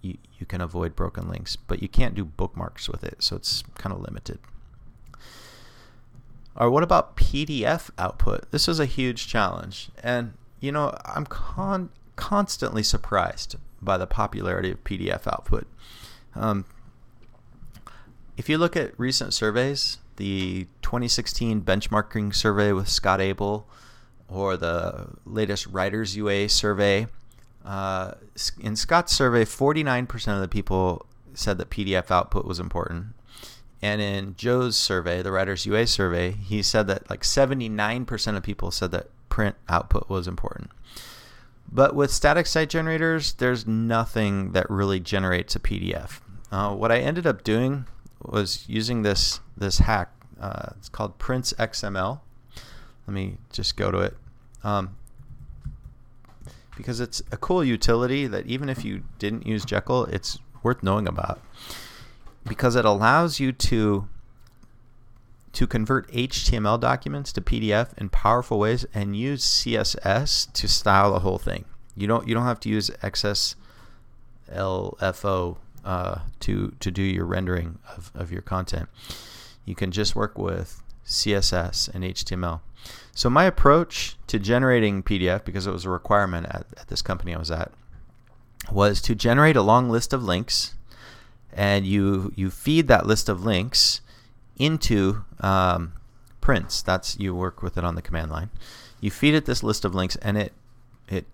you, 0.01 0.17
you 0.37 0.45
can 0.45 0.61
avoid 0.61 0.95
broken 0.95 1.27
links, 1.27 1.55
but 1.55 1.81
you 1.81 1.87
can't 1.87 2.13
do 2.13 2.23
bookmarks 2.23 2.87
with 2.87 3.03
it, 3.03 3.23
so 3.23 3.35
it's 3.35 3.63
kind 3.75 3.95
of 3.95 4.01
limited. 4.01 4.37
Or 6.57 6.71
what 6.71 6.83
about 6.83 7.15
PDF 7.15 7.91
output? 7.97 8.51
This 8.51 8.67
is 8.67 8.79
a 8.79 8.85
huge 8.85 9.27
challenge. 9.27 9.89
And, 10.01 10.33
you 10.59 10.71
know, 10.71 10.97
I'm 11.05 11.25
con- 11.25 11.89
constantly 12.15 12.81
surprised 12.81 13.55
by 13.81 13.97
the 13.97 14.07
popularity 14.07 14.71
of 14.71 14.83
PDF 14.83 15.27
output. 15.27 15.67
Um, 16.35 16.65
if 18.37 18.49
you 18.49 18.57
look 18.57 18.75
at 18.75 18.99
recent 18.99 19.33
surveys, 19.33 19.99
the 20.17 20.65
2016 20.81 21.61
benchmarking 21.61 22.33
survey 22.33 22.71
with 22.71 22.89
Scott 22.89 23.21
Abel, 23.21 23.67
or 24.27 24.57
the 24.57 25.09
latest 25.25 25.67
Writers 25.67 26.17
UA 26.17 26.49
survey, 26.49 27.07
uh, 27.63 28.13
in 28.59 28.75
Scott's 28.75 29.15
survey, 29.15 29.45
49% 29.45 30.35
of 30.35 30.41
the 30.41 30.47
people 30.47 31.05
said 31.33 31.57
that 31.59 31.69
PDF 31.69 32.09
output 32.09 32.45
was 32.45 32.59
important. 32.59 33.07
And 33.81 34.01
in 34.01 34.35
Joe's 34.35 34.75
survey, 34.75 35.21
the 35.21 35.31
Writers 35.31 35.65
UA 35.65 35.87
survey, 35.87 36.31
he 36.31 36.63
said 36.63 36.87
that 36.87 37.09
like 37.09 37.21
79% 37.21 38.37
of 38.37 38.43
people 38.43 38.71
said 38.71 38.91
that 38.91 39.09
print 39.29 39.55
output 39.69 40.09
was 40.09 40.27
important. 40.27 40.71
But 41.71 41.95
with 41.95 42.11
static 42.11 42.47
site 42.47 42.69
generators, 42.69 43.33
there's 43.33 43.67
nothing 43.67 44.53
that 44.53 44.69
really 44.69 44.99
generates 44.99 45.55
a 45.55 45.59
PDF. 45.59 46.21
Uh, 46.51 46.73
what 46.73 46.91
I 46.91 46.99
ended 46.99 47.27
up 47.27 47.43
doing 47.43 47.85
was 48.21 48.63
using 48.67 49.03
this 49.03 49.41
this 49.55 49.79
hack. 49.79 50.11
Uh, 50.39 50.69
it's 50.77 50.89
called 50.89 51.17
Prince 51.17 51.53
XML. 51.53 52.21
Let 53.05 53.13
me 53.13 53.37
just 53.51 53.75
go 53.75 53.91
to 53.91 53.99
it. 53.99 54.17
Um, 54.63 54.95
because 56.75 56.99
it's 56.99 57.21
a 57.31 57.37
cool 57.37 57.63
utility 57.63 58.27
that 58.27 58.45
even 58.45 58.69
if 58.69 58.85
you 58.85 59.03
didn't 59.17 59.45
use 59.45 59.65
Jekyll, 59.65 60.05
it's 60.05 60.39
worth 60.63 60.83
knowing 60.83 61.07
about 61.07 61.41
because 62.47 62.75
it 62.75 62.85
allows 62.85 63.39
you 63.39 63.51
to 63.51 64.07
to 65.53 65.65
convert 65.65 66.11
HTML 66.11 66.79
documents 66.79 67.33
to 67.33 67.41
PDF 67.41 67.97
in 67.97 68.09
powerful 68.09 68.59
ways 68.59 68.85
and 68.93 69.17
use 69.17 69.43
CSS 69.43 70.53
to 70.53 70.67
style 70.67 71.13
the 71.13 71.21
whole 71.21 71.39
thing. 71.39 71.65
You 71.95 72.05
don't 72.07 72.27
you 72.27 72.35
don't 72.35 72.43
have 72.43 72.59
to 72.61 72.69
use 72.69 72.91
XSLFO 73.01 73.57
uh, 75.83 76.19
to 76.41 76.75
to 76.79 76.91
do 76.91 77.01
your 77.01 77.25
rendering 77.25 77.79
of, 77.95 78.11
of 78.13 78.31
your 78.31 78.43
content. 78.43 78.87
You 79.65 79.73
can 79.73 79.91
just 79.91 80.15
work 80.15 80.37
with 80.37 80.83
CSS 81.05 81.89
and 81.93 82.03
HTML. 82.03 82.61
So 83.13 83.29
my 83.29 83.45
approach 83.45 84.15
to 84.27 84.37
generating 84.37 85.01
PDF, 85.01 85.43
because 85.43 85.65
it 85.65 85.71
was 85.71 85.85
a 85.85 85.89
requirement 85.89 86.45
at, 86.47 86.67
at 86.77 86.87
this 86.87 87.01
company 87.01 87.33
I 87.33 87.39
was 87.39 87.49
at, 87.49 87.71
was 88.71 89.01
to 89.01 89.15
generate 89.15 89.55
a 89.55 89.61
long 89.61 89.89
list 89.89 90.13
of 90.13 90.23
links 90.23 90.75
and 91.57 91.87
you 91.87 92.31
you 92.35 92.51
feed 92.51 92.87
that 92.87 93.07
list 93.07 93.27
of 93.27 93.43
links 93.43 93.99
into 94.57 95.25
um, 95.41 95.93
Prince. 96.39 96.81
That's 96.83 97.19
you 97.19 97.35
work 97.35 97.61
with 97.61 97.77
it 97.77 97.83
on 97.83 97.95
the 97.95 98.01
command 98.01 98.31
line. 98.31 98.51
You 99.01 99.11
feed 99.11 99.33
it 99.33 99.45
this 99.45 99.63
list 99.63 99.83
of 99.83 99.95
links, 99.95 100.15
and 100.17 100.37
it 100.37 100.53
it 101.09 101.25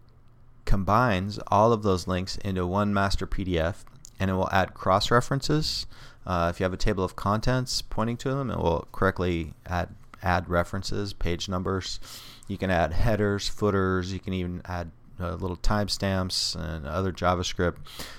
combines 0.65 1.39
all 1.47 1.73
of 1.73 1.83
those 1.83 2.07
links 2.07 2.37
into 2.37 2.65
one 2.65 2.93
master 2.93 3.27
PDF, 3.27 3.83
and 4.19 4.31
it 4.31 4.33
will 4.33 4.49
add 4.51 4.73
cross 4.73 5.11
references. 5.11 5.85
Uh, 6.25 6.47
if 6.49 6.59
you 6.59 6.63
have 6.63 6.73
a 6.73 6.77
table 6.77 7.03
of 7.03 7.17
contents 7.17 7.81
pointing 7.81 8.15
to 8.15 8.29
them, 8.29 8.49
it 8.49 8.57
will 8.57 8.87
correctly 8.93 9.53
add 9.65 9.89
add 10.21 10.49
references, 10.49 11.11
page 11.11 11.49
numbers. 11.49 11.99
You 12.47 12.57
can 12.57 12.71
add 12.71 12.93
headers, 12.93 13.49
footers. 13.49 14.13
You 14.13 14.19
can 14.19 14.33
even 14.33 14.61
add 14.63 14.91
uh, 15.19 15.33
little 15.35 15.57
timestamps 15.57 16.55
and 16.55 16.85
other 16.85 17.11
JavaScript. 17.11 17.77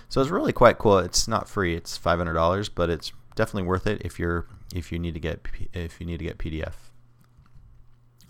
So 0.08 0.20
it's 0.20 0.30
really 0.30 0.52
quite 0.52 0.78
cool. 0.78 0.98
It's 0.98 1.26
not 1.28 1.48
free; 1.48 1.74
it's 1.74 1.96
five 1.96 2.18
hundred 2.18 2.34
dollars, 2.34 2.68
but 2.68 2.90
it's 2.90 3.12
definitely 3.34 3.68
worth 3.68 3.86
it 3.86 4.02
if 4.04 4.18
you're 4.18 4.46
if 4.74 4.92
you 4.92 4.98
need 4.98 5.14
to 5.14 5.20
get 5.20 5.46
if 5.72 6.00
you 6.00 6.06
need 6.06 6.18
to 6.18 6.24
get 6.24 6.38
PDF. 6.38 6.74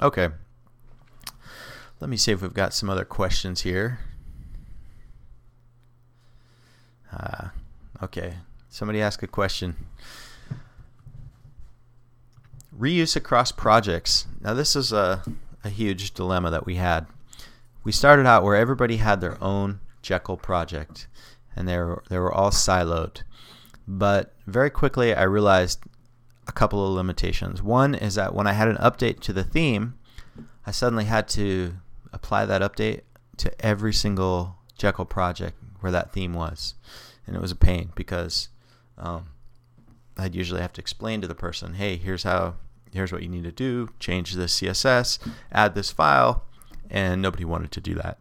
Okay. 0.00 0.28
Let 2.00 2.10
me 2.10 2.16
see 2.16 2.32
if 2.32 2.42
we've 2.42 2.52
got 2.52 2.74
some 2.74 2.90
other 2.90 3.04
questions 3.04 3.62
here. 3.62 4.00
Uh, 7.12 7.48
okay. 8.02 8.34
Somebody 8.68 9.00
asked 9.00 9.22
a 9.22 9.28
question. 9.28 9.76
Reuse 12.76 13.14
across 13.14 13.52
projects. 13.52 14.26
Now, 14.40 14.52
this 14.52 14.74
is 14.74 14.92
a, 14.92 15.22
a 15.62 15.68
huge 15.68 16.12
dilemma 16.12 16.50
that 16.50 16.66
we 16.66 16.74
had 16.74 17.06
we 17.84 17.92
started 17.92 18.26
out 18.26 18.42
where 18.42 18.56
everybody 18.56 18.96
had 18.96 19.20
their 19.20 19.42
own 19.42 19.80
Jekyll 20.02 20.36
project. 20.36 21.06
and 21.54 21.68
they 21.68 21.78
were, 21.78 22.02
they 22.08 22.18
were 22.18 22.32
all 22.32 22.50
siloed. 22.50 23.22
But 23.86 24.34
very 24.46 24.70
quickly, 24.70 25.14
I 25.14 25.22
realized 25.22 25.84
a 26.48 26.52
couple 26.52 26.84
of 26.84 26.94
limitations. 26.94 27.62
One 27.62 27.94
is 27.94 28.16
that 28.16 28.34
when 28.34 28.46
I 28.46 28.52
had 28.52 28.68
an 28.68 28.76
update 28.76 29.20
to 29.20 29.32
the 29.32 29.44
theme, 29.44 29.94
I 30.66 30.70
suddenly 30.70 31.04
had 31.04 31.28
to 31.28 31.74
apply 32.12 32.46
that 32.46 32.62
update 32.62 33.02
to 33.36 33.64
every 33.64 33.92
single 33.92 34.56
Jekyll 34.76 35.04
project 35.04 35.56
where 35.80 35.92
that 35.92 36.12
theme 36.12 36.32
was. 36.32 36.74
And 37.26 37.36
it 37.36 37.42
was 37.42 37.52
a 37.52 37.56
pain 37.56 37.92
because 37.94 38.48
um, 38.98 39.26
I'd 40.16 40.34
usually 40.34 40.60
have 40.60 40.72
to 40.74 40.80
explain 40.80 41.20
to 41.20 41.28
the 41.28 41.34
person, 41.34 41.74
hey, 41.74 41.96
here's 41.96 42.22
how, 42.22 42.56
here's 42.92 43.12
what 43.12 43.22
you 43.22 43.28
need 43.28 43.44
to 43.44 43.52
do, 43.52 43.90
change 43.98 44.32
this 44.32 44.60
CSS, 44.60 45.18
add 45.52 45.74
this 45.74 45.90
file, 45.90 46.44
and 46.90 47.22
nobody 47.22 47.44
wanted 47.44 47.70
to 47.72 47.80
do 47.80 47.94
that. 47.94 48.18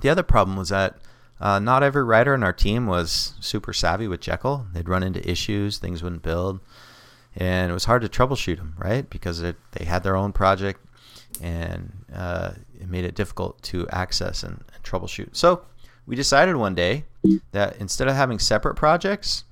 The 0.00 0.08
other 0.10 0.22
problem 0.22 0.56
was 0.56 0.68
that 0.68 0.96
uh, 1.40 1.58
not 1.58 1.82
every 1.82 2.04
writer 2.04 2.34
on 2.34 2.42
our 2.42 2.52
team 2.52 2.86
was 2.86 3.34
super 3.40 3.72
savvy 3.72 4.08
with 4.08 4.20
Jekyll. 4.20 4.66
They'd 4.72 4.88
run 4.88 5.02
into 5.02 5.28
issues, 5.28 5.78
things 5.78 6.02
wouldn't 6.02 6.22
build, 6.22 6.60
and 7.36 7.70
it 7.70 7.74
was 7.74 7.84
hard 7.84 8.02
to 8.02 8.08
troubleshoot 8.08 8.56
them, 8.56 8.74
right? 8.78 9.08
Because 9.08 9.42
it, 9.42 9.56
they 9.72 9.84
had 9.84 10.02
their 10.02 10.16
own 10.16 10.32
project, 10.32 10.80
and 11.42 11.92
uh, 12.14 12.52
it 12.80 12.88
made 12.88 13.04
it 13.04 13.14
difficult 13.14 13.60
to 13.62 13.86
access 13.88 14.42
and, 14.42 14.64
and 14.74 14.82
troubleshoot. 14.82 15.36
So 15.36 15.64
we 16.06 16.16
decided 16.16 16.56
one 16.56 16.74
day 16.74 17.04
that 17.52 17.76
instead 17.76 18.08
of 18.08 18.14
having 18.14 18.38
separate 18.38 18.76
projects, 18.76 19.44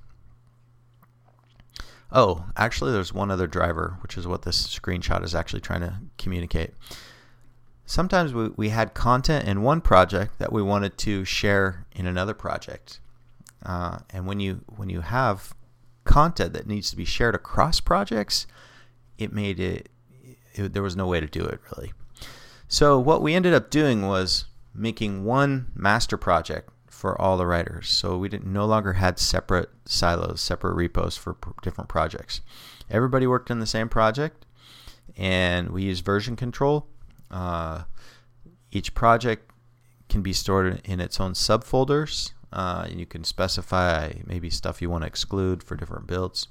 oh, 2.12 2.47
actually, 2.57 2.92
there's 2.92 3.12
one 3.12 3.30
other 3.30 3.47
driver, 3.47 3.99
which 4.03 4.16
is 4.16 4.26
what 4.26 4.42
this 4.42 4.66
screenshot 4.66 5.22
is 5.22 5.34
actually 5.34 5.61
trying 5.61 5.80
to 5.80 5.95
communicate 6.16 6.72
sometimes 7.87 8.32
we, 8.32 8.49
we 8.57 8.68
had 8.70 8.95
content 8.95 9.47
in 9.47 9.62
one 9.62 9.80
project 9.80 10.39
that 10.39 10.53
we 10.53 10.62
wanted 10.62 10.97
to 10.99 11.24
share 11.24 11.87
in 11.93 12.07
another 12.07 12.35
project. 12.35 13.01
Uh, 13.64 13.99
and 14.11 14.26
when 14.26 14.41
you 14.41 14.62
when 14.76 14.91
you 14.91 15.01
have 15.01 15.55
content 16.05 16.53
that 16.53 16.66
needs 16.66 16.91
to 16.91 16.97
be 16.97 17.05
shared 17.05 17.35
across 17.35 17.80
projects, 17.80 18.47
it 19.18 19.32
made 19.32 19.59
it, 19.59 19.89
it 20.55 20.72
there 20.72 20.82
was 20.82 20.97
no 20.97 21.07
way 21.07 21.20
to 21.20 21.26
do 21.26 21.45
it 21.45 21.61
really. 21.74 21.93
So 22.68 22.99
what 22.99 23.22
we 23.22 23.35
ended 23.35 23.55
up 23.55 23.70
doing 23.70 24.07
was 24.07 24.47
making 24.74 25.24
one 25.24 25.70
master 25.74 26.16
project 26.16 26.70
for 26.89 27.20
all 27.20 27.37
the 27.37 27.47
writers. 27.47 27.89
So 27.89 28.16
we 28.16 28.28
didn't 28.28 28.53
no 28.53 28.66
longer 28.66 28.95
had 28.95 29.18
separate 29.18 29.70
silos, 29.85 30.41
separate 30.41 30.74
repos 30.74 31.16
for 31.16 31.37
different 31.62 31.89
projects. 31.89 32.41
Everybody 32.91 33.26
worked 33.26 33.51
in 33.51 33.61
the 33.61 33.66
same 33.66 33.89
project, 33.89 34.47
and 35.16 35.70
we 35.70 35.82
used 35.85 36.05
version 36.05 36.37
control 36.37 36.87
uh, 37.31 37.85
each 38.70 38.95
project 38.95 39.51
can 40.09 40.22
be 40.22 40.33
stored 40.33 40.81
in 40.85 41.01
its 41.01 41.20
own 41.20 41.33
subfolders. 41.33 42.33
Uh, 42.53 42.87
and 42.89 43.01
you 43.01 43.07
can 43.07 43.25
specify 43.25 44.12
maybe 44.27 44.49
stuff 44.49 44.81
you 44.81 44.89
want 44.89 45.03
to 45.03 45.09
exclude 45.09 45.61
for 45.61 45.75
different 45.75 46.07
builds. 46.07 46.47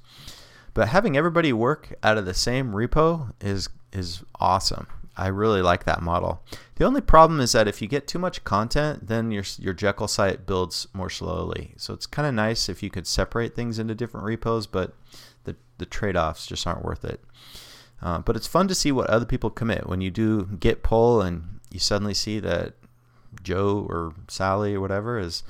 But 0.74 0.88
having 0.88 1.16
everybody 1.16 1.52
work 1.52 1.94
out 2.02 2.18
of 2.18 2.26
the 2.26 2.34
same 2.34 2.72
repo 2.72 3.32
is 3.40 3.70
is 3.92 4.22
awesome. 4.38 4.86
I 5.16 5.28
really 5.28 5.62
like 5.62 5.84
that 5.84 6.02
model. 6.02 6.42
The 6.74 6.84
only 6.84 7.00
problem 7.00 7.40
is 7.40 7.52
that 7.52 7.68
if 7.68 7.80
you 7.80 7.86
get 7.86 8.08
too 8.08 8.18
much 8.18 8.44
content, 8.44 9.06
then 9.06 9.30
your 9.30 9.44
your 9.58 9.72
Jekyll 9.72 10.08
site 10.08 10.44
builds 10.44 10.88
more 10.92 11.08
slowly. 11.08 11.72
So 11.78 11.94
it's 11.94 12.06
kind 12.06 12.28
of 12.28 12.34
nice 12.34 12.68
if 12.68 12.82
you 12.82 12.90
could 12.90 13.06
separate 13.06 13.54
things 13.54 13.78
into 13.78 13.94
different 13.94 14.26
repos, 14.26 14.66
but 14.66 14.94
the 15.44 15.56
the 15.78 15.86
trade-offs 15.86 16.46
just 16.46 16.66
aren't 16.66 16.84
worth 16.84 17.04
it. 17.04 17.20
Uh, 18.02 18.18
but 18.18 18.36
it's 18.36 18.46
fun 18.46 18.68
to 18.68 18.74
see 18.74 18.92
what 18.92 19.08
other 19.08 19.24
people 19.24 19.50
commit. 19.50 19.88
When 19.88 20.00
you 20.00 20.10
do 20.10 20.46
git 20.60 20.82
pull 20.82 21.22
and 21.22 21.60
you 21.70 21.80
suddenly 21.80 22.14
see 22.14 22.38
that 22.40 22.74
Joe 23.42 23.86
or 23.88 24.14
Sally 24.28 24.74
or 24.74 24.80
whatever 24.80 25.18
has 25.18 25.42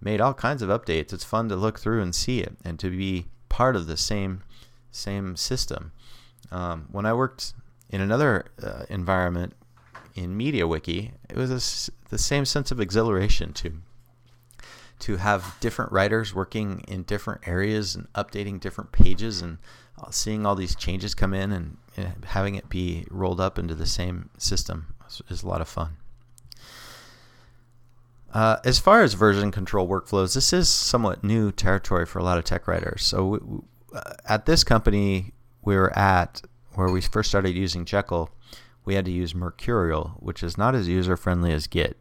made 0.00 0.20
all 0.20 0.34
kinds 0.34 0.62
of 0.62 0.68
updates, 0.68 1.12
it's 1.12 1.24
fun 1.24 1.48
to 1.48 1.56
look 1.56 1.78
through 1.78 2.02
and 2.02 2.14
see 2.14 2.40
it 2.40 2.56
and 2.64 2.78
to 2.80 2.90
be 2.90 3.26
part 3.48 3.76
of 3.76 3.86
the 3.86 3.96
same 3.96 4.42
same 4.90 5.36
system. 5.36 5.92
Um, 6.50 6.88
when 6.90 7.06
I 7.06 7.14
worked 7.14 7.54
in 7.88 8.00
another 8.00 8.46
uh, 8.62 8.84
environment 8.90 9.54
in 10.14 10.36
MediaWiki, 10.36 11.12
it 11.30 11.36
was 11.36 11.50
a, 11.50 12.10
the 12.10 12.18
same 12.18 12.44
sense 12.44 12.70
of 12.70 12.80
exhilaration 12.80 13.52
to 13.54 13.78
to 15.00 15.16
have 15.16 15.56
different 15.58 15.90
writers 15.90 16.32
working 16.32 16.84
in 16.86 17.02
different 17.02 17.48
areas 17.48 17.96
and 17.96 18.06
updating 18.12 18.60
different 18.60 18.92
pages 18.92 19.42
and 19.42 19.58
uh, 20.00 20.10
seeing 20.10 20.46
all 20.46 20.54
these 20.54 20.76
changes 20.76 21.12
come 21.12 21.34
in 21.34 21.50
and, 21.50 21.76
and 21.76 21.76
having 22.24 22.54
it 22.54 22.68
be 22.68 23.06
rolled 23.10 23.40
up 23.40 23.58
into 23.58 23.74
the 23.74 23.86
same 23.86 24.30
system 24.38 24.94
is, 25.28 25.42
a 25.42 25.48
lot 25.48 25.60
of 25.60 25.68
fun. 25.68 25.96
Uh, 28.32 28.56
as 28.64 28.78
far 28.78 29.02
as 29.02 29.14
version 29.14 29.50
control 29.50 29.86
workflows, 29.86 30.34
this 30.34 30.52
is 30.52 30.68
somewhat 30.68 31.22
new 31.22 31.52
territory 31.52 32.06
for 32.06 32.18
a 32.18 32.24
lot 32.24 32.38
of 32.38 32.44
tech 32.44 32.66
writers. 32.66 33.04
So 33.04 33.26
we, 33.26 33.38
we, 33.38 33.60
uh, 33.94 34.14
at 34.26 34.46
this 34.46 34.64
company 34.64 35.32
we 35.62 35.76
were 35.76 35.96
at, 35.96 36.42
where 36.74 36.88
we 36.88 37.02
first 37.02 37.28
started 37.28 37.54
using 37.54 37.84
Jekyll, 37.84 38.30
we 38.84 38.94
had 38.94 39.04
to 39.04 39.10
use 39.10 39.34
Mercurial, 39.34 40.16
which 40.18 40.42
is 40.42 40.56
not 40.56 40.74
as 40.74 40.88
user 40.88 41.16
friendly 41.16 41.52
as 41.52 41.66
Git. 41.66 41.98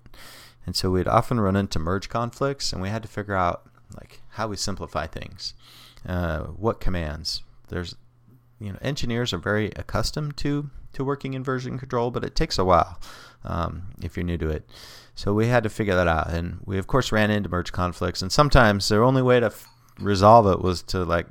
And 0.65 0.75
so 0.75 0.89
we'd 0.89 1.07
often 1.07 1.39
run 1.39 1.55
into 1.55 1.79
merge 1.79 2.07
conflicts, 2.07 2.71
and 2.71 2.81
we 2.81 2.89
had 2.89 3.01
to 3.01 3.09
figure 3.09 3.35
out 3.35 3.63
like 3.99 4.21
how 4.29 4.47
we 4.47 4.55
simplify 4.55 5.05
things, 5.05 5.53
uh, 6.07 6.43
what 6.43 6.79
commands, 6.79 7.43
there's 7.67 7.95
you 8.62 8.72
know 8.72 8.78
engineers 8.82 9.34
are 9.34 9.38
very 9.39 9.72
accustomed 9.76 10.38
to 10.38 10.70
to 10.93 11.03
working 11.03 11.34
in 11.34 11.43
version 11.43 11.80
control, 11.80 12.12
but 12.12 12.24
it 12.24 12.36
takes 12.36 12.59
a 12.59 12.66
while 12.66 12.99
um, 13.43 13.84
if 14.01 14.16
you're 14.16 14.26
new 14.26 14.38
to 14.38 14.49
it. 14.49 14.70
So 15.16 15.34
we 15.34 15.47
had 15.47 15.64
to 15.64 15.70
figure 15.70 15.95
that 15.95 16.07
out, 16.07 16.30
and 16.30 16.59
we 16.66 16.78
of 16.78 16.88
course 16.88 17.12
ran 17.12 17.32
into 17.32 17.49
merge 17.49 17.72
conflicts, 17.72 18.22
and 18.22 18.32
sometimes 18.32 18.88
the 18.88 18.99
only 18.99 19.22
way 19.22 19.39
to 19.39 19.47
f- 19.47 19.68
resolve 19.99 20.47
it 20.47 20.62
was 20.62 20.82
to 20.84 21.03
like 21.03 21.28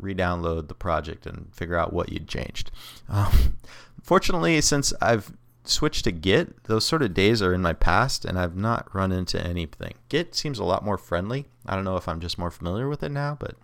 re-download 0.00 0.68
the 0.68 0.74
project 0.74 1.26
and 1.26 1.52
figure 1.54 1.76
out 1.76 1.92
what 1.92 2.12
you'd 2.12 2.28
changed. 2.28 2.70
Um, 3.08 3.56
fortunately, 4.02 4.60
since 4.60 4.92
I've 5.00 5.32
switched 5.64 6.04
to 6.04 6.12
Git, 6.12 6.64
those 6.64 6.84
sort 6.84 7.02
of 7.02 7.14
days 7.14 7.42
are 7.42 7.54
in 7.54 7.62
my 7.62 7.72
past, 7.72 8.24
and 8.24 8.38
I've 8.38 8.56
not 8.56 8.94
run 8.94 9.10
into 9.10 9.42
anything. 9.42 9.94
Git 10.08 10.34
seems 10.34 10.58
a 10.58 10.64
lot 10.64 10.84
more 10.84 10.98
friendly. 10.98 11.46
I 11.64 11.74
don't 11.74 11.84
know 11.84 11.96
if 11.96 12.08
I'm 12.08 12.20
just 12.20 12.38
more 12.38 12.50
familiar 12.50 12.88
with 12.88 13.02
it 13.02 13.10
now, 13.10 13.36
but 13.38 13.56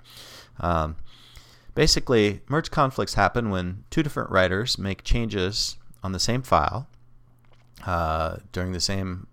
um, 0.61 0.97
Basically, 1.74 2.42
merge 2.48 2.70
conflicts 2.70 3.14
happen 3.14 3.50
when 3.50 3.84
two 3.90 4.02
different 4.02 4.30
writers 4.30 4.78
make 4.78 5.04
changes 5.04 5.78
on 6.02 6.12
the 6.12 6.20
same 6.20 6.42
file 6.42 6.88
uh, 7.86 8.36
during 8.52 8.72
the 8.72 8.80
same 8.80 9.26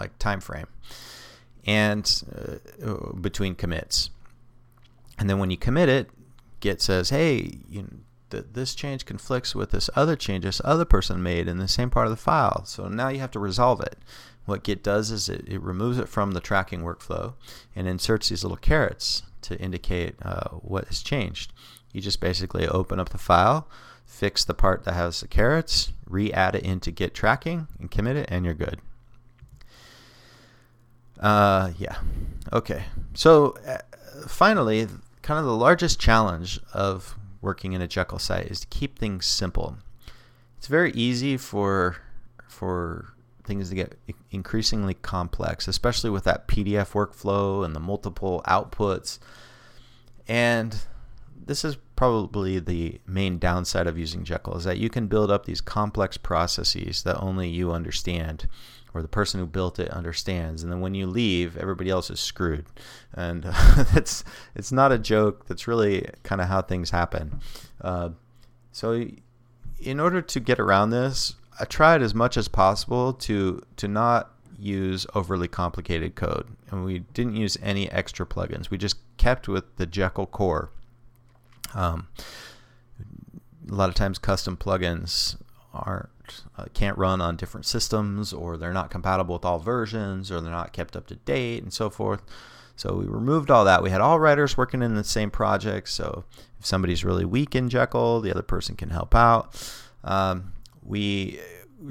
like 0.00 0.18
time 0.18 0.40
frame 0.40 0.66
and 1.66 2.22
uh, 2.84 3.12
between 3.20 3.54
commits. 3.54 4.10
And 5.18 5.28
then 5.28 5.38
when 5.38 5.50
you 5.50 5.56
commit 5.56 5.88
it, 5.88 6.10
Git 6.60 6.80
says, 6.80 7.10
"Hey, 7.10 7.58
you 7.68 8.02
th- 8.30 8.46
this 8.52 8.74
change 8.74 9.04
conflicts 9.04 9.54
with 9.54 9.70
this 9.70 9.90
other 9.94 10.16
change 10.16 10.44
this 10.44 10.60
other 10.64 10.84
person 10.84 11.22
made 11.22 11.48
in 11.48 11.58
the 11.58 11.68
same 11.68 11.90
part 11.90 12.06
of 12.06 12.10
the 12.10 12.16
file. 12.16 12.64
So 12.64 12.88
now 12.88 13.08
you 13.08 13.20
have 13.20 13.30
to 13.32 13.38
resolve 13.38 13.80
it." 13.80 13.98
What 14.46 14.62
Git 14.62 14.82
does 14.82 15.10
is 15.10 15.28
it, 15.28 15.44
it 15.48 15.60
removes 15.60 15.98
it 15.98 16.08
from 16.08 16.30
the 16.30 16.40
tracking 16.40 16.82
workflow 16.82 17.34
and 17.74 17.88
inserts 17.88 18.28
these 18.28 18.44
little 18.44 18.56
carets 18.56 19.22
to 19.42 19.58
indicate 19.58 20.16
uh, 20.22 20.48
what 20.50 20.86
has 20.86 21.02
changed. 21.02 21.52
You 21.92 22.00
just 22.00 22.20
basically 22.20 22.66
open 22.68 23.00
up 23.00 23.10
the 23.10 23.18
file, 23.18 23.68
fix 24.04 24.44
the 24.44 24.54
part 24.54 24.84
that 24.84 24.94
has 24.94 25.20
the 25.20 25.28
carrots, 25.28 25.92
re-add 26.08 26.54
it 26.54 26.62
into 26.62 26.90
Git 26.90 27.14
tracking, 27.14 27.68
and 27.78 27.90
commit 27.90 28.16
it, 28.16 28.28
and 28.30 28.44
you're 28.44 28.54
good. 28.54 28.80
Uh, 31.18 31.70
yeah. 31.78 31.96
Okay. 32.52 32.84
So 33.14 33.56
uh, 33.66 33.78
finally, 34.26 34.86
kind 35.22 35.38
of 35.40 35.46
the 35.46 35.56
largest 35.56 35.98
challenge 35.98 36.60
of 36.72 37.16
working 37.40 37.72
in 37.72 37.80
a 37.80 37.88
Jekyll 37.88 38.18
site 38.18 38.46
is 38.46 38.60
to 38.60 38.66
keep 38.66 38.98
things 38.98 39.26
simple. 39.26 39.78
It's 40.58 40.66
very 40.66 40.92
easy 40.92 41.36
for 41.36 41.96
for 42.48 43.14
things 43.46 43.70
to 43.70 43.74
get 43.74 43.98
increasingly 44.30 44.94
complex, 44.94 45.68
especially 45.68 46.10
with 46.10 46.24
that 46.24 46.48
PDF 46.48 46.92
workflow 46.92 47.64
and 47.64 47.74
the 47.74 47.80
multiple 47.80 48.42
outputs. 48.46 49.18
And 50.28 50.76
this 51.46 51.64
is 51.64 51.76
probably 51.94 52.58
the 52.58 53.00
main 53.06 53.38
downside 53.38 53.86
of 53.86 53.98
using 53.98 54.24
Jekyll 54.24 54.56
is 54.56 54.64
that 54.64 54.78
you 54.78 54.90
can 54.90 55.06
build 55.06 55.30
up 55.30 55.46
these 55.46 55.60
complex 55.60 56.16
processes 56.16 57.02
that 57.04 57.18
only 57.18 57.48
you 57.48 57.72
understand 57.72 58.48
or 58.92 59.02
the 59.02 59.08
person 59.08 59.40
who 59.40 59.46
built 59.46 59.78
it 59.78 59.90
understands 59.90 60.62
and 60.62 60.72
then 60.72 60.80
when 60.80 60.94
you 60.94 61.06
leave 61.06 61.56
everybody 61.56 61.90
else 61.90 62.10
is 62.10 62.20
screwed. 62.20 62.66
And 63.14 63.46
uh, 63.48 63.84
it's 63.94 64.24
it's 64.54 64.72
not 64.72 64.92
a 64.92 64.98
joke. 64.98 65.46
That's 65.46 65.66
really 65.66 66.08
kind 66.22 66.40
of 66.40 66.48
how 66.48 66.62
things 66.62 66.90
happen. 66.90 67.40
Uh, 67.80 68.10
so 68.72 69.06
in 69.78 70.00
order 70.00 70.22
to 70.22 70.40
get 70.40 70.58
around 70.58 70.90
this 70.90 71.34
I 71.58 71.64
tried 71.64 72.02
as 72.02 72.14
much 72.14 72.36
as 72.36 72.48
possible 72.48 73.12
to 73.12 73.62
to 73.76 73.88
not 73.88 74.32
use 74.58 75.06
overly 75.14 75.48
complicated 75.48 76.14
code 76.14 76.46
and 76.70 76.84
we 76.84 77.00
didn't 77.00 77.36
use 77.36 77.58
any 77.62 77.90
extra 77.90 78.24
plugins 78.24 78.70
we 78.70 78.78
just 78.78 78.96
kept 79.18 79.48
with 79.48 79.76
the 79.76 79.84
Jekyll 79.84 80.26
core 80.26 80.70
um, 81.74 82.08
a 83.70 83.74
lot 83.74 83.88
of 83.88 83.94
times 83.94 84.18
custom 84.18 84.56
plugins 84.56 85.36
aren't 85.74 86.08
uh, 86.56 86.64
can't 86.74 86.98
run 86.98 87.20
on 87.20 87.36
different 87.36 87.66
systems, 87.66 88.32
or 88.32 88.56
they're 88.56 88.72
not 88.72 88.90
compatible 88.90 89.34
with 89.34 89.44
all 89.44 89.58
versions, 89.58 90.30
or 90.30 90.40
they're 90.40 90.50
not 90.50 90.72
kept 90.72 90.96
up 90.96 91.06
to 91.08 91.16
date, 91.16 91.62
and 91.62 91.72
so 91.72 91.90
forth. 91.90 92.22
So 92.76 92.94
we 92.94 93.06
removed 93.06 93.50
all 93.50 93.64
that. 93.64 93.82
We 93.82 93.90
had 93.90 94.00
all 94.00 94.18
writers 94.18 94.56
working 94.56 94.82
in 94.82 94.96
the 94.96 95.04
same 95.04 95.30
project. 95.30 95.88
So 95.88 96.24
if 96.58 96.66
somebody's 96.66 97.04
really 97.04 97.24
weak 97.24 97.54
in 97.54 97.68
Jekyll, 97.68 98.20
the 98.20 98.30
other 98.30 98.42
person 98.42 98.76
can 98.76 98.90
help 98.90 99.14
out. 99.14 99.54
Um, 100.04 100.52
we 100.86 101.40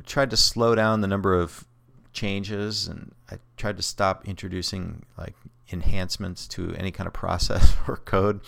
tried 0.06 0.30
to 0.32 0.38
slow 0.38 0.76
down 0.76 1.02
the 1.02 1.08
number 1.08 1.34
of 1.34 1.66
changes, 2.14 2.88
and 2.88 3.14
I 3.30 3.38
tried 3.58 3.78
to 3.78 3.84
stop 3.84 4.28
introducing 4.28 5.04
like 5.18 5.36
enhancements 5.72 6.48
to 6.48 6.74
any 6.76 6.92
kind 6.92 7.08
of 7.08 7.14
process 7.14 7.76
or 7.88 7.98
code 7.98 8.42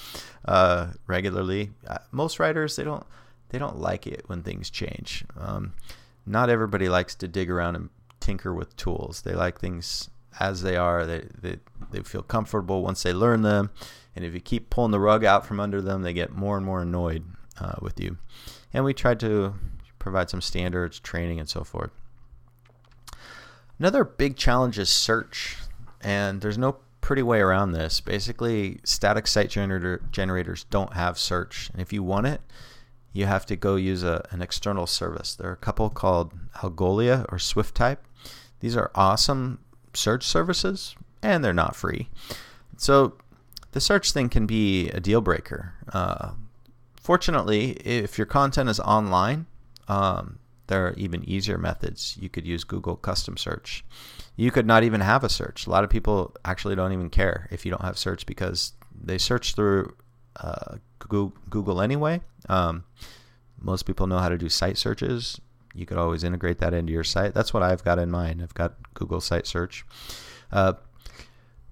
uh, 0.46 0.88
regularly. 1.06 1.72
Uh, 1.86 1.98
most 2.12 2.40
writers 2.40 2.76
they 2.76 2.84
don't 2.84 3.06
they 3.50 3.60
don't 3.60 3.78
like 3.80 4.08
it 4.08 4.24
when 4.28 4.44
things 4.44 4.70
change. 4.70 5.26
Um, 5.40 5.74
not 6.26 6.50
everybody 6.50 6.90
likes 6.90 7.16
to 7.16 7.28
dig 7.28 7.50
around 7.50 7.76
and 7.76 7.90
tinker 8.20 8.54
with 8.54 8.76
tools. 8.76 9.22
They 9.22 9.34
like 9.34 9.60
things 9.60 10.10
as 10.40 10.62
they 10.62 10.76
are. 10.76 11.06
They, 11.06 11.28
they, 11.42 11.58
they 11.92 12.02
feel 12.02 12.24
comfortable 12.24 12.84
once 12.84 13.04
they 13.04 13.14
learn 13.14 13.44
them. 13.44 13.72
And 14.16 14.26
if 14.26 14.34
you 14.34 14.42
keep 14.42 14.70
pulling 14.70 14.92
the 14.92 15.00
rug 15.00 15.24
out 15.24 15.46
from 15.46 15.62
under 15.62 15.82
them, 15.82 16.02
they 16.02 16.12
get 16.12 16.36
more 16.36 16.58
and 16.58 16.66
more 16.66 16.82
annoyed 16.82 17.24
uh, 17.60 17.76
with 17.82 18.00
you. 18.00 18.18
And 18.74 18.84
we 18.84 18.94
tried 18.94 19.22
to 19.22 19.54
provide 20.08 20.30
some 20.30 20.42
standards, 20.42 21.00
training, 21.00 21.40
and 21.40 21.50
so 21.50 21.64
forth. 21.64 21.92
Another 23.80 24.04
big 24.04 24.36
challenge 24.36 24.80
is 24.80 24.90
search. 24.90 25.58
And 26.02 26.42
there's 26.42 26.58
no 26.58 26.78
pretty 27.02 27.24
way 27.24 27.40
around 27.40 27.72
this. 27.72 28.02
Basically, 28.02 28.80
static 28.84 29.28
site 29.28 29.50
generator 29.50 30.02
generators 30.12 30.66
don't 30.70 30.94
have 30.94 31.18
search. 31.18 31.70
And 31.72 31.82
if 31.82 31.92
you 31.92 32.04
want 32.04 32.28
it, 32.28 32.42
you 33.14 33.26
have 33.26 33.46
to 33.48 33.56
go 33.56 33.76
use 33.76 34.04
a, 34.04 34.26
an 34.32 34.42
external 34.42 34.88
service. 34.88 35.36
There 35.36 35.50
are 35.50 35.54
a 35.54 35.58
couple 35.58 35.90
called 35.90 36.34
Algolia 36.58 37.26
or 37.30 37.38
Swiftype. 37.38 37.98
These 38.60 38.76
are 38.76 38.92
awesome 38.94 39.60
search 39.94 40.24
services, 40.24 40.96
and 41.22 41.44
they're 41.44 41.54
not 41.54 41.76
free. 41.76 42.10
So 42.78 43.14
the 43.72 43.82
search 43.82 44.12
thing 44.12 44.30
can 44.30 44.46
be 44.46 44.90
a 44.90 45.00
deal 45.00 45.22
breaker. 45.22 45.74
Uh, 45.92 46.32
fortunately, 46.96 47.72
if 47.84 48.18
your 48.18 48.28
content 48.28 48.70
is 48.70 48.80
online, 48.82 49.48
um, 49.88 50.40
there 50.68 50.88
are 50.88 50.94
even 50.94 51.28
easier 51.28 51.58
methods. 51.58 52.18
You 52.20 52.30
could 52.30 52.46
use 52.46 52.64
Google 52.64 52.96
Custom 52.96 53.38
Search. 53.38 53.86
You 54.36 54.52
could 54.52 54.66
not 54.66 54.84
even 54.84 55.02
have 55.02 55.24
a 55.24 55.30
search. 55.30 55.66
A 55.66 55.70
lot 55.70 55.84
of 55.84 55.90
people 55.90 56.36
actually 56.46 56.76
don't 56.76 56.94
even 56.94 57.10
care 57.10 57.48
if 57.52 57.66
you 57.66 57.72
don't 57.72 57.84
have 57.84 57.98
search 57.98 58.26
because 58.26 58.74
they 58.94 59.18
search 59.18 59.56
through 59.56 59.96
uh, 60.38 60.76
Google 61.00 61.82
anyway. 61.82 62.22
Um, 62.50 62.84
most 63.60 63.84
people 63.84 64.08
know 64.08 64.20
how 64.20 64.30
to 64.30 64.38
do 64.38 64.50
site 64.50 64.78
searches 64.78 65.40
you 65.78 65.86
could 65.86 65.98
always 65.98 66.24
integrate 66.24 66.58
that 66.58 66.74
into 66.74 66.92
your 66.92 67.04
site. 67.04 67.36
That's 67.36 67.54
what 67.54 67.62
I've 67.62 67.84
got 67.84 68.00
in 68.00 68.10
mind. 68.10 68.42
I've 68.42 68.54
got 68.56 68.74
Google 68.96 69.22
Site 69.22 69.46
Search. 69.46 69.86
Uh, 70.52 70.74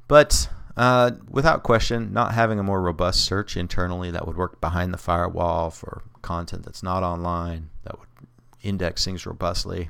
but 0.08 0.48
uh, 0.78 1.12
without 1.28 1.64
question, 1.64 2.14
not 2.14 2.34
having 2.34 2.60
a 2.60 2.64
more 2.64 2.82
robust 2.82 3.26
search 3.26 3.58
internally 3.58 4.12
that 4.12 4.28
would 4.28 4.38
work 4.38 4.62
behind 4.62 4.94
the 4.94 5.00
firewall 5.00 5.72
for 5.72 6.04
content 6.26 6.64
that's 6.64 6.84
not 6.84 7.04
online, 7.04 7.70
that 7.84 8.00
would 8.00 8.10
index 8.64 9.06
things 9.06 9.26
robustly, 9.26 9.90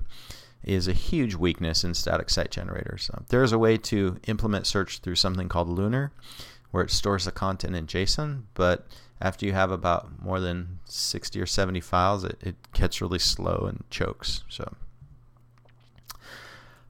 is 0.63 0.87
a 0.87 0.93
huge 0.93 1.35
weakness 1.35 1.83
in 1.83 1.93
static 1.93 2.29
site 2.29 2.51
generators. 2.51 3.09
Uh, 3.13 3.21
there's 3.29 3.53
a 3.53 3.57
way 3.57 3.77
to 3.77 4.19
implement 4.27 4.67
search 4.67 4.99
through 4.99 5.15
something 5.15 5.47
called 5.47 5.69
Lunr, 5.69 6.11
where 6.71 6.83
it 6.83 6.91
stores 6.91 7.23
the 7.25 7.31
content 7.31 7.75
in 7.75 7.87
JSON, 7.87 8.43
but 8.53 8.85
after 9.21 9.45
you 9.45 9.53
have 9.53 9.71
about 9.71 10.21
more 10.21 10.41
than 10.41 10.79
60 10.85 11.39
or 11.39 11.45
70 11.45 11.79
files, 11.79 12.25
it, 12.25 12.37
it 12.41 12.55
gets 12.73 12.99
really 12.99 13.19
slow 13.19 13.65
and 13.69 13.83
chokes. 13.89 14.43
So 14.49 14.75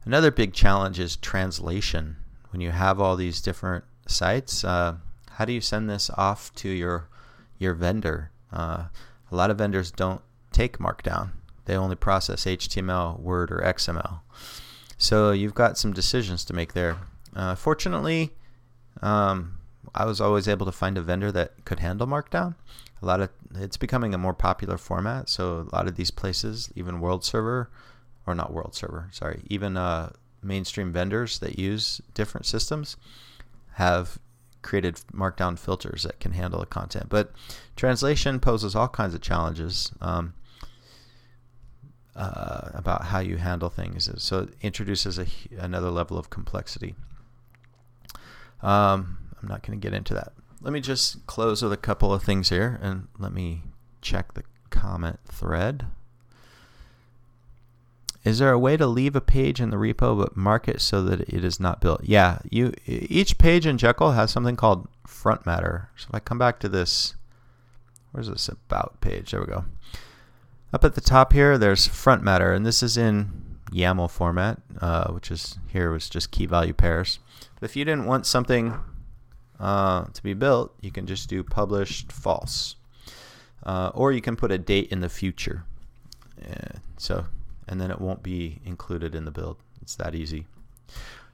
another 0.06 0.32
big 0.32 0.54
challenge 0.54 1.00
is 1.00 1.18
translation. 1.18 2.16
When 2.50 2.62
you 2.62 2.72
have 2.72 3.00
all 3.00 3.16
these 3.16 3.42
different 3.42 3.84
sites, 4.08 4.64
uh, 4.64 4.96
how 5.32 5.46
do 5.46 5.54
you 5.54 5.62
send 5.62 5.90
this 5.90 6.10
off 6.18 6.54
to 6.56 6.70
your 6.70 7.10
your 7.60 7.74
vendor? 7.74 8.32
Uh, 8.52 8.86
a 9.32 9.36
lot 9.36 9.50
of 9.50 9.58
vendors 9.58 9.92
don't 9.92 10.22
take 10.52 10.78
Markdown. 10.78 11.32
They 11.66 11.76
only 11.76 11.96
process 11.96 12.46
HTML, 12.46 13.20
Word, 13.20 13.52
or 13.52 13.60
XML. 13.60 14.20
So 14.98 15.32
you've 15.32 15.56
got 15.56 15.78
some 15.78 15.94
decisions 15.94 16.46
to 16.46 16.54
make 16.54 16.74
there. 16.74 16.98
Uh, 17.36 17.56
fortunately, 17.56 18.32
um, 19.02 19.58
I 19.94 20.06
was 20.06 20.22
always 20.22 20.48
able 20.48 20.66
to 20.66 20.72
find 20.72 20.98
a 20.98 21.02
vendor 21.02 21.32
that 21.32 21.66
could 21.66 21.80
handle 21.80 22.08
Markdown. 22.08 22.56
A 23.02 23.06
lot 23.06 23.20
of 23.20 23.30
it's 23.56 23.78
becoming 23.78 24.14
a 24.14 24.18
more 24.18 24.34
popular 24.34 24.78
format, 24.78 25.30
so 25.30 25.68
a 25.72 25.76
lot 25.76 25.88
of 25.88 25.96
these 25.96 26.12
places, 26.12 26.72
even 26.76 27.02
World 27.02 27.26
Server, 27.26 27.70
or 28.26 28.34
not 28.34 28.54
World 28.54 28.74
Server, 28.74 29.10
sorry, 29.12 29.42
even 29.50 29.78
uh, 29.78 30.12
mainstream 30.42 30.92
vendors 30.92 31.40
that 31.40 31.60
use 31.60 32.02
different 32.14 32.46
systems 32.46 32.98
have 33.74 34.18
created 34.66 34.96
Markdown 35.14 35.58
filters 35.58 36.04
that 36.04 36.20
can 36.20 36.34
handle 36.34 36.60
the 36.60 36.66
content. 36.66 37.08
But 37.08 37.32
translation 37.76 38.40
poses 38.40 38.76
all 38.76 38.90
kinds 38.90 39.14
of 39.14 39.22
challenges. 39.22 39.92
Um, 40.02 40.34
uh, 42.16 42.70
about 42.74 43.04
how 43.06 43.20
you 43.20 43.36
handle 43.36 43.70
things. 43.70 44.10
So 44.24 44.44
it 44.44 44.54
introduces 44.62 45.20
a, 45.20 45.26
another 45.60 45.90
level 45.92 46.18
of 46.18 46.30
complexity. 46.30 46.96
Um, 48.62 49.18
I'm 49.42 49.50
not 49.50 49.64
going 49.64 49.78
to 49.78 49.86
get 49.86 49.94
into 49.94 50.14
that. 50.14 50.32
Let 50.62 50.72
me 50.72 50.80
just 50.80 51.28
close 51.28 51.62
with 51.62 51.74
a 51.74 51.78
couple 51.78 52.14
of 52.14 52.24
things 52.24 52.50
here 52.50 52.80
and 52.82 53.10
let 53.20 53.34
me 53.34 53.64
check 54.02 54.34
the 54.34 54.44
comment 54.70 55.20
thread. 55.26 55.88
Is 58.26 58.40
there 58.40 58.52
a 58.52 58.60
way 58.60 58.76
to 58.76 58.88
leave 58.88 59.16
a 59.16 59.22
page 59.22 59.62
in 59.62 59.70
the 59.70 59.78
repo 59.78 60.18
but 60.18 60.36
mark 60.36 60.68
it 60.68 60.82
so 60.82 61.04
that 61.04 61.22
it 61.22 61.46
is 61.46 61.60
not 61.60 61.80
built? 61.80 62.04
Yeah, 62.04 62.40
you 62.50 62.74
each 62.88 63.38
page 63.38 63.68
in 63.68 63.78
Jekyll 63.78 64.14
has 64.14 64.32
something 64.32 64.56
called 64.56 64.88
front 65.06 65.46
matter. 65.46 65.90
So 65.96 66.08
if 66.10 66.16
I 66.16 66.20
come 66.20 66.40
back 66.40 66.60
to 66.62 66.70
this, 66.70 67.14
where's 68.12 68.28
this 68.28 68.50
about 68.50 69.00
page? 69.00 69.30
There 69.30 69.42
we 69.42 69.46
go. 69.46 69.66
Up 70.74 70.84
at 70.84 70.96
the 70.96 71.02
top 71.02 71.34
here, 71.34 71.58
there's 71.58 71.88
front 71.88 72.24
matter, 72.24 72.52
and 72.52 72.66
this 72.66 72.82
is 72.82 72.98
in 72.98 73.60
YAML 73.72 74.10
format, 74.10 74.60
uh, 74.82 75.12
which 75.12 75.30
is 75.30 75.60
here 75.68 75.92
was 75.92 76.10
just 76.10 76.32
key 76.32 76.48
value 76.48 76.74
pairs. 76.74 77.20
But 77.60 77.70
if 77.70 77.76
you 77.76 77.86
didn't 77.86 78.06
want 78.06 78.26
something 78.26 78.74
uh, 79.60 80.06
to 80.06 80.24
be 80.24 80.34
built, 80.34 80.74
you 80.82 80.92
can 80.92 81.06
just 81.06 81.30
do 81.30 81.44
published 81.44 82.12
false. 82.12 82.76
Uh, 83.64 83.92
or 83.94 84.12
you 84.12 84.22
can 84.22 84.36
put 84.36 84.52
a 84.52 84.58
date 84.58 84.92
in 84.92 85.02
the 85.02 85.10
future. 85.10 85.64
Uh, 86.44 86.78
so, 86.98 87.26
and 87.68 87.80
then 87.80 87.92
it 87.92 88.02
won't 88.02 88.24
be 88.24 88.60
included 88.66 89.16
in 89.16 89.26
the 89.26 89.32
build. 89.32 89.58
It's 89.82 89.96
that 89.96 90.16
easy. 90.16 90.48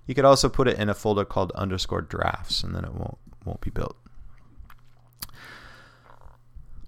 You 0.07 0.15
could 0.15 0.25
also 0.25 0.49
put 0.49 0.67
it 0.67 0.77
in 0.77 0.89
a 0.89 0.93
folder 0.93 1.25
called 1.25 1.51
underscore 1.53 2.01
drafts, 2.01 2.63
and 2.63 2.75
then 2.75 2.83
it 2.85 2.93
won't 2.93 3.17
won't 3.45 3.61
be 3.61 3.69
built. 3.69 3.95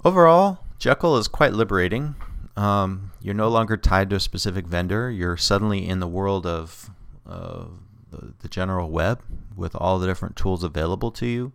Overall, 0.06 0.60
Jekyll 0.78 1.18
is 1.18 1.28
quite 1.28 1.54
liberating. 1.54 2.16
Um, 2.56 3.12
you're 3.22 3.34
no 3.34 3.48
longer 3.48 3.78
tied 3.78 4.10
to 4.12 4.18
a 4.18 4.20
specific 4.20 4.68
vendor. 4.68 5.10
You're 5.10 5.38
suddenly 5.38 5.88
in 5.88 6.00
the 6.00 6.08
world 6.08 6.46
of 6.46 6.89
uh, 7.28 7.66
the, 8.12 8.34
the 8.39 8.48
general 8.48 8.89
web 8.91 9.22
with 9.56 9.76
all 9.76 9.98
the 9.98 10.08
different 10.08 10.36
tools 10.36 10.64
available 10.64 11.12
to 11.12 11.26
you. 11.26 11.54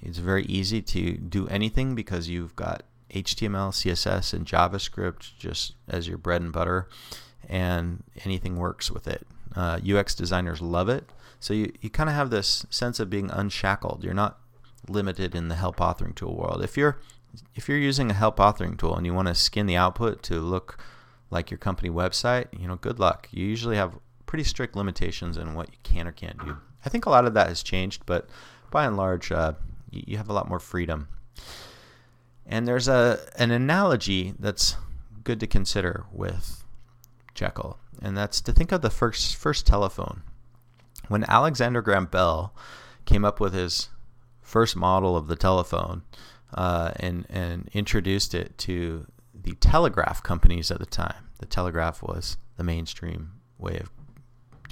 It's 0.00 0.18
very 0.18 0.44
easy 0.44 0.82
to 0.82 1.12
do 1.16 1.48
anything 1.48 1.94
because 1.94 2.28
you've 2.28 2.54
got 2.56 2.82
HTML, 3.12 3.70
CSS, 3.70 4.32
and 4.32 4.46
JavaScript 4.46 5.30
just 5.38 5.74
as 5.88 6.08
your 6.08 6.18
bread 6.18 6.42
and 6.42 6.52
butter, 6.52 6.88
and 7.48 8.02
anything 8.24 8.56
works 8.56 8.90
with 8.90 9.06
it. 9.06 9.26
Uh, 9.54 9.78
UX 9.86 10.14
designers 10.14 10.60
love 10.60 10.88
it. 10.88 11.10
So 11.40 11.54
you, 11.54 11.72
you 11.80 11.90
kind 11.90 12.08
of 12.08 12.14
have 12.14 12.30
this 12.30 12.64
sense 12.70 13.00
of 13.00 13.10
being 13.10 13.30
unshackled. 13.30 14.04
You're 14.04 14.14
not 14.14 14.38
limited 14.88 15.34
in 15.34 15.48
the 15.48 15.56
help 15.56 15.76
authoring 15.76 16.14
tool 16.14 16.36
world. 16.36 16.62
If 16.62 16.76
you're 16.76 16.98
if 17.54 17.68
you're 17.68 17.78
using 17.78 18.10
a 18.10 18.14
help 18.14 18.36
authoring 18.36 18.78
tool 18.78 18.94
and 18.94 19.06
you 19.06 19.14
want 19.14 19.28
to 19.28 19.34
skin 19.34 19.66
the 19.66 19.76
output 19.76 20.22
to 20.22 20.38
look 20.38 20.82
like 21.30 21.50
your 21.50 21.58
company 21.58 21.88
website, 21.88 22.46
you 22.58 22.68
know, 22.68 22.76
good 22.76 22.98
luck. 22.98 23.28
You 23.32 23.46
usually 23.46 23.76
have 23.76 23.98
pretty 24.26 24.44
strict 24.44 24.76
limitations 24.76 25.38
in 25.38 25.54
what 25.54 25.70
you 25.70 25.78
can 25.82 26.06
or 26.06 26.12
can't 26.12 26.38
do. 26.44 26.58
I 26.84 26.90
think 26.90 27.06
a 27.06 27.10
lot 27.10 27.24
of 27.24 27.34
that 27.34 27.48
has 27.48 27.62
changed, 27.62 28.02
but 28.04 28.28
by 28.70 28.84
and 28.84 28.96
large, 28.96 29.32
uh, 29.32 29.52
you, 29.90 30.02
you 30.08 30.16
have 30.18 30.28
a 30.28 30.32
lot 30.32 30.48
more 30.48 30.58
freedom. 30.58 31.08
And 32.46 32.66
there's 32.66 32.88
a 32.88 33.20
an 33.36 33.50
analogy 33.50 34.34
that's 34.38 34.76
good 35.24 35.40
to 35.40 35.46
consider 35.46 36.04
with 36.12 36.64
Jekyll, 37.34 37.78
and 38.00 38.16
that's 38.16 38.40
to 38.42 38.52
think 38.52 38.72
of 38.72 38.82
the 38.82 38.90
first 38.90 39.36
first 39.36 39.66
telephone. 39.66 40.22
When 41.08 41.24
Alexander 41.24 41.82
Graham 41.82 42.06
Bell 42.06 42.54
came 43.04 43.24
up 43.24 43.40
with 43.40 43.54
his 43.54 43.88
first 44.40 44.76
model 44.76 45.16
of 45.16 45.28
the 45.28 45.36
telephone 45.36 46.02
uh, 46.54 46.92
and 46.96 47.26
and 47.28 47.68
introduced 47.72 48.34
it 48.34 48.58
to 48.58 49.06
the 49.34 49.52
telegraph 49.54 50.22
companies 50.22 50.70
at 50.70 50.78
the 50.78 50.86
time, 50.86 51.28
the 51.38 51.46
telegraph 51.46 52.02
was 52.02 52.36
the 52.56 52.64
mainstream 52.64 53.32
way 53.58 53.78
of 53.78 53.90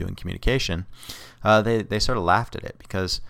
doing 0.01 0.15
communication, 0.15 0.87
uh, 1.45 1.63
they, 1.63 1.83
they 1.83 1.99
sort 1.99 2.19
of 2.19 2.25
laughed 2.25 2.57
at 2.57 2.65
it 2.65 2.77
because 2.79 3.21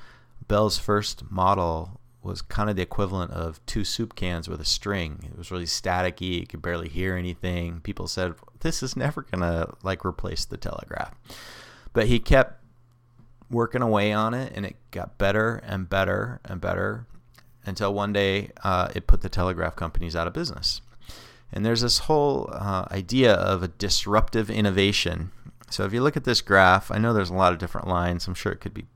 Bell's 0.47 0.78
first 0.78 1.30
model 1.30 1.99
was 2.22 2.42
kind 2.42 2.68
of 2.68 2.76
the 2.76 2.82
equivalent 2.82 3.32
of 3.32 3.64
two 3.66 3.84
soup 3.84 4.14
cans 4.14 4.48
with 4.48 4.60
a 4.60 4.64
string. 4.64 5.24
It 5.30 5.38
was 5.38 5.50
really 5.50 5.64
staticky. 5.64 6.40
You 6.40 6.46
could 6.46 6.62
barely 6.62 6.88
hear 6.88 7.16
anything. 7.16 7.80
People 7.80 8.08
said 8.08 8.34
this 8.60 8.82
is 8.82 8.96
never 8.96 9.22
gonna 9.22 9.74
like 9.82 10.04
replace 10.04 10.44
the 10.44 10.56
telegraph. 10.56 11.14
But 11.92 12.06
he 12.06 12.18
kept 12.18 12.62
working 13.50 13.82
away 13.82 14.12
on 14.12 14.34
it, 14.34 14.52
and 14.54 14.64
it 14.64 14.76
got 14.90 15.18
better 15.18 15.56
and 15.64 15.88
better 15.88 16.40
and 16.44 16.60
better 16.60 17.06
until 17.64 17.92
one 17.92 18.12
day 18.12 18.50
uh, 18.62 18.88
it 18.94 19.06
put 19.06 19.22
the 19.22 19.28
telegraph 19.28 19.76
companies 19.76 20.14
out 20.14 20.26
of 20.26 20.32
business. 20.32 20.80
And 21.52 21.66
there's 21.66 21.80
this 21.80 21.98
whole 22.00 22.48
uh, 22.52 22.86
idea 22.90 23.32
of 23.34 23.62
a 23.62 23.68
disruptive 23.68 24.50
innovation. 24.50 25.32
So 25.68 25.84
if 25.84 25.92
you 25.92 26.02
look 26.02 26.16
at 26.16 26.24
this 26.24 26.40
graph, 26.40 26.90
I 26.90 26.98
know 26.98 27.12
there's 27.12 27.30
a 27.30 27.34
lot 27.34 27.52
of 27.52 27.58
different 27.58 27.88
lines. 27.88 28.26
I'm 28.26 28.34
sure 28.34 28.52
it 28.52 28.60
could 28.60 28.74
be 28.74 28.86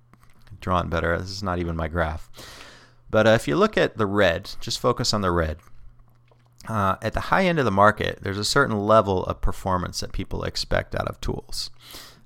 drawn 0.60 0.88
better. 0.88 1.18
This 1.18 1.30
is 1.30 1.42
not 1.42 1.58
even 1.58 1.76
my 1.76 1.88
graph. 1.88 2.30
But 3.14 3.28
uh, 3.28 3.30
if 3.30 3.46
you 3.46 3.54
look 3.54 3.78
at 3.78 3.96
the 3.96 4.06
red, 4.06 4.50
just 4.60 4.80
focus 4.80 5.14
on 5.14 5.20
the 5.20 5.30
red. 5.30 5.58
Uh, 6.66 6.96
at 7.00 7.12
the 7.12 7.20
high 7.20 7.44
end 7.44 7.60
of 7.60 7.64
the 7.64 7.70
market, 7.70 8.18
there's 8.22 8.38
a 8.38 8.44
certain 8.44 8.76
level 8.76 9.24
of 9.26 9.40
performance 9.40 10.00
that 10.00 10.10
people 10.10 10.42
expect 10.42 10.96
out 10.96 11.06
of 11.06 11.20
tools. 11.20 11.70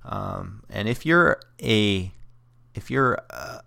Um, 0.03 0.63
and 0.67 0.89
if 0.89 1.05
you're 1.05 1.39
a 1.61 2.11
if 2.73 2.89
you're 2.89 3.21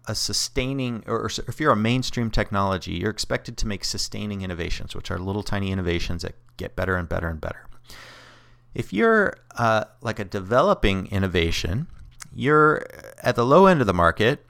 a, 0.08 0.16
sustaining 0.16 1.04
or 1.06 1.30
if 1.46 1.60
you're 1.60 1.70
a 1.70 1.76
mainstream 1.76 2.28
technology, 2.28 2.94
you're 2.94 3.10
expected 3.10 3.56
to 3.58 3.68
make 3.68 3.84
sustaining 3.84 4.42
innovations, 4.42 4.96
which 4.96 5.08
are 5.08 5.18
little 5.18 5.44
tiny 5.44 5.70
innovations 5.70 6.22
that 6.22 6.34
get 6.56 6.74
better 6.74 6.96
and 6.96 7.08
better 7.08 7.28
and 7.28 7.40
better. 7.40 7.68
If 8.74 8.92
you're 8.92 9.36
uh, 9.54 9.84
like 10.00 10.18
a 10.18 10.24
developing 10.24 11.06
innovation, 11.06 11.86
you're 12.34 12.84
at 13.22 13.36
the 13.36 13.46
low 13.46 13.66
end 13.66 13.80
of 13.80 13.86
the 13.86 13.94
market, 13.94 14.44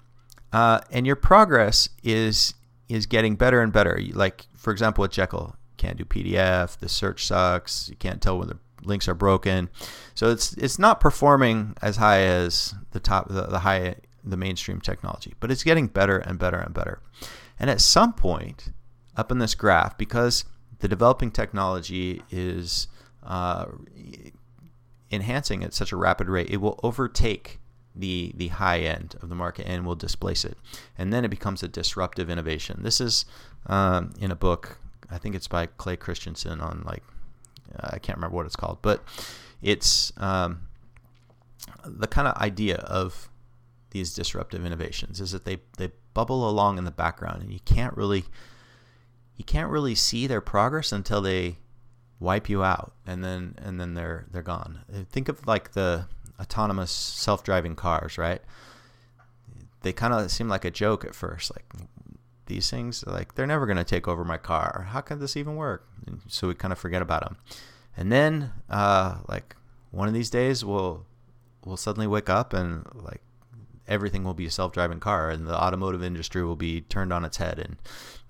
uh, 0.54 0.80
and 0.90 1.06
your 1.06 1.16
progress 1.16 1.90
is 2.02 2.54
is 2.94 3.06
getting 3.06 3.36
better 3.36 3.60
and 3.60 3.72
better. 3.72 4.00
Like 4.12 4.46
for 4.54 4.72
example, 4.72 5.02
with 5.02 5.12
Jekyll, 5.12 5.56
can't 5.76 5.98
do 5.98 6.04
PDF. 6.04 6.78
The 6.78 6.88
search 6.88 7.26
sucks. 7.26 7.88
You 7.88 7.96
can't 7.96 8.22
tell 8.22 8.38
when 8.38 8.48
the 8.48 8.58
links 8.84 9.08
are 9.08 9.14
broken. 9.14 9.68
So 10.14 10.30
it's 10.30 10.52
it's 10.54 10.78
not 10.78 11.00
performing 11.00 11.74
as 11.82 11.96
high 11.96 12.20
as 12.20 12.74
the 12.92 13.00
top 13.00 13.28
the, 13.28 13.42
the 13.42 13.60
high 13.60 13.96
the 14.24 14.36
mainstream 14.36 14.80
technology, 14.80 15.34
but 15.40 15.50
it's 15.50 15.64
getting 15.64 15.88
better 15.88 16.18
and 16.18 16.38
better 16.38 16.58
and 16.58 16.72
better. 16.72 17.00
And 17.58 17.68
at 17.68 17.80
some 17.80 18.12
point, 18.12 18.72
up 19.16 19.30
in 19.30 19.38
this 19.38 19.54
graph, 19.54 19.98
because 19.98 20.44
the 20.78 20.88
developing 20.88 21.30
technology 21.30 22.22
is 22.30 22.88
uh, 23.22 23.66
enhancing 25.10 25.64
at 25.64 25.74
such 25.74 25.92
a 25.92 25.96
rapid 25.96 26.28
rate, 26.28 26.50
it 26.50 26.58
will 26.58 26.78
overtake 26.82 27.60
the 27.94 28.32
the 28.36 28.48
high 28.48 28.80
end 28.80 29.16
of 29.22 29.28
the 29.28 29.34
market 29.34 29.66
and 29.66 29.84
will 29.84 29.94
displace 29.94 30.44
it, 30.44 30.56
and 30.96 31.12
then 31.12 31.24
it 31.24 31.28
becomes 31.28 31.62
a 31.62 31.68
disruptive 31.68 32.30
innovation. 32.30 32.80
This 32.82 33.00
is 33.00 33.24
um, 33.66 34.12
in 34.20 34.30
a 34.30 34.36
book, 34.36 34.78
I 35.10 35.18
think 35.18 35.34
it's 35.34 35.48
by 35.48 35.66
Clay 35.66 35.96
Christensen 35.96 36.60
on 36.60 36.82
like 36.84 37.02
I 37.78 37.98
can't 37.98 38.18
remember 38.18 38.36
what 38.36 38.46
it's 38.46 38.56
called, 38.56 38.78
but 38.82 39.02
it's 39.60 40.12
um, 40.16 40.62
the 41.84 42.06
kind 42.06 42.28
of 42.28 42.36
idea 42.36 42.76
of 42.76 43.28
these 43.90 44.14
disruptive 44.14 44.64
innovations 44.64 45.20
is 45.20 45.32
that 45.32 45.44
they, 45.44 45.58
they 45.76 45.90
bubble 46.14 46.48
along 46.48 46.78
in 46.78 46.84
the 46.84 46.90
background 46.90 47.42
and 47.42 47.52
you 47.52 47.60
can't 47.64 47.96
really 47.96 48.24
you 49.36 49.44
can't 49.44 49.70
really 49.70 49.94
see 49.94 50.26
their 50.26 50.40
progress 50.40 50.92
until 50.92 51.20
they 51.20 51.58
wipe 52.20 52.48
you 52.48 52.62
out 52.62 52.92
and 53.06 53.22
then 53.24 53.54
and 53.58 53.80
then 53.80 53.94
they're 53.94 54.26
they're 54.30 54.42
gone. 54.42 54.80
Think 55.10 55.28
of 55.28 55.46
like 55.46 55.72
the 55.72 56.06
autonomous 56.40 56.90
self-driving 56.90 57.76
cars, 57.76 58.18
right? 58.18 58.42
They 59.82 59.92
kind 59.92 60.14
of 60.14 60.30
seem 60.30 60.48
like 60.48 60.64
a 60.64 60.70
joke 60.70 61.04
at 61.04 61.14
first 61.14 61.50
like 61.50 61.66
these 62.46 62.70
things 62.70 63.04
like 63.06 63.34
they're 63.34 63.46
never 63.46 63.66
going 63.66 63.78
to 63.78 63.84
take 63.84 64.06
over 64.06 64.24
my 64.24 64.36
car. 64.36 64.86
How 64.90 65.00
can 65.00 65.20
this 65.20 65.36
even 65.36 65.56
work? 65.56 65.88
And 66.06 66.20
so 66.28 66.48
we 66.48 66.54
kind 66.54 66.72
of 66.72 66.78
forget 66.78 67.02
about 67.02 67.24
them. 67.24 67.36
And 67.96 68.10
then 68.10 68.52
uh, 68.68 69.18
like 69.28 69.56
one 69.90 70.08
of 70.08 70.14
these 70.14 70.30
days 70.30 70.64
we'll 70.64 71.06
we'll 71.64 71.76
suddenly 71.76 72.06
wake 72.06 72.28
up 72.28 72.52
and 72.52 72.84
like 72.94 73.22
everything 73.86 74.24
will 74.24 74.34
be 74.34 74.46
a 74.46 74.50
self-driving 74.50 75.00
car 75.00 75.30
and 75.30 75.46
the 75.46 75.56
automotive 75.56 76.02
industry 76.02 76.44
will 76.44 76.56
be 76.56 76.80
turned 76.82 77.12
on 77.12 77.24
its 77.24 77.36
head 77.36 77.58
and, 77.58 77.76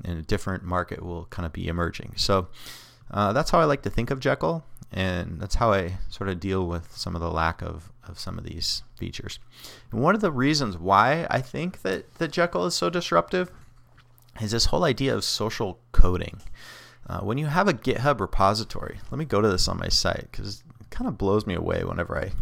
and 0.04 0.18
a 0.18 0.22
different 0.22 0.62
market 0.64 1.02
will 1.02 1.26
kind 1.26 1.46
of 1.46 1.52
be 1.52 1.68
emerging. 1.68 2.12
So 2.16 2.48
uh, 3.10 3.32
that's 3.32 3.50
how 3.50 3.60
I 3.60 3.64
like 3.64 3.82
to 3.82 3.90
think 3.90 4.10
of 4.10 4.20
Jekyll 4.20 4.64
and 4.92 5.40
that's 5.40 5.54
how 5.54 5.72
I 5.72 5.94
sort 6.08 6.28
of 6.28 6.40
deal 6.40 6.66
with 6.66 6.96
some 6.96 7.14
of 7.14 7.20
the 7.20 7.30
lack 7.30 7.62
of, 7.62 7.90
of 8.06 8.18
some 8.18 8.38
of 8.38 8.44
these 8.44 8.82
features. 8.94 9.38
And 9.90 10.02
one 10.02 10.14
of 10.14 10.20
the 10.20 10.30
reasons 10.30 10.76
why 10.76 11.26
I 11.30 11.40
think 11.40 11.82
that, 11.82 12.14
that 12.14 12.32
Jekyll 12.32 12.66
is 12.66 12.74
so 12.74 12.90
disruptive 12.90 13.50
is 14.40 14.50
this 14.50 14.66
whole 14.66 14.84
idea 14.84 15.14
of 15.14 15.24
social 15.24 15.78
coding. 15.92 16.42
Uh, 17.06 17.20
when 17.20 17.38
you 17.38 17.46
have 17.46 17.68
a 17.68 17.74
GitHub 17.74 18.20
repository, 18.20 18.98
let 19.10 19.18
me 19.18 19.24
go 19.24 19.40
to 19.40 19.48
this 19.48 19.66
on 19.66 19.78
my 19.78 19.88
site 19.88 20.28
because 20.30 20.62
it 20.80 20.90
kind 20.90 21.08
of 21.08 21.18
blows 21.18 21.46
me 21.46 21.54
away 21.54 21.84
whenever 21.84 22.18
I 22.18 22.32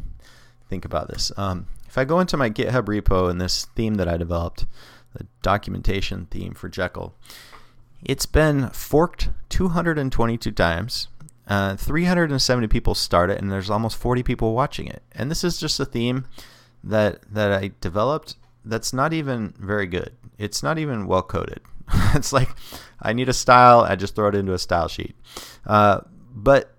think 0.68 0.84
about 0.84 1.08
this. 1.08 1.32
Um, 1.36 1.66
if 1.86 1.96
I 1.98 2.04
go 2.04 2.20
into 2.20 2.36
my 2.36 2.50
GitHub 2.50 2.84
repo 2.84 3.30
and 3.30 3.40
this 3.40 3.66
theme 3.74 3.94
that 3.94 4.08
I 4.08 4.16
developed, 4.16 4.66
the 5.14 5.26
documentation 5.42 6.26
theme 6.30 6.54
for 6.54 6.68
Jekyll, 6.68 7.14
it's 8.02 8.26
been 8.26 8.70
forked 8.70 9.30
222 9.48 10.52
times. 10.52 11.08
Uh, 11.46 11.76
370 11.76 12.68
people 12.68 12.94
start 12.94 13.30
it, 13.30 13.40
and 13.40 13.50
there's 13.50 13.70
almost 13.70 13.96
40 13.96 14.22
people 14.22 14.54
watching 14.54 14.86
it. 14.86 15.02
And 15.12 15.30
this 15.30 15.42
is 15.42 15.58
just 15.58 15.80
a 15.80 15.84
theme 15.84 16.26
that 16.84 17.22
that 17.32 17.52
I 17.52 17.72
developed. 17.80 18.36
That's 18.64 18.92
not 18.92 19.12
even 19.12 19.54
very 19.58 19.86
good. 19.86 20.12
It's 20.38 20.62
not 20.62 20.78
even 20.78 21.06
well 21.06 21.22
coded. 21.22 21.60
it's 22.14 22.32
like 22.32 22.50
I 23.02 23.12
need 23.12 23.28
a 23.28 23.32
style. 23.32 23.80
I 23.80 23.96
just 23.96 24.14
throw 24.14 24.28
it 24.28 24.34
into 24.34 24.52
a 24.52 24.58
style 24.58 24.88
sheet. 24.88 25.16
Uh, 25.66 26.00
but 26.32 26.74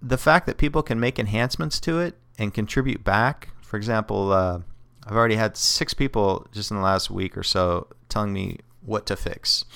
the 0.00 0.18
fact 0.18 0.46
that 0.46 0.56
people 0.58 0.82
can 0.82 0.98
make 0.98 1.18
enhancements 1.18 1.80
to 1.80 1.98
it 1.98 2.16
and 2.38 2.54
contribute 2.54 3.04
back 3.04 3.48
for 3.68 3.76
example, 3.76 4.32
uh, 4.32 4.60
I've 5.06 5.14
already 5.14 5.34
had 5.34 5.54
six 5.54 5.92
people 5.92 6.46
just 6.52 6.70
in 6.70 6.78
the 6.78 6.82
last 6.82 7.10
week 7.10 7.36
or 7.36 7.42
so 7.42 7.86
telling 8.08 8.32
me 8.32 8.60
what 8.80 9.04
to 9.06 9.16
fix. 9.16 9.66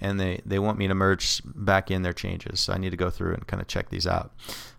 And 0.00 0.18
they, 0.18 0.40
they 0.46 0.58
want 0.58 0.78
me 0.78 0.88
to 0.88 0.94
merge 0.94 1.42
back 1.44 1.90
in 1.90 2.02
their 2.02 2.12
changes. 2.12 2.60
So 2.60 2.72
I 2.72 2.78
need 2.78 2.90
to 2.90 2.96
go 2.96 3.10
through 3.10 3.34
and 3.34 3.46
kind 3.46 3.60
of 3.60 3.68
check 3.68 3.90
these 3.90 4.06
out. 4.06 4.32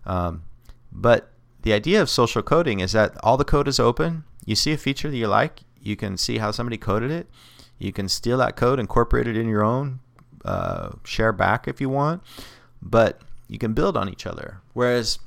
Um, 0.04 0.42
but 0.90 1.30
the 1.62 1.72
idea 1.72 2.02
of 2.02 2.10
social 2.10 2.42
coding 2.42 2.80
is 2.80 2.92
that 2.92 3.16
all 3.22 3.36
the 3.36 3.44
code 3.44 3.68
is 3.68 3.78
open. 3.78 4.24
You 4.44 4.56
see 4.56 4.72
a 4.72 4.76
feature 4.76 5.10
that 5.10 5.16
you 5.16 5.28
like, 5.28 5.60
you 5.80 5.96
can 5.96 6.16
see 6.16 6.38
how 6.38 6.50
somebody 6.50 6.76
coded 6.76 7.10
it. 7.10 7.28
You 7.78 7.92
can 7.92 8.08
steal 8.08 8.38
that 8.38 8.56
code, 8.56 8.78
incorporate 8.78 9.26
it 9.26 9.36
in 9.36 9.48
your 9.48 9.64
own, 9.64 10.00
uh, 10.44 10.90
share 11.04 11.32
back 11.32 11.66
if 11.66 11.80
you 11.80 11.88
want, 11.88 12.22
but 12.80 13.20
you 13.48 13.58
can 13.58 13.74
build 13.74 13.96
on 13.96 14.08
each 14.08 14.26
other. 14.26 14.60
Whereas 14.72 15.18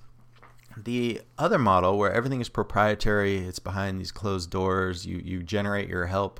the 0.77 1.21
other 1.37 1.57
model 1.57 1.97
where 1.97 2.11
everything 2.11 2.41
is 2.41 2.49
proprietary, 2.49 3.37
it's 3.37 3.59
behind 3.59 3.99
these 3.99 4.11
closed 4.11 4.49
doors, 4.49 5.05
you, 5.05 5.21
you 5.23 5.43
generate 5.43 5.87
your 5.87 6.07
help 6.07 6.39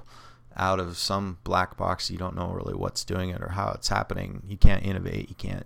out 0.55 0.79
of 0.79 0.97
some 0.97 1.37
black 1.43 1.77
box, 1.77 2.09
you 2.09 2.17
don't 2.17 2.35
know 2.35 2.51
really 2.51 2.73
what's 2.73 3.03
doing 3.03 3.29
it 3.29 3.41
or 3.41 3.49
how 3.49 3.71
it's 3.75 3.89
happening. 3.89 4.43
You 4.47 4.57
can't 4.57 4.85
innovate, 4.85 5.29
you 5.29 5.35
can't 5.35 5.65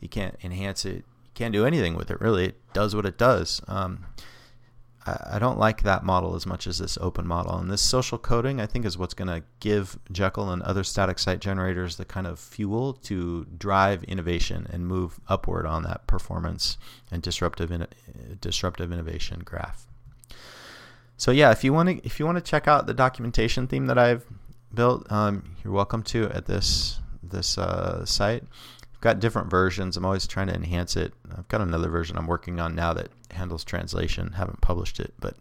you 0.00 0.08
can't 0.08 0.36
enhance 0.42 0.84
it, 0.84 0.96
you 0.96 1.32
can't 1.34 1.52
do 1.52 1.66
anything 1.66 1.94
with 1.94 2.10
it 2.10 2.20
really. 2.20 2.46
It 2.46 2.72
does 2.72 2.94
what 2.94 3.06
it 3.06 3.18
does. 3.18 3.60
Um, 3.68 4.06
I, 5.06 5.38
don't 5.38 5.58
like 5.58 5.82
that 5.82 6.04
model 6.04 6.36
as 6.36 6.46
much 6.46 6.66
as 6.66 6.78
this 6.78 6.98
open 7.00 7.26
model. 7.26 7.56
And 7.56 7.70
this 7.70 7.80
social 7.80 8.18
coding, 8.18 8.60
I 8.60 8.66
think, 8.66 8.84
is 8.84 8.98
what's 8.98 9.14
going 9.14 9.28
to 9.28 9.42
give 9.58 9.98
Jekyll 10.12 10.50
and 10.50 10.62
other 10.62 10.84
static 10.84 11.18
site 11.18 11.40
generators 11.40 11.96
the 11.96 12.04
kind 12.04 12.26
of 12.26 12.38
fuel 12.38 12.92
to 13.04 13.46
drive 13.56 14.04
innovation 14.04 14.66
and 14.70 14.86
move 14.86 15.18
upward 15.26 15.64
on 15.64 15.84
that 15.84 16.06
performance 16.06 16.76
and 17.10 17.22
disruptive 17.22 17.72
in, 17.72 17.86
disruptive 18.40 18.92
innovation 18.92 19.40
graph. 19.44 19.86
So 21.20 21.32
yeah, 21.32 21.50
if 21.50 21.62
you 21.64 21.74
want 21.74 21.90
to 21.90 22.06
if 22.06 22.18
you 22.18 22.24
want 22.24 22.38
to 22.38 22.42
check 22.42 22.66
out 22.66 22.86
the 22.86 22.94
documentation 22.94 23.66
theme 23.66 23.88
that 23.88 23.98
I've 23.98 24.24
built, 24.72 25.06
um, 25.12 25.54
you're 25.62 25.74
welcome 25.74 26.02
to 26.04 26.30
at 26.30 26.46
this 26.46 26.98
this 27.22 27.58
uh, 27.58 28.06
site. 28.06 28.42
I've 28.94 29.00
got 29.02 29.20
different 29.20 29.50
versions. 29.50 29.98
I'm 29.98 30.06
always 30.06 30.26
trying 30.26 30.46
to 30.46 30.54
enhance 30.54 30.96
it. 30.96 31.12
I've 31.36 31.46
got 31.48 31.60
another 31.60 31.90
version 31.90 32.16
I'm 32.16 32.26
working 32.26 32.58
on 32.58 32.74
now 32.74 32.94
that 32.94 33.10
handles 33.32 33.64
translation. 33.64 34.32
Haven't 34.32 34.62
published 34.62 34.98
it, 34.98 35.12
but 35.20 35.36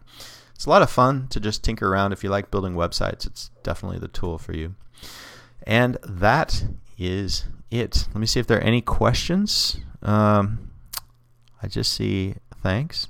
it's 0.54 0.66
a 0.66 0.70
lot 0.70 0.82
of 0.82 0.90
fun 0.90 1.30
to 1.30 1.40
just 1.40 1.64
tinker 1.64 1.90
around. 1.90 2.12
If 2.12 2.26
you 2.26 2.30
like 2.30 2.52
building 2.52 2.74
websites, 2.74 3.26
it's 3.26 3.50
definitely 3.64 4.00
the 4.00 4.10
tool 4.10 4.38
for 4.38 4.52
you. 4.52 4.76
And 5.66 5.98
that 6.04 6.62
is 6.98 7.46
it. 7.72 8.06
Let 8.10 8.20
me 8.20 8.26
see 8.26 8.42
if 8.42 8.48
there 8.48 8.58
are 8.58 8.62
any 8.62 8.82
questions. 8.82 9.78
Um, 10.02 10.72
I 11.64 11.70
just 11.70 11.94
see 11.94 12.36
thanks. 12.62 13.08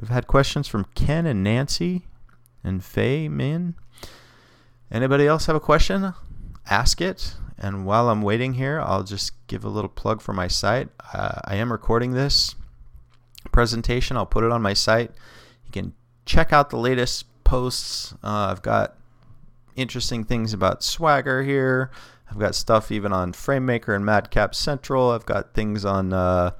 We've 0.00 0.10
had 0.10 0.26
questions 0.26 0.66
from 0.68 0.86
Ken 0.94 1.26
and 1.26 1.42
Nancy 1.42 2.06
and 2.64 2.82
Faye 2.84 3.28
Min. 3.28 3.74
Anybody 4.90 5.26
else 5.26 5.46
have 5.46 5.56
a 5.56 5.60
question? 5.60 6.14
Ask 6.68 7.00
it. 7.00 7.34
And 7.58 7.86
while 7.86 8.08
I'm 8.08 8.22
waiting 8.22 8.54
here, 8.54 8.80
I'll 8.80 9.04
just 9.04 9.32
give 9.46 9.64
a 9.64 9.68
little 9.68 9.88
plug 9.88 10.20
for 10.20 10.32
my 10.32 10.48
site. 10.48 10.88
Uh, 11.12 11.40
I 11.44 11.56
am 11.56 11.70
recording 11.70 12.12
this 12.12 12.54
presentation. 13.52 14.16
I'll 14.16 14.26
put 14.26 14.44
it 14.44 14.50
on 14.50 14.62
my 14.62 14.74
site. 14.74 15.12
You 15.66 15.72
can 15.72 15.94
check 16.24 16.52
out 16.52 16.70
the 16.70 16.78
latest 16.78 17.26
posts. 17.44 18.14
Uh, 18.22 18.48
I've 18.50 18.62
got 18.62 18.96
interesting 19.76 20.24
things 20.24 20.52
about 20.52 20.82
Swagger 20.82 21.42
here. 21.42 21.90
I've 22.30 22.38
got 22.38 22.54
stuff 22.54 22.90
even 22.90 23.12
on 23.12 23.32
FrameMaker 23.32 23.94
and 23.94 24.04
Madcap 24.04 24.54
Central. 24.54 25.10
I've 25.10 25.26
got 25.26 25.54
things 25.54 25.84
on 25.84 26.12
uh, 26.12 26.52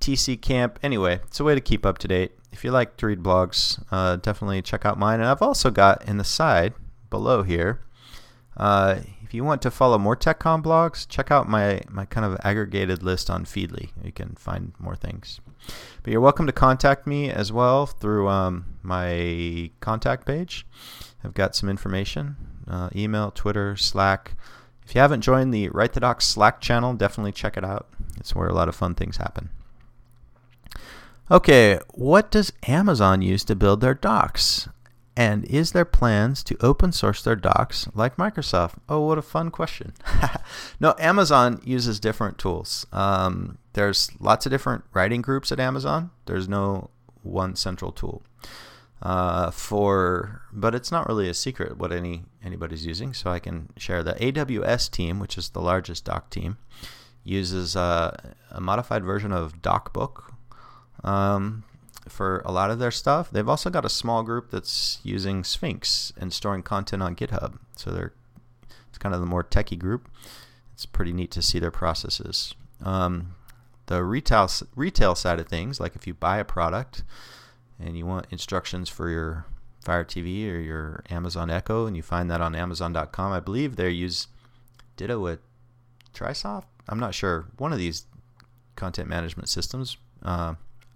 TC 0.00 0.40
Camp. 0.40 0.78
Anyway, 0.82 1.20
it's 1.24 1.40
a 1.40 1.44
way 1.44 1.54
to 1.54 1.60
keep 1.60 1.84
up 1.84 1.98
to 1.98 2.08
date. 2.08 2.32
If 2.52 2.64
you 2.64 2.70
like 2.70 2.96
to 2.98 3.06
read 3.06 3.22
blogs, 3.22 3.82
uh, 3.90 4.16
definitely 4.16 4.62
check 4.62 4.84
out 4.84 4.98
mine. 4.98 5.20
And 5.20 5.28
I've 5.28 5.42
also 5.42 5.70
got 5.70 6.06
in 6.08 6.16
the 6.16 6.24
side 6.24 6.74
below 7.10 7.42
here. 7.42 7.80
Uh, 8.56 9.00
if 9.22 9.32
you 9.32 9.44
want 9.44 9.62
to 9.62 9.70
follow 9.70 9.96
more 9.96 10.16
TechCom 10.16 10.62
blogs, 10.62 11.08
check 11.08 11.30
out 11.30 11.48
my, 11.48 11.82
my 11.88 12.04
kind 12.04 12.26
of 12.26 12.38
aggregated 12.42 13.02
list 13.02 13.30
on 13.30 13.44
Feedly. 13.44 13.90
You 14.02 14.10
can 14.10 14.34
find 14.34 14.72
more 14.78 14.96
things. 14.96 15.40
But 16.02 16.10
you're 16.10 16.20
welcome 16.20 16.46
to 16.46 16.52
contact 16.52 17.06
me 17.06 17.30
as 17.30 17.52
well 17.52 17.86
through 17.86 18.28
um, 18.28 18.64
my 18.82 19.70
contact 19.80 20.26
page. 20.26 20.66
I've 21.22 21.34
got 21.34 21.54
some 21.54 21.68
information 21.68 22.36
uh, 22.66 22.88
email, 22.94 23.30
Twitter, 23.30 23.76
Slack. 23.76 24.34
If 24.84 24.94
you 24.94 25.00
haven't 25.00 25.20
joined 25.20 25.52
the 25.52 25.68
Write 25.68 25.92
the 25.92 26.00
Docs 26.00 26.26
Slack 26.26 26.60
channel, 26.60 26.94
definitely 26.94 27.32
check 27.32 27.56
it 27.56 27.64
out. 27.64 27.88
It's 28.16 28.34
where 28.34 28.48
a 28.48 28.54
lot 28.54 28.68
of 28.68 28.74
fun 28.74 28.94
things 28.94 29.18
happen. 29.18 29.50
Okay, 31.32 31.78
what 31.94 32.32
does 32.32 32.52
Amazon 32.66 33.22
use 33.22 33.44
to 33.44 33.54
build 33.54 33.80
their 33.80 33.94
docs? 33.94 34.68
And 35.16 35.44
is 35.44 35.70
there 35.70 35.84
plans 35.84 36.42
to 36.44 36.56
open 36.60 36.90
source 36.90 37.22
their 37.22 37.36
docs 37.36 37.88
like 37.94 38.16
Microsoft? 38.16 38.78
Oh, 38.88 39.02
what 39.06 39.18
a 39.18 39.22
fun 39.22 39.50
question. 39.50 39.92
no, 40.80 40.96
Amazon 40.98 41.60
uses 41.62 42.00
different 42.00 42.36
tools. 42.38 42.84
Um, 42.92 43.58
there's 43.74 44.10
lots 44.18 44.44
of 44.44 44.50
different 44.50 44.82
writing 44.92 45.22
groups 45.22 45.52
at 45.52 45.60
Amazon. 45.60 46.10
There's 46.26 46.48
no 46.48 46.90
one 47.22 47.54
central 47.54 47.92
tool. 47.92 48.22
Uh, 49.00 49.50
for 49.50 50.42
but 50.52 50.74
it's 50.74 50.92
not 50.92 51.08
really 51.08 51.28
a 51.28 51.32
secret 51.32 51.78
what 51.78 51.90
any 51.90 52.22
anybody's 52.44 52.84
using 52.84 53.14
so 53.14 53.30
i 53.30 53.38
can 53.38 53.70
share 53.78 54.02
the 54.02 54.12
aws 54.12 54.90
team 54.90 55.18
which 55.18 55.38
is 55.38 55.48
the 55.48 55.60
largest 55.62 56.04
doc 56.04 56.28
team 56.28 56.58
uses 57.24 57.74
uh, 57.74 58.14
a 58.50 58.60
modified 58.60 59.02
version 59.02 59.32
of 59.32 59.62
docbook 59.62 60.34
um, 61.04 61.64
for 62.08 62.40
a 62.44 62.52
lot 62.52 62.70
of 62.70 62.78
their 62.78 62.90
stuff 62.90 63.30
they've 63.30 63.48
also 63.48 63.70
got 63.70 63.84
a 63.84 63.90
small 63.90 64.22
group 64.22 64.50
that's 64.50 64.98
using 65.02 65.44
sphinx 65.44 66.12
and 66.18 66.32
storing 66.32 66.62
content 66.62 67.02
on 67.02 67.14
github 67.14 67.58
so 67.76 67.90
they're 67.90 68.12
it's 68.88 68.98
kind 68.98 69.14
of 69.14 69.20
the 69.20 69.26
more 69.26 69.44
techie 69.44 69.78
group 69.78 70.08
it's 70.72 70.86
pretty 70.86 71.12
neat 71.12 71.30
to 71.30 71.42
see 71.42 71.58
their 71.58 71.70
processes 71.70 72.54
um, 72.82 73.34
the 73.86 74.02
retail 74.02 74.48
retail 74.74 75.14
side 75.14 75.38
of 75.38 75.48
things 75.48 75.78
like 75.78 75.94
if 75.94 76.06
you 76.06 76.14
buy 76.14 76.38
a 76.38 76.44
product 76.44 77.02
and 77.78 77.96
you 77.96 78.06
want 78.06 78.26
instructions 78.30 78.88
for 78.88 79.08
your 79.08 79.46
Fire 79.84 80.04
TV 80.04 80.50
or 80.50 80.58
your 80.58 81.02
Amazon 81.10 81.50
Echo, 81.50 81.86
and 81.86 81.96
you 81.96 82.02
find 82.02 82.30
that 82.30 82.40
on 82.40 82.54
Amazon.com. 82.54 83.32
I 83.32 83.40
believe 83.40 83.76
they 83.76 83.90
use 83.90 84.28
DITA 84.96 85.18
with 85.18 85.40
Trisoft. 86.12 86.64
I'm 86.88 86.98
not 86.98 87.14
sure. 87.14 87.46
One 87.56 87.72
of 87.72 87.78
these 87.78 88.04
content 88.76 89.08
management 89.08 89.48
systems. 89.48 89.96
Uh, 90.22 90.54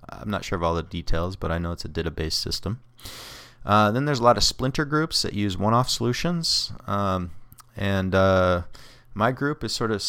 I'm 0.09 0.31
not 0.31 0.45
sure 0.45 0.57
of 0.57 0.63
all 0.63 0.75
the 0.75 0.83
details, 0.83 1.37
but 1.37 1.51
I 1.51 1.59
know 1.59 1.73
it's 1.73 1.85
a 1.85 1.89
DITA-based 1.89 2.41
system. 2.41 2.81
Uh, 3.65 3.91
then 3.91 4.05
there's 4.05 4.21
a 4.21 4.25
lot 4.25 4.37
of 4.37 4.45
splinter 4.45 4.85
groups 4.85 5.23
that 5.23 5.33
use 5.33 5.57
one-off 5.57 5.89
solutions, 5.89 6.73
um, 6.87 7.31
and 7.77 8.15
uh, 8.15 8.63
my 9.15 9.33
group 9.33 9.63
has 9.63 9.73
sort 9.73 9.91
of 9.91 10.05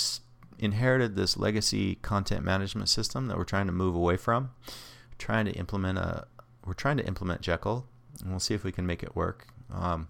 inherited 0.60 1.16
this 1.16 1.38
legacy 1.38 1.96
content 1.96 2.44
management 2.44 2.90
system 2.90 3.28
that 3.28 3.38
we're 3.38 3.44
trying 3.44 3.66
to 3.66 3.72
move 3.72 3.96
away 3.96 4.18
from. 4.18 4.52
We're 4.68 5.18
trying 5.18 5.46
to 5.46 5.52
implement 5.54 5.98
a, 5.98 6.28
we're 6.66 6.74
trying 6.74 6.98
to 6.98 7.06
implement 7.06 7.42
Jekyll, 7.42 7.86
and 8.22 8.32
we'll 8.32 8.40
see 8.40 8.54
if 8.54 8.64
we 8.64 8.72
can 8.72 8.86
make 8.86 9.04
it 9.04 9.16
work. 9.16 9.48
Um, 9.74 10.10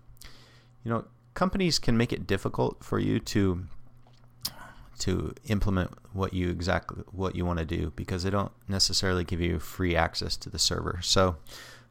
you 0.83 0.91
know, 0.91 1.05
companies 1.33 1.79
can 1.79 1.97
make 1.97 2.13
it 2.13 2.25
difficult 2.25 2.83
for 2.83 2.97
you 2.97 3.19
to 3.19 3.65
to 4.99 5.33
implement 5.47 5.91
what 6.13 6.33
you 6.33 6.49
exactly 6.49 7.03
what 7.11 7.35
you 7.35 7.45
want 7.45 7.59
to 7.59 7.65
do 7.65 7.91
because 7.95 8.23
they 8.23 8.29
don't 8.29 8.51
necessarily 8.67 9.23
give 9.23 9.41
you 9.41 9.59
free 9.59 9.95
access 9.95 10.37
to 10.37 10.49
the 10.49 10.59
server. 10.59 10.99
So 11.01 11.37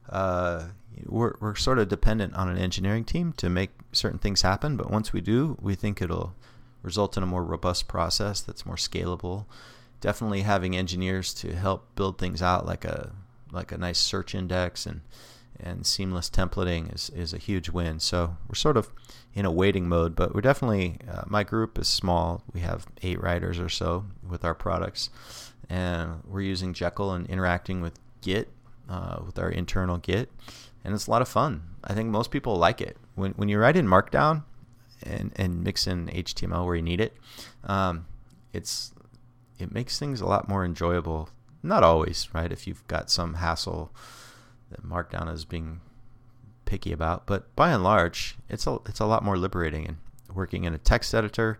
uh, 0.09 0.69
we're 1.05 1.35
we're 1.39 1.55
sort 1.55 1.79
of 1.79 1.87
dependent 1.87 2.33
on 2.35 2.49
an 2.49 2.57
engineering 2.57 3.03
team 3.03 3.33
to 3.33 3.49
make 3.49 3.71
certain 3.91 4.19
things 4.19 4.41
happen. 4.41 4.77
But 4.77 4.89
once 4.89 5.13
we 5.13 5.21
do, 5.21 5.57
we 5.61 5.75
think 5.75 6.01
it'll 6.01 6.33
result 6.81 7.17
in 7.17 7.23
a 7.23 7.27
more 7.27 7.43
robust 7.43 7.87
process 7.87 8.41
that's 8.41 8.65
more 8.65 8.75
scalable. 8.75 9.45
Definitely 10.01 10.41
having 10.41 10.75
engineers 10.75 11.33
to 11.35 11.55
help 11.55 11.95
build 11.95 12.17
things 12.17 12.41
out 12.41 12.65
like 12.65 12.85
a 12.85 13.11
like 13.51 13.71
a 13.71 13.77
nice 13.77 13.99
search 13.99 14.35
index 14.35 14.85
and 14.85 15.01
and 15.59 15.85
seamless 15.85 16.29
templating 16.29 16.93
is, 16.93 17.09
is 17.11 17.33
a 17.33 17.37
huge 17.37 17.69
win. 17.69 17.99
So 17.99 18.37
we're 18.47 18.55
sort 18.55 18.77
of 18.77 18.89
in 19.33 19.45
a 19.45 19.51
waiting 19.51 19.87
mode, 19.87 20.15
but 20.15 20.33
we're 20.33 20.41
definitely, 20.41 20.97
uh, 21.09 21.23
my 21.27 21.43
group 21.43 21.77
is 21.77 21.87
small. 21.87 22.43
We 22.53 22.61
have 22.61 22.87
eight 23.01 23.21
writers 23.21 23.59
or 23.59 23.69
so 23.69 24.05
with 24.27 24.43
our 24.43 24.55
products, 24.55 25.09
and 25.69 26.21
we're 26.25 26.41
using 26.41 26.73
Jekyll 26.73 27.11
and 27.11 27.27
interacting 27.27 27.81
with 27.81 27.99
Git, 28.21 28.49
uh, 28.89 29.19
with 29.25 29.39
our 29.39 29.49
internal 29.49 29.97
Git, 29.97 30.29
and 30.83 30.93
it's 30.93 31.07
a 31.07 31.11
lot 31.11 31.21
of 31.21 31.27
fun. 31.27 31.63
I 31.83 31.93
think 31.93 32.09
most 32.09 32.31
people 32.31 32.55
like 32.57 32.81
it. 32.81 32.97
When, 33.15 33.31
when 33.31 33.49
you 33.49 33.59
write 33.59 33.77
in 33.77 33.87
Markdown 33.87 34.43
and, 35.03 35.31
and 35.35 35.63
mix 35.63 35.87
in 35.87 36.07
HTML 36.07 36.65
where 36.65 36.75
you 36.75 36.81
need 36.81 37.01
it, 37.01 37.15
um, 37.63 38.07
it's 38.53 38.91
it 39.57 39.73
makes 39.73 39.97
things 39.97 40.19
a 40.19 40.25
lot 40.25 40.49
more 40.49 40.65
enjoyable 40.65 41.29
not 41.65 41.83
always, 41.83 42.29
right? 42.33 42.51
If 42.51 42.67
you've 42.67 42.87
got 42.87 43.09
some 43.09 43.35
hassle 43.35 43.91
that 44.71 44.83
Markdown 44.83 45.31
is 45.31 45.45
being 45.45 45.81
picky 46.65 46.91
about, 46.91 47.25
but 47.25 47.55
by 47.55 47.71
and 47.71 47.83
large, 47.83 48.35
it's 48.49 48.65
a 48.67 48.79
it's 48.87 48.99
a 48.99 49.05
lot 49.05 49.23
more 49.23 49.37
liberating. 49.37 49.87
And 49.87 49.97
working 50.33 50.65
in 50.65 50.73
a 50.73 50.77
text 50.77 51.15
editor 51.15 51.59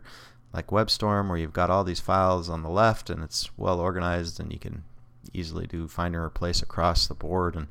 like 0.53 0.67
WebStorm, 0.67 1.27
where 1.27 1.37
you've 1.37 1.53
got 1.53 1.69
all 1.69 1.83
these 1.83 1.99
files 1.99 2.49
on 2.49 2.61
the 2.61 2.69
left 2.69 3.09
and 3.09 3.23
it's 3.23 3.49
well 3.57 3.79
organized, 3.79 4.39
and 4.39 4.51
you 4.51 4.59
can 4.59 4.83
easily 5.33 5.67
do 5.67 5.87
find 5.87 6.15
and 6.15 6.23
replace 6.23 6.61
across 6.61 7.07
the 7.07 7.13
board 7.13 7.55
and 7.55 7.67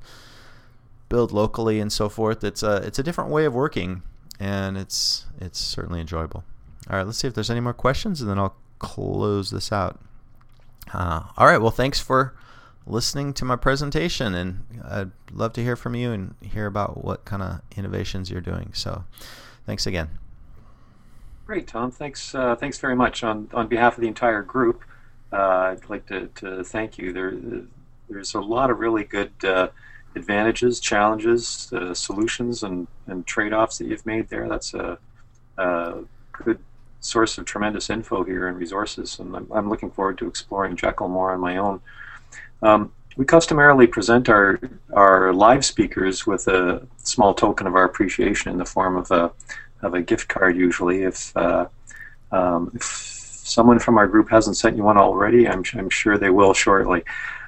build 1.09 1.33
locally 1.33 1.81
and 1.81 1.93
so 1.93 2.09
forth. 2.09 2.45
It's 2.45 2.63
a 2.63 2.77
it's 2.77 2.99
a 2.99 3.03
different 3.03 3.31
way 3.31 3.45
of 3.45 3.55
working, 3.55 4.03
and 4.39 4.77
it's 4.77 5.27
it's 5.41 5.59
certainly 5.59 6.01
enjoyable. 6.01 6.45
All 6.91 6.97
right, 6.97 7.07
let's 7.07 7.19
see 7.19 7.29
if 7.29 7.35
there's 7.35 7.51
any 7.51 7.61
more 7.61 7.73
questions, 7.73 8.21
and 8.21 8.29
then 8.29 8.39
I'll 8.39 8.57
close 8.79 9.51
this 9.51 9.73
out. 9.73 10.01
Uh, 10.93 11.23
all 11.37 11.47
right. 11.47 11.61
Well, 11.61 11.71
thanks 11.71 12.01
for 12.01 12.35
listening 12.87 13.33
to 13.35 13.45
my 13.45 13.57
presentation, 13.57 14.35
and 14.35 14.65
I'd 14.85 15.11
love 15.33 15.53
to 15.55 15.63
hear 15.63 15.77
from 15.77 15.95
you 15.95 16.13
and 16.13 16.35
hear 16.41 16.67
about 16.67 17.05
what 17.05 17.25
kind 17.25 17.43
of 17.43 17.61
innovations 17.77 18.31
you're 18.31 18.41
doing. 18.41 18.71
So, 18.75 19.05
thanks 19.67 19.87
again. 19.87 20.11
Great, 21.47 21.67
Tom. 21.67 21.91
Thanks. 21.91 22.35
Uh, 22.35 22.57
thanks 22.57 22.79
very 22.79 22.97
much 22.97 23.23
on 23.23 23.49
on 23.53 23.69
behalf 23.69 23.97
of 23.97 24.01
the 24.01 24.09
entire 24.09 24.43
group. 24.43 24.83
Uh, 25.33 25.73
I'd 25.77 25.89
like 25.89 26.07
to, 26.07 26.29
to 26.37 26.63
thank 26.63 26.97
you. 26.97 27.13
There, 27.13 27.35
there's 28.09 28.35
a 28.35 28.41
lot 28.41 28.71
of 28.71 28.79
really 28.79 29.05
good 29.05 29.33
uh, 29.43 29.69
advantages, 30.15 30.79
challenges, 30.79 31.73
uh, 31.73 31.93
solutions, 31.93 32.63
and, 32.63 32.87
and 33.09 33.27
trade-offs 33.27 33.79
that 33.79 33.87
you've 33.89 34.07
made 34.07 34.29
there. 34.29 34.49
That's 34.49 34.75
a, 34.75 34.97
a 35.59 36.05
good 36.33 36.61
source 37.01 37.37
of 37.37 37.47
tremendous 37.47 37.91
info 37.91 38.23
here 38.23 38.47
and 38.47 38.57
resources, 38.57 39.19
and 39.19 39.35
I'm, 39.35 39.51
I'm 39.53 39.69
looking 39.69 39.91
forward 39.91 40.19
to 40.19 40.29
exploring 40.29 40.77
Jekyll 40.77 41.09
more 41.09 41.33
on 41.33 41.41
my 41.41 41.57
own. 41.57 41.81
Um, 42.65 42.93
we 43.17 43.25
customarily 43.25 43.87
present 43.87 44.29
our 44.29 44.59
our 44.93 45.33
live 45.33 45.65
speakers 45.65 46.27
with 46.27 46.49
a 46.49 46.85
small 46.97 47.35
token 47.35 47.67
of 47.67 47.77
our 47.77 47.85
appreciation 47.85 48.51
in 48.51 48.59
the 48.59 48.65
form 48.65 48.97
of 48.97 49.11
a 49.11 49.31
of 49.83 49.95
a 49.95 50.03
gift 50.03 50.29
card. 50.29 50.57
Usually, 50.57 51.03
if 51.03 51.37
uh, 51.37 51.67
um, 52.33 52.73
if 52.75 52.83
someone 52.83 53.79
from 53.79 53.99
our 53.99 54.09
group 54.09 54.31
hasn't 54.31 54.57
sent 54.57 54.77
you 54.77 54.83
one 54.83 54.99
already, 54.99 55.47
I'm 55.47 55.63
I'm 55.75 55.91
sure 55.91 56.19
they 56.19 56.31
will 56.31 56.55
shortly. 56.55 57.05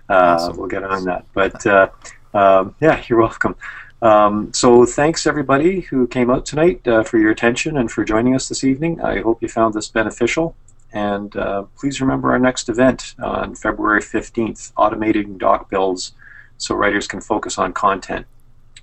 Uh, 0.08 0.36
awesome. 0.38 0.56
We'll 0.56 0.68
get 0.68 0.84
on 0.84 1.04
that. 1.04 1.24
But 1.32 1.66
uh, 1.66 1.88
um, 2.34 2.76
yeah, 2.80 3.02
you're 3.08 3.18
welcome. 3.18 3.56
Um, 4.02 4.52
so 4.52 4.84
thanks 4.84 5.26
everybody 5.26 5.80
who 5.80 6.06
came 6.06 6.30
out 6.30 6.44
tonight 6.44 6.86
uh, 6.86 7.02
for 7.02 7.18
your 7.18 7.30
attention 7.30 7.78
and 7.78 7.90
for 7.90 8.04
joining 8.04 8.34
us 8.36 8.48
this 8.48 8.62
evening. 8.62 9.00
I 9.00 9.20
hope 9.20 9.42
you 9.42 9.48
found 9.48 9.74
this 9.74 9.88
beneficial. 9.88 10.54
And 10.96 11.36
uh, 11.36 11.64
please 11.78 12.00
remember 12.00 12.32
our 12.32 12.38
next 12.38 12.70
event 12.70 13.14
on 13.22 13.54
February 13.54 14.00
15th, 14.00 14.72
Automating 14.78 15.36
Doc 15.36 15.68
Builds 15.68 16.12
so 16.56 16.74
writers 16.74 17.06
can 17.06 17.20
focus 17.20 17.58
on 17.58 17.74
content 17.74 18.24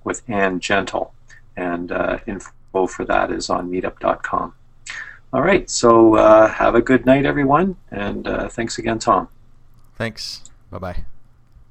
with 0.04 0.22
Anne 0.28 0.60
Gentle. 0.60 1.12
And 1.58 1.92
uh, 1.92 2.20
info 2.28 2.86
for 2.86 3.04
that 3.06 3.32
is 3.32 3.50
on 3.50 3.72
meetup.com. 3.72 4.54
All 5.34 5.42
right, 5.42 5.68
so 5.68 6.14
uh, 6.14 6.50
have 6.50 6.76
a 6.76 6.82
good 6.82 7.08
night, 7.08 7.26
everyone. 7.26 7.78
And 7.90 8.28
uh, 8.28 8.48
thanks 8.48 8.78
again, 8.78 9.00
Tom. 9.00 9.28
Thanks. 9.98 10.44
Bye 10.70 10.78
bye. 10.78 11.06